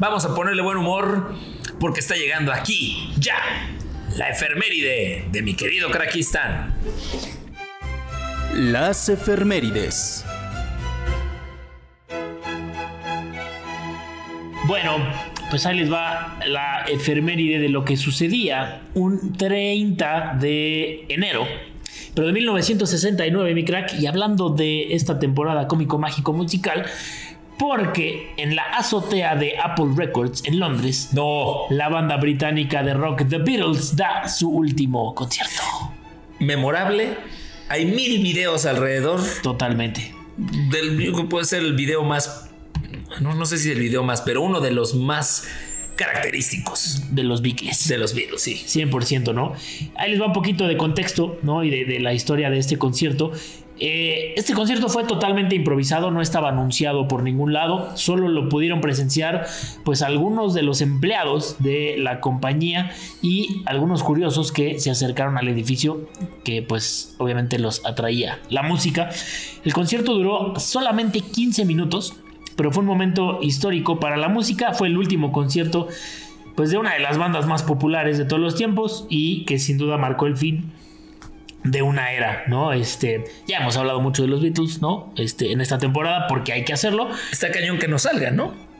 Vamos 0.00 0.24
a 0.24 0.34
ponerle 0.34 0.62
buen 0.62 0.78
humor 0.78 1.34
porque 1.78 2.00
está 2.00 2.16
llegando 2.16 2.54
aquí, 2.54 3.12
ya, 3.18 3.36
la 4.16 4.30
efeméride 4.30 5.26
de 5.30 5.42
mi 5.42 5.52
querido 5.52 5.90
Krakistán. 5.90 6.74
Las 8.54 9.10
efemérides. 9.10 10.24
Bueno, 14.66 14.96
pues 15.50 15.66
ahí 15.66 15.76
les 15.76 15.92
va 15.92 16.38
la 16.46 16.84
efeméride 16.88 17.58
de 17.58 17.68
lo 17.68 17.84
que 17.84 17.98
sucedía 17.98 18.80
un 18.94 19.34
30 19.34 20.38
de 20.40 21.04
enero. 21.10 21.46
Pero 22.14 22.26
de 22.26 22.32
1969, 22.32 23.54
mi 23.54 23.66
crack, 23.66 23.92
y 24.00 24.06
hablando 24.06 24.48
de 24.48 24.94
esta 24.94 25.18
temporada 25.18 25.68
cómico 25.68 25.98
mágico 25.98 26.32
musical, 26.32 26.86
porque 27.60 28.32
en 28.38 28.56
la 28.56 28.62
azotea 28.62 29.36
de 29.36 29.58
Apple 29.58 29.90
Records 29.94 30.42
en 30.46 30.58
Londres, 30.58 31.10
No, 31.12 31.66
la 31.68 31.88
banda 31.90 32.16
británica 32.16 32.82
de 32.82 32.94
rock 32.94 33.28
The 33.28 33.36
Beatles 33.38 33.94
da 33.94 34.26
su 34.28 34.48
último 34.48 35.14
concierto. 35.14 35.62
memorable. 36.38 37.16
Hay 37.68 37.84
mil 37.84 38.22
videos 38.22 38.64
alrededor 38.66 39.20
Totalmente. 39.42 40.12
del 40.36 41.12
puede 41.28 41.44
ser 41.44 41.60
el 41.62 41.74
video 41.74 42.02
más 42.02 42.46
no, 43.20 43.34
no 43.34 43.44
sé 43.44 43.58
si 43.58 43.70
el 43.70 43.78
video 43.78 44.02
más, 44.04 44.22
pero 44.22 44.40
uno 44.40 44.60
de 44.60 44.70
los 44.70 44.94
más 44.94 45.46
característicos 45.96 47.02
De 47.10 47.22
los 47.24 47.42
Beatles. 47.42 47.88
de 47.88 47.98
los 47.98 48.14
Beatles, 48.14 48.40
sí. 48.40 48.54
100%, 48.66 49.34
¿no? 49.34 49.52
Ahí 49.96 50.10
les 50.12 50.20
va 50.20 50.26
un 50.26 50.32
poquito 50.32 50.66
de 50.66 50.76
contexto, 50.76 51.38
¿no? 51.42 51.62
Y 51.62 51.70
de, 51.70 51.84
de 51.84 52.00
la 52.00 52.14
historia 52.14 52.48
de 52.50 52.58
este 52.58 52.78
concierto. 52.78 53.32
Eh, 53.82 54.34
este 54.36 54.52
concierto 54.52 54.90
fue 54.90 55.04
totalmente 55.04 55.54
improvisado, 55.54 56.10
no 56.10 56.20
estaba 56.20 56.50
anunciado 56.50 57.08
por 57.08 57.22
ningún 57.22 57.54
lado, 57.54 57.96
solo 57.96 58.28
lo 58.28 58.50
pudieron 58.50 58.82
presenciar 58.82 59.46
pues 59.84 60.02
algunos 60.02 60.52
de 60.52 60.62
los 60.62 60.82
empleados 60.82 61.56
de 61.60 61.96
la 61.98 62.20
compañía 62.20 62.92
y 63.22 63.62
algunos 63.64 64.02
curiosos 64.02 64.52
que 64.52 64.78
se 64.78 64.90
acercaron 64.90 65.38
al 65.38 65.48
edificio 65.48 66.10
que 66.44 66.60
pues 66.60 67.14
obviamente 67.16 67.58
los 67.58 67.84
atraía 67.86 68.38
la 68.50 68.62
música. 68.62 69.08
El 69.64 69.72
concierto 69.72 70.12
duró 70.12 70.60
solamente 70.60 71.22
15 71.22 71.64
minutos, 71.64 72.14
pero 72.56 72.72
fue 72.72 72.82
un 72.82 72.86
momento 72.86 73.38
histórico 73.40 73.98
para 73.98 74.18
la 74.18 74.28
música, 74.28 74.74
fue 74.74 74.88
el 74.88 74.98
último 74.98 75.32
concierto 75.32 75.88
pues 76.54 76.70
de 76.70 76.76
una 76.76 76.92
de 76.92 77.00
las 77.00 77.16
bandas 77.16 77.46
más 77.46 77.62
populares 77.62 78.18
de 78.18 78.26
todos 78.26 78.42
los 78.42 78.56
tiempos 78.56 79.06
y 79.08 79.46
que 79.46 79.58
sin 79.58 79.78
duda 79.78 79.96
marcó 79.96 80.26
el 80.26 80.36
fin 80.36 80.70
de 81.64 81.82
una 81.82 82.12
era, 82.12 82.44
¿no? 82.48 82.72
Este, 82.72 83.24
ya 83.46 83.58
hemos 83.58 83.76
hablado 83.76 84.00
mucho 84.00 84.22
de 84.22 84.28
los 84.28 84.40
Beatles, 84.40 84.80
¿no? 84.80 85.12
Este, 85.16 85.52
en 85.52 85.60
esta 85.60 85.78
temporada 85.78 86.26
porque 86.28 86.52
hay 86.52 86.64
que 86.64 86.72
hacerlo. 86.72 87.10
Está 87.30 87.50
cañón 87.50 87.78
que 87.78 87.88
no 87.88 87.98
salga, 87.98 88.30
¿no? 88.30 88.70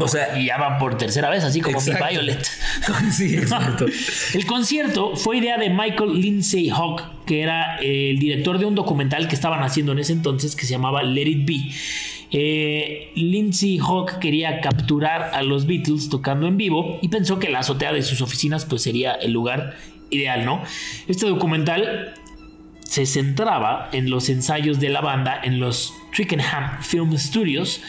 O 0.00 0.08
sea, 0.08 0.38
Y 0.38 0.46
ya 0.46 0.58
van 0.58 0.78
por 0.78 0.98
tercera 0.98 1.30
vez, 1.30 1.44
así 1.44 1.60
como 1.60 1.78
Exacto. 1.78 2.04
Violet. 2.10 2.44
sí, 3.10 3.36
exacto. 3.36 3.86
El 4.34 4.46
concierto 4.46 5.16
fue 5.16 5.38
idea 5.38 5.56
de 5.58 5.70
Michael 5.70 6.20
Lindsay 6.20 6.68
Hawk, 6.68 7.24
que 7.24 7.42
era 7.42 7.76
el 7.78 8.18
director 8.18 8.58
de 8.58 8.66
un 8.66 8.74
documental 8.74 9.28
que 9.28 9.34
estaban 9.34 9.62
haciendo 9.62 9.92
en 9.92 10.00
ese 10.00 10.12
entonces 10.12 10.56
que 10.56 10.66
se 10.66 10.72
llamaba 10.72 11.02
Let 11.02 11.28
It 11.28 11.46
Be. 11.46 11.70
Eh, 12.30 13.10
Lindsay 13.14 13.78
Hawk 13.78 14.18
quería 14.18 14.60
capturar 14.60 15.30
a 15.32 15.42
los 15.42 15.66
Beatles 15.66 16.10
tocando 16.10 16.46
en 16.46 16.58
vivo 16.58 16.98
y 17.00 17.08
pensó 17.08 17.38
que 17.38 17.48
la 17.48 17.60
azotea 17.60 17.92
de 17.92 18.02
sus 18.02 18.20
oficinas 18.20 18.66
pues 18.66 18.82
sería 18.82 19.14
el 19.14 19.32
lugar 19.32 19.76
ideal, 20.10 20.44
¿no? 20.44 20.62
Este 21.06 21.26
documental 21.26 22.14
se 22.88 23.04
centraba 23.04 23.90
en 23.92 24.10
los 24.10 24.28
ensayos 24.28 24.80
de 24.80 24.88
la 24.88 25.00
banda 25.00 25.38
en 25.42 25.60
los 25.60 25.92
Twickenham 26.14 26.80
Film 26.80 27.16
Studios. 27.18 27.82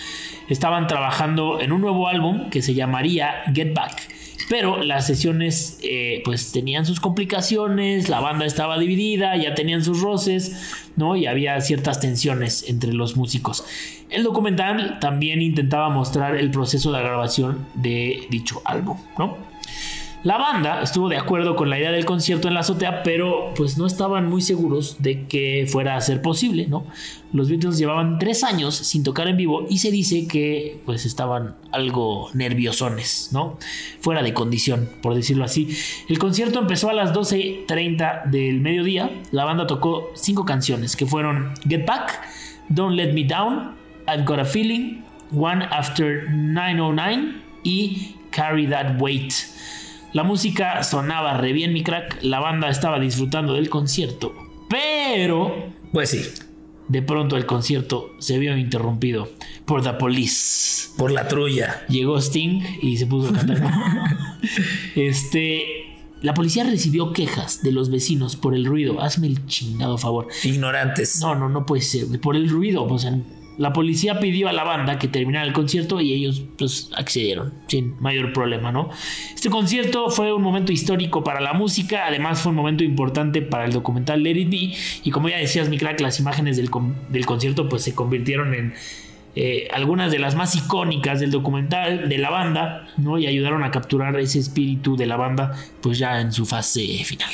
Estaban 0.49 0.88
trabajando 0.88 1.61
en 1.61 1.72
un 1.72 1.82
nuevo 1.82 2.07
álbum 2.07 2.49
que 2.49 2.61
se 2.61 2.74
llamaría 2.74 3.43
Get 3.53 3.74
Back. 3.74 4.09
Pero 4.49 4.82
las 4.82 5.05
sesiones 5.05 5.80
eh, 5.84 6.22
pues 6.26 6.51
tenían 6.51 6.86
sus 6.86 6.99
complicaciones, 6.99 8.09
la 8.09 8.20
banda 8.20 8.45
estaba 8.45 8.80
dividida, 8.80 9.38
ya 9.38 9.53
tenían 9.53 9.84
sus 9.84 10.01
roces, 10.01 10.89
¿no? 10.95 11.15
Y 11.15 11.28
había 11.28 11.61
ciertas 11.61 11.99
tensiones 11.99 12.67
entre 12.67 12.91
los 12.93 13.15
músicos. 13.15 13.63
El 14.09 14.24
documental 14.24 14.97
también 14.99 15.43
intentaba 15.43 15.89
mostrar 15.89 16.36
el 16.36 16.49
proceso 16.49 16.91
de 16.91 16.99
grabación 16.99 17.67
de 17.76 18.26
dicho 18.32 18.61
álbum, 18.65 18.97
¿no? 19.20 19.38
La 20.22 20.38
banda 20.38 20.82
estuvo 20.82 21.07
de 21.07 21.15
acuerdo 21.15 21.55
con 21.55 21.70
la 21.70 21.80
idea 21.80 21.91
del 21.91 22.03
concierto 22.03 22.49
en 22.49 22.53
la 22.53 22.59
azotea, 22.59 23.03
pero 23.03 23.53
pues 23.55 23.78
no 23.78 23.86
estaban 23.86 24.28
muy 24.28 24.41
seguros 24.41 24.97
de 24.99 25.28
que 25.28 25.65
fuera 25.72 25.95
a 25.95 26.01
ser 26.01 26.22
posible, 26.22 26.67
¿no? 26.67 26.86
Los 27.32 27.49
Beatles 27.49 27.78
llevaban 27.78 28.20
tres 28.20 28.43
años 28.43 28.76
sin 28.76 29.03
tocar 29.03 29.30
en 29.30 29.38
vivo 29.38 29.65
y 29.70 29.78
se 29.78 29.91
dice 29.91 30.28
que 30.28 30.82
pues 30.86 31.05
estaban 31.05 31.55
algo 31.72 32.30
nerviosones, 32.34 33.30
¿no? 33.32 33.57
Fuera 34.01 34.22
de 34.22 34.34
condición, 34.34 34.89
por 35.01 35.15
decirlo 35.15 35.45
así. 35.45 35.70
El 36.09 36.20
concierto 36.20 36.59
empezó 36.59 36.89
a 36.89 36.93
las 36.93 37.13
12.30 37.13 38.26
del 38.26 38.59
mediodía. 38.59 39.09
La 39.32 39.45
banda 39.45 39.67
tocó 39.67 40.11
cinco 40.15 40.43
canciones 40.43 40.97
que 40.97 41.05
fueron 41.05 41.53
Get 41.65 41.86
Back, 41.86 42.20
Don't 42.67 42.97
Let 42.97 43.13
Me 43.13 43.24
Down, 43.24 43.76
I've 44.05 44.26
Got 44.26 44.39
a 44.39 44.45
Feeling, 44.45 45.01
One 45.32 45.63
After 45.63 46.30
909 46.30 47.36
y 47.63 48.15
Carry 48.32 48.67
That 48.67 48.99
Weight. 48.99 49.32
La 50.14 50.24
música 50.24 50.82
sonaba 50.84 51.38
re 51.38 51.53
bien, 51.53 51.74
mi 51.74 51.84
crack. 51.84 52.20
La 52.24 52.39
banda 52.39 52.70
estaba 52.70 52.99
disfrutando 52.99 53.53
del 53.53 53.70
concierto. 53.70 54.34
Pero 54.70 55.72
Pues 55.93 56.10
sí, 56.10 56.22
de 56.88 57.01
pronto 57.01 57.38
el 57.38 57.45
concierto 57.45 58.12
se 58.20 58.38
vio 58.39 58.57
interrumpido 58.57 59.30
por 59.66 59.84
The 59.84 59.93
Police. 59.93 60.89
por 60.97 61.12
la 61.12 61.28
trulla. 61.28 61.86
Llegó 61.88 62.18
Sting 62.20 62.62
y 62.82 62.97
se 62.97 63.05
puso 63.05 63.30
a 63.30 63.34
cantar. 63.34 63.62
este. 64.95 65.86
La 66.22 66.34
policía 66.34 66.66
recibió 66.66 67.14
quejas 67.14 67.64
de 67.64 67.72
los 67.72 67.89
vecinos 67.89 68.36
por 68.36 68.53
el 68.53 68.66
ruido. 68.66 69.01
Hazme 69.01 69.28
el 69.28 69.45
chingado 69.45 69.97
favor. 69.97 70.28
Ignorantes. 70.43 71.22
No, 71.22 71.34
no, 71.34 71.47
no 71.47 71.66
puede 71.66 71.82
ser. 71.82 72.20
Por 72.20 72.36
el 72.36 72.49
ruido. 72.49 72.84
O 72.84 72.99
sea, 72.99 73.18
la 73.60 73.74
policía 73.74 74.22
pidió 74.22 74.47
a 74.47 74.53
la 74.53 74.64
banda 74.64 74.97
que 74.97 75.10
terminara 75.10 75.45
el 75.45 75.51
concierto 75.51 75.99
y 75.99 76.14
ellos 76.14 76.43
pues 76.57 76.89
accedieron 76.95 77.53
sin 77.68 77.99
mayor 77.99 78.32
problema, 78.32 78.72
¿no? 78.72 78.89
Este 79.36 79.49
concierto 79.49 80.10
fue 80.10 80.32
un 80.32 80.41
momento 80.41 80.72
histórico 80.72 81.26
para 81.26 81.41
la 81.41 81.51
música, 81.51 82.07
además 82.07 82.41
fue 82.41 82.51
un 82.51 82.55
momento 82.55 82.86
importante 82.86 83.41
para 83.41 83.66
el 83.66 83.74
documental 83.74 84.24
Let 84.24 84.38
It 84.38 84.49
Be 84.49 84.78
y 85.03 85.12
como 85.12 85.28
ya 85.28 85.38
decías, 85.38 85.68
mi 85.68 85.78
crack, 85.78 85.99
las 85.99 86.22
imágenes 86.22 86.55
del, 86.55 86.70
del 87.10 87.26
concierto 87.26 87.68
pues 87.68 87.84
se 87.84 87.93
convirtieron 87.93 88.53
en 88.53 88.74
eh, 89.36 89.68
algunas 89.74 90.10
de 90.10 90.20
las 90.20 90.36
más 90.36 90.55
icónicas 90.55 91.20
del 91.20 91.30
documental 91.30 92.07
de 92.07 92.18
la 92.18 92.30
banda, 92.30 92.88
¿no? 92.95 93.18
Y 93.18 93.28
ayudaron 93.28 93.66
a 93.66 93.72
capturar 93.72 94.18
ese 94.22 94.39
espíritu 94.39 94.95
de 94.95 95.05
la 95.05 95.18
banda 95.18 95.53
pues 95.82 95.97
ya 95.99 96.22
en 96.22 96.32
su 96.32 96.45
fase 96.45 97.03
final. 97.03 97.30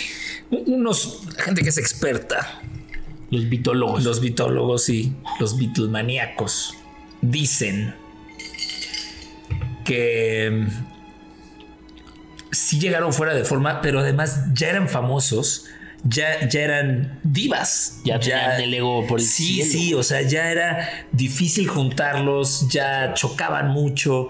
Unos, 0.50 1.22
gente 1.38 1.62
que 1.62 1.70
es 1.70 1.78
experta, 1.78 2.62
Los 3.36 3.50
bitólogos. 3.50 4.04
los 4.04 4.20
bitólogos 4.22 4.90
y 4.90 5.14
los 5.40 5.58
Beatlemaníacos 5.58 6.76
dicen 7.22 7.96
que 9.84 10.50
mm, 10.52 10.68
sí 12.52 12.80
llegaron 12.80 13.14
fuera 13.14 13.34
de 13.34 13.44
forma, 13.46 13.82
pero 13.82 14.00
además 14.00 14.46
ya 14.54 14.70
eran 14.70 14.90
famosos, 14.90 15.66
ya, 16.04 16.48
ya 16.48 16.62
eran 16.62 17.20
divas. 17.24 18.00
Ya 18.04 18.20
tenían 18.20 18.62
el 18.62 18.74
ego 18.74 19.06
por 19.08 19.20
el 19.20 19.26
Sí, 19.26 19.62
cielo. 19.64 19.72
sí, 19.72 19.94
o 19.96 20.04
sea, 20.04 20.22
ya 20.22 20.52
era 20.52 20.90
difícil 21.12 21.68
juntarlos, 21.68 22.68
ya 22.70 23.14
chocaban 23.14 23.70
mucho. 23.70 24.30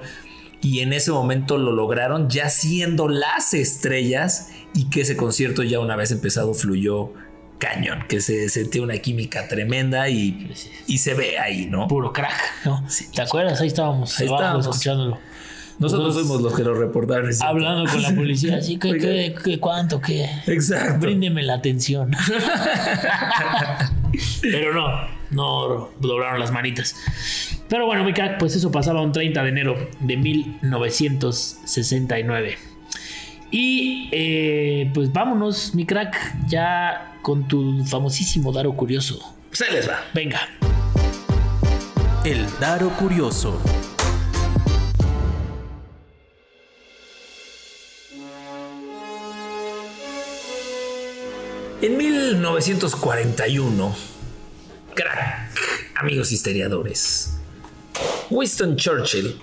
Y 0.62 0.80
en 0.80 0.94
ese 0.94 1.12
momento 1.12 1.58
lo 1.58 1.72
lograron, 1.72 2.30
ya 2.30 2.50
siendo 2.50 3.08
las 3.08 3.54
estrellas, 3.54 4.50
y 4.74 4.90
que 4.90 5.02
ese 5.02 5.16
concierto 5.16 5.64
ya 5.64 5.80
una 5.80 5.96
vez 5.96 6.12
empezado 6.12 6.54
fluyó 6.54 7.14
cañón, 7.60 8.06
que 8.08 8.20
se 8.22 8.50
sentía 8.50 8.82
una 8.82 8.98
química 8.98 9.48
tremenda 9.48 10.10
y, 10.10 10.52
y 10.88 10.98
se 10.98 11.14
ve 11.14 11.38
ahí, 11.40 11.68
¿no? 11.68 11.88
Puro 11.88 12.12
crack, 12.14 12.66
¿no? 12.66 12.84
¿Te 13.14 13.22
acuerdas? 13.22 13.62
Ahí 13.62 13.68
estábamos, 13.68 14.20
Ahí 14.20 14.28
abajo 14.28 14.42
estábamos. 14.44 14.66
escuchándolo. 14.68 15.20
Nosotros 15.78 16.08
Nosotros- 16.08 16.28
fuimos 16.28 16.42
los 16.42 16.56
que 16.56 16.64
lo 16.64 16.74
reportaron. 16.74 17.30
Hablando 17.42 17.92
con 17.92 18.02
la 18.02 18.16
policía, 18.16 18.56
así 18.60 18.80
que, 18.80 19.34
que 19.44 19.60
cuánto, 19.60 20.00
que. 20.00 20.24
Exacto. 20.48 21.00
Bríndeme 21.00 21.44
la 21.44 21.56
atención. 21.56 22.12
Pero 24.42 24.74
no, 24.74 24.90
no 25.32 25.90
doblaron 26.00 26.40
las 26.40 26.52
manitas. 26.52 26.96
Pero 27.68 27.86
bueno, 27.88 28.04
mi 28.06 28.14
crack, 28.14 28.38
pues 28.40 28.56
eso 28.56 28.72
pasaba 28.72 29.02
un 29.02 29.12
30 29.12 29.44
de 29.44 29.50
enero 29.50 29.90
de 30.00 30.16
1969. 30.18 32.58
Y 33.52 34.10
eh, 34.12 34.92
pues 34.94 35.12
vámonos, 35.14 35.74
mi 35.76 35.86
crack, 35.86 36.48
ya 36.48 37.18
con 37.22 37.48
tu 37.48 37.84
famosísimo 37.86 38.52
Daro 38.52 38.74
Curioso. 38.76 39.20
Pues 39.50 39.62
ahí 39.62 39.74
les 39.74 39.88
va. 39.88 40.04
Venga. 40.14 40.42
El 42.24 42.46
Daro 42.60 42.90
Curioso. 42.90 43.62
En 51.82 51.98
1941, 51.98 53.96
crack, 54.96 55.92
amigos 55.96 56.32
historiadores, 56.32 57.38
Winston 58.32 58.76
Churchill, 58.76 59.40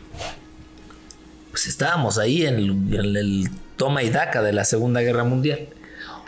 pues 1.52 1.66
estábamos 1.66 2.18
ahí 2.18 2.44
en, 2.44 2.56
el 2.92 3.48
toma 3.76 4.02
y 4.02 4.10
daca 4.10 4.42
de 4.42 4.52
la 4.52 4.64
Segunda 4.64 5.02
Guerra 5.02 5.22
Mundial, 5.22 5.68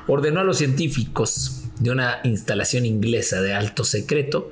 ordenó 0.07 0.41
a 0.41 0.45
los 0.45 0.59
científicos 0.59 1.63
de 1.81 1.91
una 1.91 2.21
instalación 2.23 2.87
inglesa 2.87 3.41
de 3.41 3.55
alto 3.55 3.85
secreto 3.85 4.51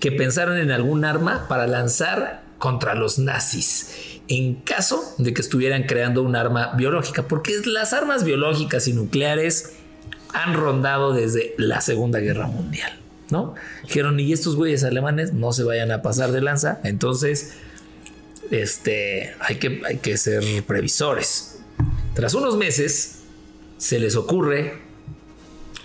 que 0.00 0.12
pensaran 0.12 0.58
en 0.58 0.72
algún 0.72 1.04
arma 1.04 1.46
para 1.48 1.66
lanzar 1.66 2.42
contra 2.58 2.94
los 2.94 3.18
nazis 3.18 4.18
en 4.28 4.56
caso 4.56 5.14
de 5.18 5.32
que 5.32 5.40
estuvieran 5.40 5.84
creando 5.84 6.22
un 6.22 6.36
arma 6.36 6.72
biológica, 6.76 7.26
porque 7.26 7.52
las 7.64 7.92
armas 7.92 8.24
biológicas 8.24 8.86
y 8.86 8.92
nucleares 8.92 9.72
han 10.34 10.54
rondado 10.54 11.14
desde 11.14 11.54
la 11.56 11.80
Segunda 11.80 12.18
Guerra 12.18 12.46
Mundial, 12.46 12.92
¿no? 13.30 13.54
Dijeron, 13.84 14.20
y 14.20 14.32
estos 14.32 14.56
güeyes 14.56 14.84
alemanes 14.84 15.32
no 15.32 15.52
se 15.52 15.62
vayan 15.62 15.90
a 15.92 16.02
pasar 16.02 16.32
de 16.32 16.42
lanza, 16.42 16.80
entonces 16.84 17.54
este, 18.50 19.34
hay, 19.40 19.56
que, 19.56 19.82
hay 19.86 19.98
que 19.98 20.16
ser 20.16 20.42
previsores. 20.64 21.60
Tras 22.14 22.34
unos 22.34 22.56
meses, 22.56 23.20
se 23.76 23.98
les 23.98 24.16
ocurre 24.16 24.80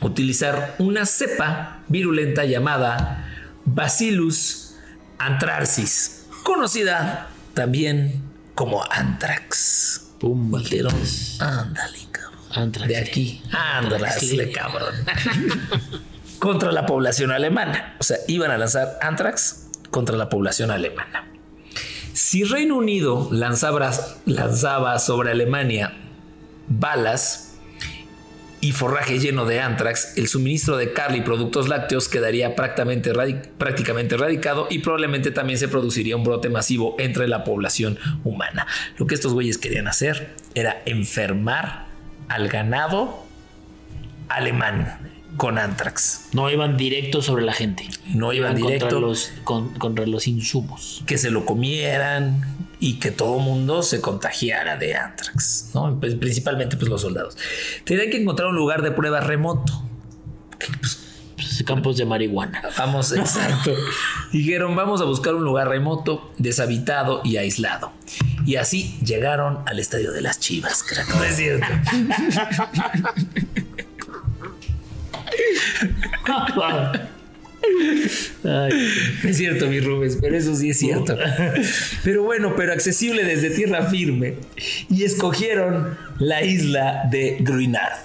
utilizar 0.01 0.75
una 0.79 1.05
cepa 1.05 1.83
virulenta 1.87 2.45
llamada 2.45 3.29
Bacillus 3.65 4.75
anthracis, 5.17 6.25
conocida 6.43 7.29
también 7.53 8.23
como 8.55 8.83
anthrax. 8.91 10.11
Pum, 10.19 10.57
Dijeron, 10.57 10.93
ándale, 11.39 11.99
cabrón. 12.11 12.39
Antrax. 12.51 12.87
De 12.87 12.97
aquí, 12.97 13.41
ándale, 13.51 14.07
Antrax. 14.07 14.55
cabrón. 14.55 14.93
contra 16.39 16.71
la 16.71 16.85
población 16.85 17.31
alemana. 17.31 17.95
O 17.99 18.03
sea, 18.03 18.17
iban 18.27 18.51
a 18.51 18.57
lanzar 18.57 18.97
anthrax 19.01 19.67
contra 19.91 20.17
la 20.17 20.29
población 20.29 20.71
alemana. 20.71 21.32
Si 22.13 22.43
Reino 22.43 22.77
Unido 22.77 23.27
lanzaba, 23.31 23.91
lanzaba 24.25 24.99
sobre 24.99 25.31
Alemania 25.31 25.97
balas 26.67 27.57
y 28.61 28.71
forraje 28.71 29.19
lleno 29.19 29.45
de 29.45 29.59
anthrax, 29.59 30.13
el 30.15 30.27
suministro 30.27 30.77
de 30.77 30.93
carne 30.93 31.17
y 31.17 31.21
productos 31.21 31.67
lácteos 31.67 32.07
quedaría 32.07 32.55
prácticamente, 32.55 33.11
prácticamente 33.57 34.15
erradicado 34.15 34.67
y 34.69 34.79
probablemente 34.79 35.31
también 35.31 35.57
se 35.57 35.67
produciría 35.67 36.15
un 36.15 36.23
brote 36.23 36.49
masivo 36.49 36.95
entre 36.99 37.27
la 37.27 37.43
población 37.43 37.97
humana. 38.23 38.67
Lo 38.97 39.07
que 39.07 39.15
estos 39.15 39.33
güeyes 39.33 39.57
querían 39.57 39.87
hacer 39.87 40.35
era 40.53 40.81
enfermar 40.85 41.87
al 42.29 42.47
ganado 42.47 43.25
alemán 44.29 44.99
con 45.37 45.57
anthrax. 45.57 46.27
No 46.33 46.49
iban 46.51 46.77
directo 46.77 47.21
sobre 47.21 47.43
la 47.43 47.53
gente. 47.53 47.87
No 48.13 48.33
iban 48.33 48.55
directo. 48.55 48.87
Contra 48.87 48.99
los, 49.07 49.31
con- 49.43 49.73
contra 49.79 50.05
los 50.05 50.27
insumos. 50.27 51.03
que 51.07 51.17
se 51.17 51.31
lo 51.31 51.45
comieran 51.45 52.45
y 52.79 52.99
que 52.99 53.11
todo 53.11 53.39
mundo 53.39 53.81
se 53.83 54.01
contagiara 54.01 54.75
de 54.77 54.95
anthrax, 54.95 55.71
¿no? 55.73 55.97
Pues, 55.99 56.15
principalmente 56.15 56.75
pues 56.77 56.89
los 56.89 57.01
soldados. 57.01 57.37
Tenían 57.85 58.09
que 58.09 58.21
encontrar 58.21 58.49
un 58.49 58.55
lugar 58.55 58.81
de 58.81 58.91
prueba 58.91 59.19
remoto. 59.21 59.83
Pues, 60.57 60.99
campos 61.65 61.97
de 61.97 62.05
marihuana. 62.05 62.61
Vamos, 62.77 63.11
exacto. 63.13 63.73
Dijeron, 64.31 64.75
vamos 64.75 65.01
a 65.01 65.05
buscar 65.05 65.33
un 65.35 65.43
lugar 65.43 65.67
remoto, 65.69 66.31
deshabitado 66.37 67.21
y 67.23 67.37
aislado. 67.37 67.91
Y 68.45 68.57
así 68.57 68.97
llegaron 69.03 69.59
al 69.65 69.79
estadio 69.79 70.11
de 70.11 70.21
las 70.21 70.39
Chivas, 70.39 70.83
crack. 70.83 71.07
No 71.15 71.23
es 71.23 71.35
cierto. 71.37 71.65
Ay, 78.43 78.73
Es 79.23 79.37
cierto, 79.37 79.67
mi 79.67 79.79
Rubens, 79.79 80.17
pero 80.19 80.37
eso 80.37 80.55
sí 80.55 80.71
es 80.71 80.79
cierto. 80.79 81.17
Pero 82.03 82.23
bueno, 82.23 82.55
pero 82.57 82.73
accesible 82.73 83.23
desde 83.23 83.51
tierra 83.51 83.85
firme. 83.85 84.35
Y 84.89 85.05
escogieron 85.05 85.97
la 86.19 86.43
isla 86.43 87.03
de 87.09 87.37
Gruinard. 87.39 87.97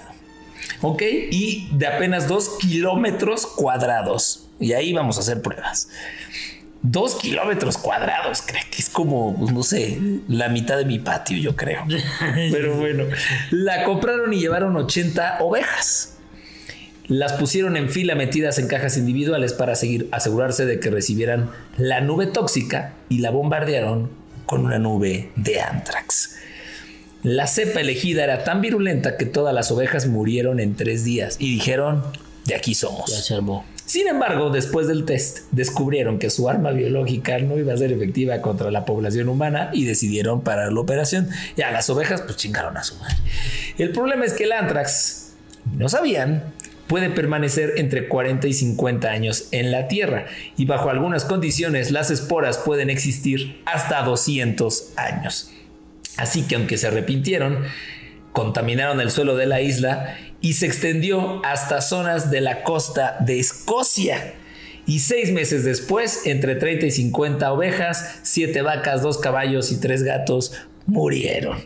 ¿Ok? 0.81 1.01
Y 1.31 1.69
de 1.73 1.87
apenas 1.87 2.27
dos 2.27 2.57
kilómetros 2.59 3.45
cuadrados. 3.45 4.47
Y 4.59 4.73
ahí 4.73 4.93
vamos 4.93 5.17
a 5.17 5.21
hacer 5.21 5.41
pruebas. 5.41 5.89
Dos 6.81 7.15
kilómetros 7.15 7.77
cuadrados, 7.77 8.41
creo 8.41 8.63
que 8.71 8.81
es 8.81 8.89
como, 8.89 9.37
pues, 9.37 9.51
no 9.51 9.63
sé, 9.63 9.99
la 10.29 10.47
mitad 10.47 10.77
de 10.77 10.85
mi 10.85 10.99
patio, 10.99 11.37
yo 11.37 11.57
creo. 11.57 11.85
Pero 12.51 12.75
bueno, 12.77 13.03
la 13.51 13.83
compraron 13.83 14.31
y 14.33 14.39
llevaron 14.39 14.77
80 14.77 15.39
ovejas. 15.41 16.18
Las 17.09 17.33
pusieron 17.33 17.75
en 17.75 17.89
fila 17.89 18.13
metidas 18.13 18.59
en 18.59 18.67
cajas 18.67 18.95
individuales 18.95 19.53
para 19.53 19.73
seguir, 19.73 20.07
asegurarse 20.11 20.67
de 20.67 20.79
que 20.79 20.91
recibieran 20.91 21.49
la 21.75 22.01
nube 22.01 22.27
tóxica 22.27 22.93
y 23.09 23.17
la 23.17 23.31
bombardearon 23.31 24.11
con 24.45 24.65
una 24.65 24.77
nube 24.77 25.31
de 25.35 25.59
anthrax. 25.59 26.35
La 27.23 27.47
cepa 27.47 27.81
elegida 27.81 28.23
era 28.23 28.43
tan 28.43 28.61
virulenta 28.61 29.17
que 29.17 29.25
todas 29.25 29.55
las 29.55 29.71
ovejas 29.71 30.05
murieron 30.05 30.59
en 30.59 30.75
tres 30.75 31.03
días 31.03 31.35
y 31.39 31.51
dijeron, 31.51 32.03
de 32.45 32.55
aquí 32.55 32.73
ya 32.73 32.81
somos. 32.81 33.11
se 33.11 33.33
armó. 33.33 33.65
Sin 33.85 34.07
embargo, 34.07 34.51
después 34.51 34.87
del 34.87 35.03
test, 35.03 35.39
descubrieron 35.51 36.19
que 36.19 36.29
su 36.29 36.47
arma 36.47 36.69
biológica 36.69 37.39
no 37.39 37.57
iba 37.57 37.73
a 37.73 37.77
ser 37.77 37.91
efectiva 37.91 38.39
contra 38.39 38.69
la 38.69 38.85
población 38.85 39.29
humana 39.29 39.71
y 39.73 39.85
decidieron 39.85 40.41
parar 40.41 40.71
la 40.71 40.79
operación. 40.79 41.27
Y 41.57 41.63
a 41.63 41.71
las 41.71 41.89
ovejas, 41.89 42.21
pues 42.21 42.37
chingaron 42.37 42.77
a 42.77 42.83
su 42.83 42.95
madre. 42.97 43.15
El 43.79 43.91
problema 43.91 44.25
es 44.25 44.33
que 44.33 44.43
el 44.43 44.51
anthrax, 44.51 45.31
no 45.75 45.89
sabían, 45.89 46.53
puede 46.89 47.11
permanecer 47.11 47.75
entre 47.77 48.07
40 48.07 48.47
y 48.47 48.53
50 48.53 49.09
años 49.09 49.47
en 49.51 49.71
la 49.71 49.87
Tierra 49.87 50.25
y 50.57 50.65
bajo 50.65 50.89
algunas 50.89 51.23
condiciones 51.23 51.91
las 51.91 52.09
esporas 52.09 52.57
pueden 52.57 52.89
existir 52.89 53.61
hasta 53.65 54.01
200 54.01 54.93
años. 54.97 55.51
Así 56.17 56.47
que 56.47 56.55
aunque 56.55 56.77
se 56.77 56.87
arrepintieron, 56.87 57.59
contaminaron 58.33 58.99
el 59.01 59.11
suelo 59.11 59.37
de 59.37 59.45
la 59.45 59.61
isla 59.61 60.17
y 60.41 60.53
se 60.53 60.65
extendió 60.65 61.45
hasta 61.45 61.81
zonas 61.81 62.31
de 62.31 62.41
la 62.41 62.63
costa 62.63 63.17
de 63.19 63.39
Escocia. 63.39 64.33
Y 64.87 64.99
seis 64.99 65.31
meses 65.31 65.63
después, 65.63 66.25
entre 66.25 66.55
30 66.55 66.87
y 66.87 66.91
50 66.91 67.51
ovejas, 67.53 68.19
7 68.23 68.63
vacas, 68.63 69.03
2 69.03 69.19
caballos 69.19 69.71
y 69.71 69.79
3 69.79 70.01
gatos 70.01 70.53
murieron. 70.87 71.59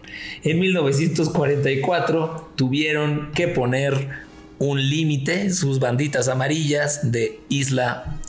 En 0.43 0.59
1944 0.59 2.51
tuvieron 2.57 3.31
que 3.31 3.47
poner 3.47 4.22
un 4.65 4.89
límite, 4.89 5.51
sus 5.51 5.79
banditas 5.79 6.27
amarillas 6.27 7.11
de 7.11 7.39
isla 7.49 8.19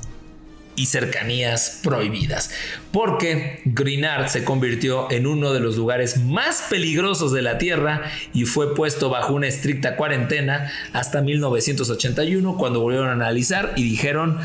y 0.76 0.86
cercanías 0.86 1.80
prohibidas, 1.82 2.50
porque 2.90 3.60
Greenard 3.64 4.28
se 4.28 4.44
convirtió 4.44 5.10
en 5.10 5.26
uno 5.26 5.52
de 5.52 5.60
los 5.60 5.76
lugares 5.76 6.18
más 6.18 6.64
peligrosos 6.68 7.32
de 7.32 7.42
la 7.42 7.58
Tierra 7.58 8.10
y 8.32 8.44
fue 8.44 8.74
puesto 8.74 9.08
bajo 9.08 9.34
una 9.34 9.46
estricta 9.46 9.96
cuarentena 9.96 10.72
hasta 10.92 11.22
1981 11.22 12.56
cuando 12.56 12.80
volvieron 12.80 13.08
a 13.08 13.12
analizar 13.12 13.72
y 13.76 13.84
dijeron, 13.84 14.38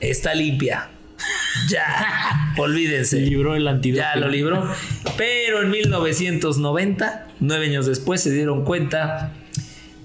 está 0.00 0.34
limpia. 0.34 0.90
Ya, 1.70 2.52
olvídense. 2.58 3.18
Libró 3.18 3.56
el 3.56 3.66
antídoto. 3.66 4.02
Ya 4.02 4.20
lo 4.20 4.28
libró. 4.28 4.70
Pero 5.16 5.62
en 5.62 5.70
1990, 5.70 7.28
nueve 7.40 7.66
años 7.66 7.86
después, 7.86 8.22
se 8.22 8.30
dieron 8.30 8.62
cuenta 8.64 9.32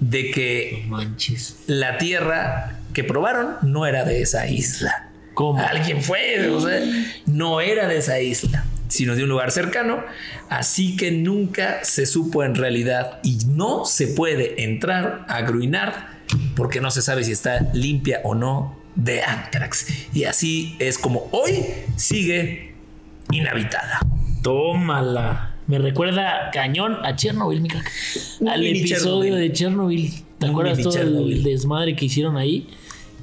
de 0.02 0.32
que 0.32 0.84
Manches. 0.88 1.64
la 1.68 1.98
tierra 1.98 2.80
que 2.94 3.06
probaron 3.06 3.56
no 3.62 3.86
era 3.86 4.04
de 4.04 4.22
esa 4.22 4.48
isla. 4.48 5.08
¿Cómo? 5.34 5.62
Alguien 5.62 6.04
fue, 6.04 6.50
o 6.50 6.60
sea, 6.60 6.82
no 7.26 7.62
era 7.62 7.88
de 7.88 7.98
esa 7.98 8.20
isla, 8.20 8.66
sino 8.90 9.16
de 9.16 9.24
un 9.24 9.30
lugar 9.30 9.52
cercano. 9.52 10.04
Así 10.50 10.98
que 10.98 11.12
nunca 11.12 11.86
se 11.86 12.06
supo 12.06 12.44
en 12.44 12.56
realidad 12.56 13.20
y 13.24 13.38
no 13.48 13.86
se 13.86 14.08
puede 14.08 14.64
entrar 14.64 15.26
a 15.30 15.42
Gruinard 15.44 15.94
porque 16.56 16.82
no 16.82 16.92
se 16.92 17.02
sabe 17.02 17.24
si 17.24 17.32
está 17.32 17.70
limpia 17.74 18.20
o 18.24 18.36
no 18.36 18.78
de 18.96 19.24
anthrax. 19.24 19.88
Y 20.14 20.26
así 20.26 20.76
es 20.80 20.98
como 20.98 21.30
hoy 21.32 21.64
sigue 21.96 22.74
inhabitada. 23.32 24.02
Tómala. 24.42 25.51
Me 25.72 25.80
recuerda 25.80 26.50
cañón 26.52 26.98
a 27.06 27.16
Chernobyl, 27.16 27.62
mi 27.62 27.70
crack. 27.70 27.90
Al 28.46 28.60
mini 28.62 28.80
episodio 28.80 28.98
Chernobyl. 29.36 29.36
de 29.40 29.54
Chernobyl. 29.54 30.14
¿Te 30.38 30.46
Un 30.48 30.52
acuerdas 30.52 30.78
mini 30.78 30.84
todo 30.84 30.94
Chernobyl. 30.94 31.38
el 31.38 31.44
desmadre 31.44 31.96
que 31.96 32.06
hicieron 32.06 32.36
ahí? 32.36 32.68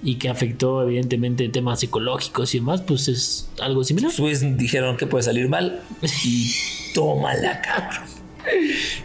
Y 0.02 0.14
que 0.14 0.30
afectó, 0.30 0.82
evidentemente, 0.82 1.46
temas 1.50 1.82
ecológicos 1.82 2.54
y 2.54 2.60
demás. 2.60 2.80
Pues 2.80 3.08
es 3.08 3.50
algo 3.60 3.84
similar. 3.84 4.10
Pues 4.16 4.56
dijeron 4.56 4.96
que 4.96 5.06
puede 5.06 5.24
salir 5.24 5.46
mal 5.50 5.82
y 6.24 6.50
tómala, 6.94 7.60
cabrón. 7.60 8.08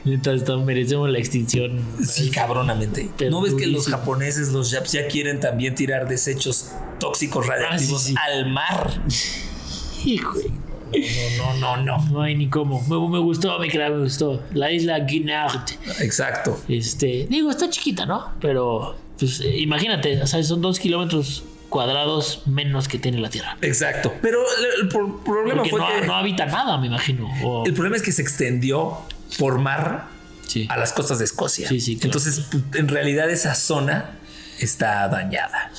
Mientras 0.05 0.45
tanto, 0.45 0.63
merecemos 0.63 1.09
la 1.09 1.17
extinción. 1.19 1.81
Sí, 2.01 2.29
cabronamente. 2.29 3.09
¿No 3.29 3.41
ves 3.41 3.55
que 3.55 3.67
los 3.67 3.87
japoneses, 3.87 4.53
los 4.53 4.71
japs, 4.71 4.93
ya 4.93 5.07
quieren 5.07 5.41
también 5.41 5.75
tirar 5.75 6.07
desechos 6.07 6.71
tóxicos 6.97 7.45
radiactivos 7.45 8.03
Ah, 8.03 8.05
sí, 8.05 8.11
sí. 8.11 8.15
al 8.25 8.49
mar? 8.49 9.01
Hijo. 10.05 10.33
No, 11.37 11.53
no, 11.55 11.77
no, 11.77 11.83
no. 11.97 12.05
No 12.11 12.21
hay 12.21 12.35
ni 12.35 12.47
cómo. 12.49 12.81
Me, 12.87 12.99
me 13.09 13.19
gustó, 13.19 13.57
crack, 13.69 13.91
me 13.91 13.99
gustó. 13.99 14.43
La 14.53 14.71
isla 14.71 14.99
Guinard. 14.99 15.61
Exacto. 15.99 16.59
Este, 16.67 17.27
digo, 17.29 17.49
está 17.49 17.69
chiquita, 17.69 18.05
¿no? 18.05 18.31
Pero, 18.39 18.95
pues, 19.19 19.39
eh, 19.41 19.57
imagínate, 19.59 20.21
o 20.21 20.27
sea, 20.27 20.43
son 20.43 20.61
dos 20.61 20.79
kilómetros 20.79 21.43
cuadrados 21.69 22.43
menos 22.45 22.87
que 22.87 22.99
tiene 22.99 23.19
la 23.19 23.29
Tierra. 23.29 23.57
Exacto. 23.61 24.13
Pero 24.21 24.39
el, 24.59 24.81
el 24.83 24.87
pro- 24.89 25.23
problema 25.23 25.55
Porque 25.63 25.69
fue 25.71 25.79
no, 25.79 25.87
que 26.01 26.05
no 26.07 26.15
habita 26.15 26.45
nada, 26.45 26.77
me 26.77 26.87
imagino. 26.87 27.27
O- 27.43 27.65
el 27.65 27.73
problema 27.73 27.95
es 27.95 28.03
que 28.03 28.11
se 28.11 28.21
extendió 28.21 28.97
por 29.39 29.57
mar 29.57 30.05
sí. 30.47 30.67
a 30.69 30.77
las 30.77 30.93
costas 30.93 31.17
de 31.17 31.25
Escocia. 31.25 31.67
Sí, 31.67 31.79
sí, 31.79 31.95
claro. 31.95 32.07
Entonces, 32.09 32.45
pues, 32.51 32.63
en 32.75 32.87
realidad 32.87 33.27
esa 33.31 33.55
zona 33.55 34.11
está 34.59 35.07
dañada. 35.07 35.71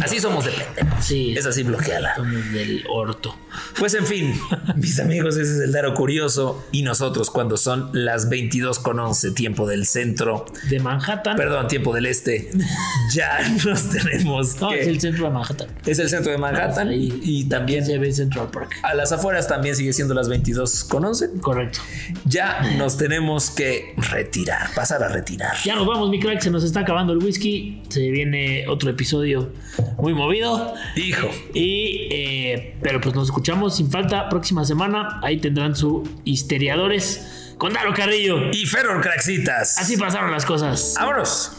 Así 0.00 0.20
somos 0.20 0.44
de 0.44 0.52
pendejos. 0.52 1.04
Sí. 1.04 1.34
Es 1.36 1.46
así 1.46 1.62
bloqueada. 1.62 2.14
Somos 2.16 2.52
del 2.52 2.84
orto. 2.90 3.34
Pues 3.78 3.94
en 3.94 4.06
fin, 4.06 4.34
mis 4.76 4.98
amigos, 5.00 5.36
ese 5.36 5.54
es 5.54 5.60
el 5.60 5.72
Daro 5.72 5.94
Curioso. 5.94 6.64
Y 6.72 6.82
nosotros, 6.82 7.30
cuando 7.30 7.56
son 7.56 7.90
las 7.92 8.28
22 8.28 8.78
con 8.78 8.98
11, 9.00 9.32
tiempo 9.32 9.66
del 9.66 9.86
centro, 9.86 10.44
De 10.68 10.78
Manhattan. 10.80 11.36
perdón, 11.36 11.66
tiempo 11.68 11.92
del 11.94 12.06
este, 12.06 12.50
ya 13.12 13.38
nos 13.64 13.90
tenemos. 13.90 14.60
no, 14.60 14.68
que- 14.70 14.80
es 14.82 14.86
el 14.88 15.00
centro 15.00 15.24
de 15.26 15.30
Manhattan. 15.30 15.68
es 15.86 15.98
el 15.98 16.08
centro 16.08 16.30
de 16.32 16.38
Manhattan. 16.38 16.88
Y 16.92 17.44
también 17.48 17.84
Se 17.84 17.98
ve 17.98 18.12
Central 18.12 18.50
Park. 18.50 18.76
a 18.82 18.94
las 18.94 19.10
afueras 19.12 19.48
también 19.48 19.74
sigue 19.74 19.92
siendo 19.92 20.14
las 20.14 20.28
22 20.28 20.84
con 20.84 21.04
11. 21.04 21.30
Correcto. 21.40 21.80
Ya 22.24 22.60
nos 22.76 22.96
tenemos 22.96 23.50
que 23.50 23.94
retirar, 23.96 24.72
pasar 24.74 25.02
a 25.02 25.08
retirar. 25.08 25.56
Ya 25.64 25.74
nos 25.74 25.86
vamos, 25.86 26.10
mi 26.10 26.20
crack. 26.20 26.40
Se 26.40 26.50
nos 26.50 26.62
está 26.64 26.80
acabando 26.80 27.12
el 27.12 27.18
whisky. 27.18 27.82
Se 27.88 28.10
viene 28.10 28.66
otro 28.68 28.90
episodio 28.90 29.50
muy 29.96 30.14
movido. 30.14 30.74
Hijo, 30.96 31.28
Y, 31.54 32.08
eh, 32.10 32.76
pero 32.82 33.00
pues 33.00 33.14
nos 33.14 33.28
escuchamos 33.28 33.76
sin 33.76 33.90
falta 33.90 34.28
próxima 34.28 34.64
semana. 34.64 35.20
Ahí 35.22 35.38
tendrán 35.38 35.74
su 35.74 36.02
Histeriadores 36.24 37.54
con 37.58 37.72
Daro 37.72 37.92
Carrillo. 37.94 38.50
y 38.52 38.66
Ferro 38.66 39.00
Craxitas. 39.00 39.78
Así 39.78 39.96
pasaron 39.96 40.30
las 40.30 40.44
cosas. 40.44 40.94
Vámonos. 40.98 41.52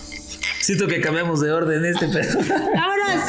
Siento 0.61 0.87
que 0.87 1.01
cambiamos 1.01 1.41
de 1.41 1.51
orden 1.51 1.83
este, 1.85 2.07
pero. 2.09 2.29
¡Vámonos! 2.75 3.23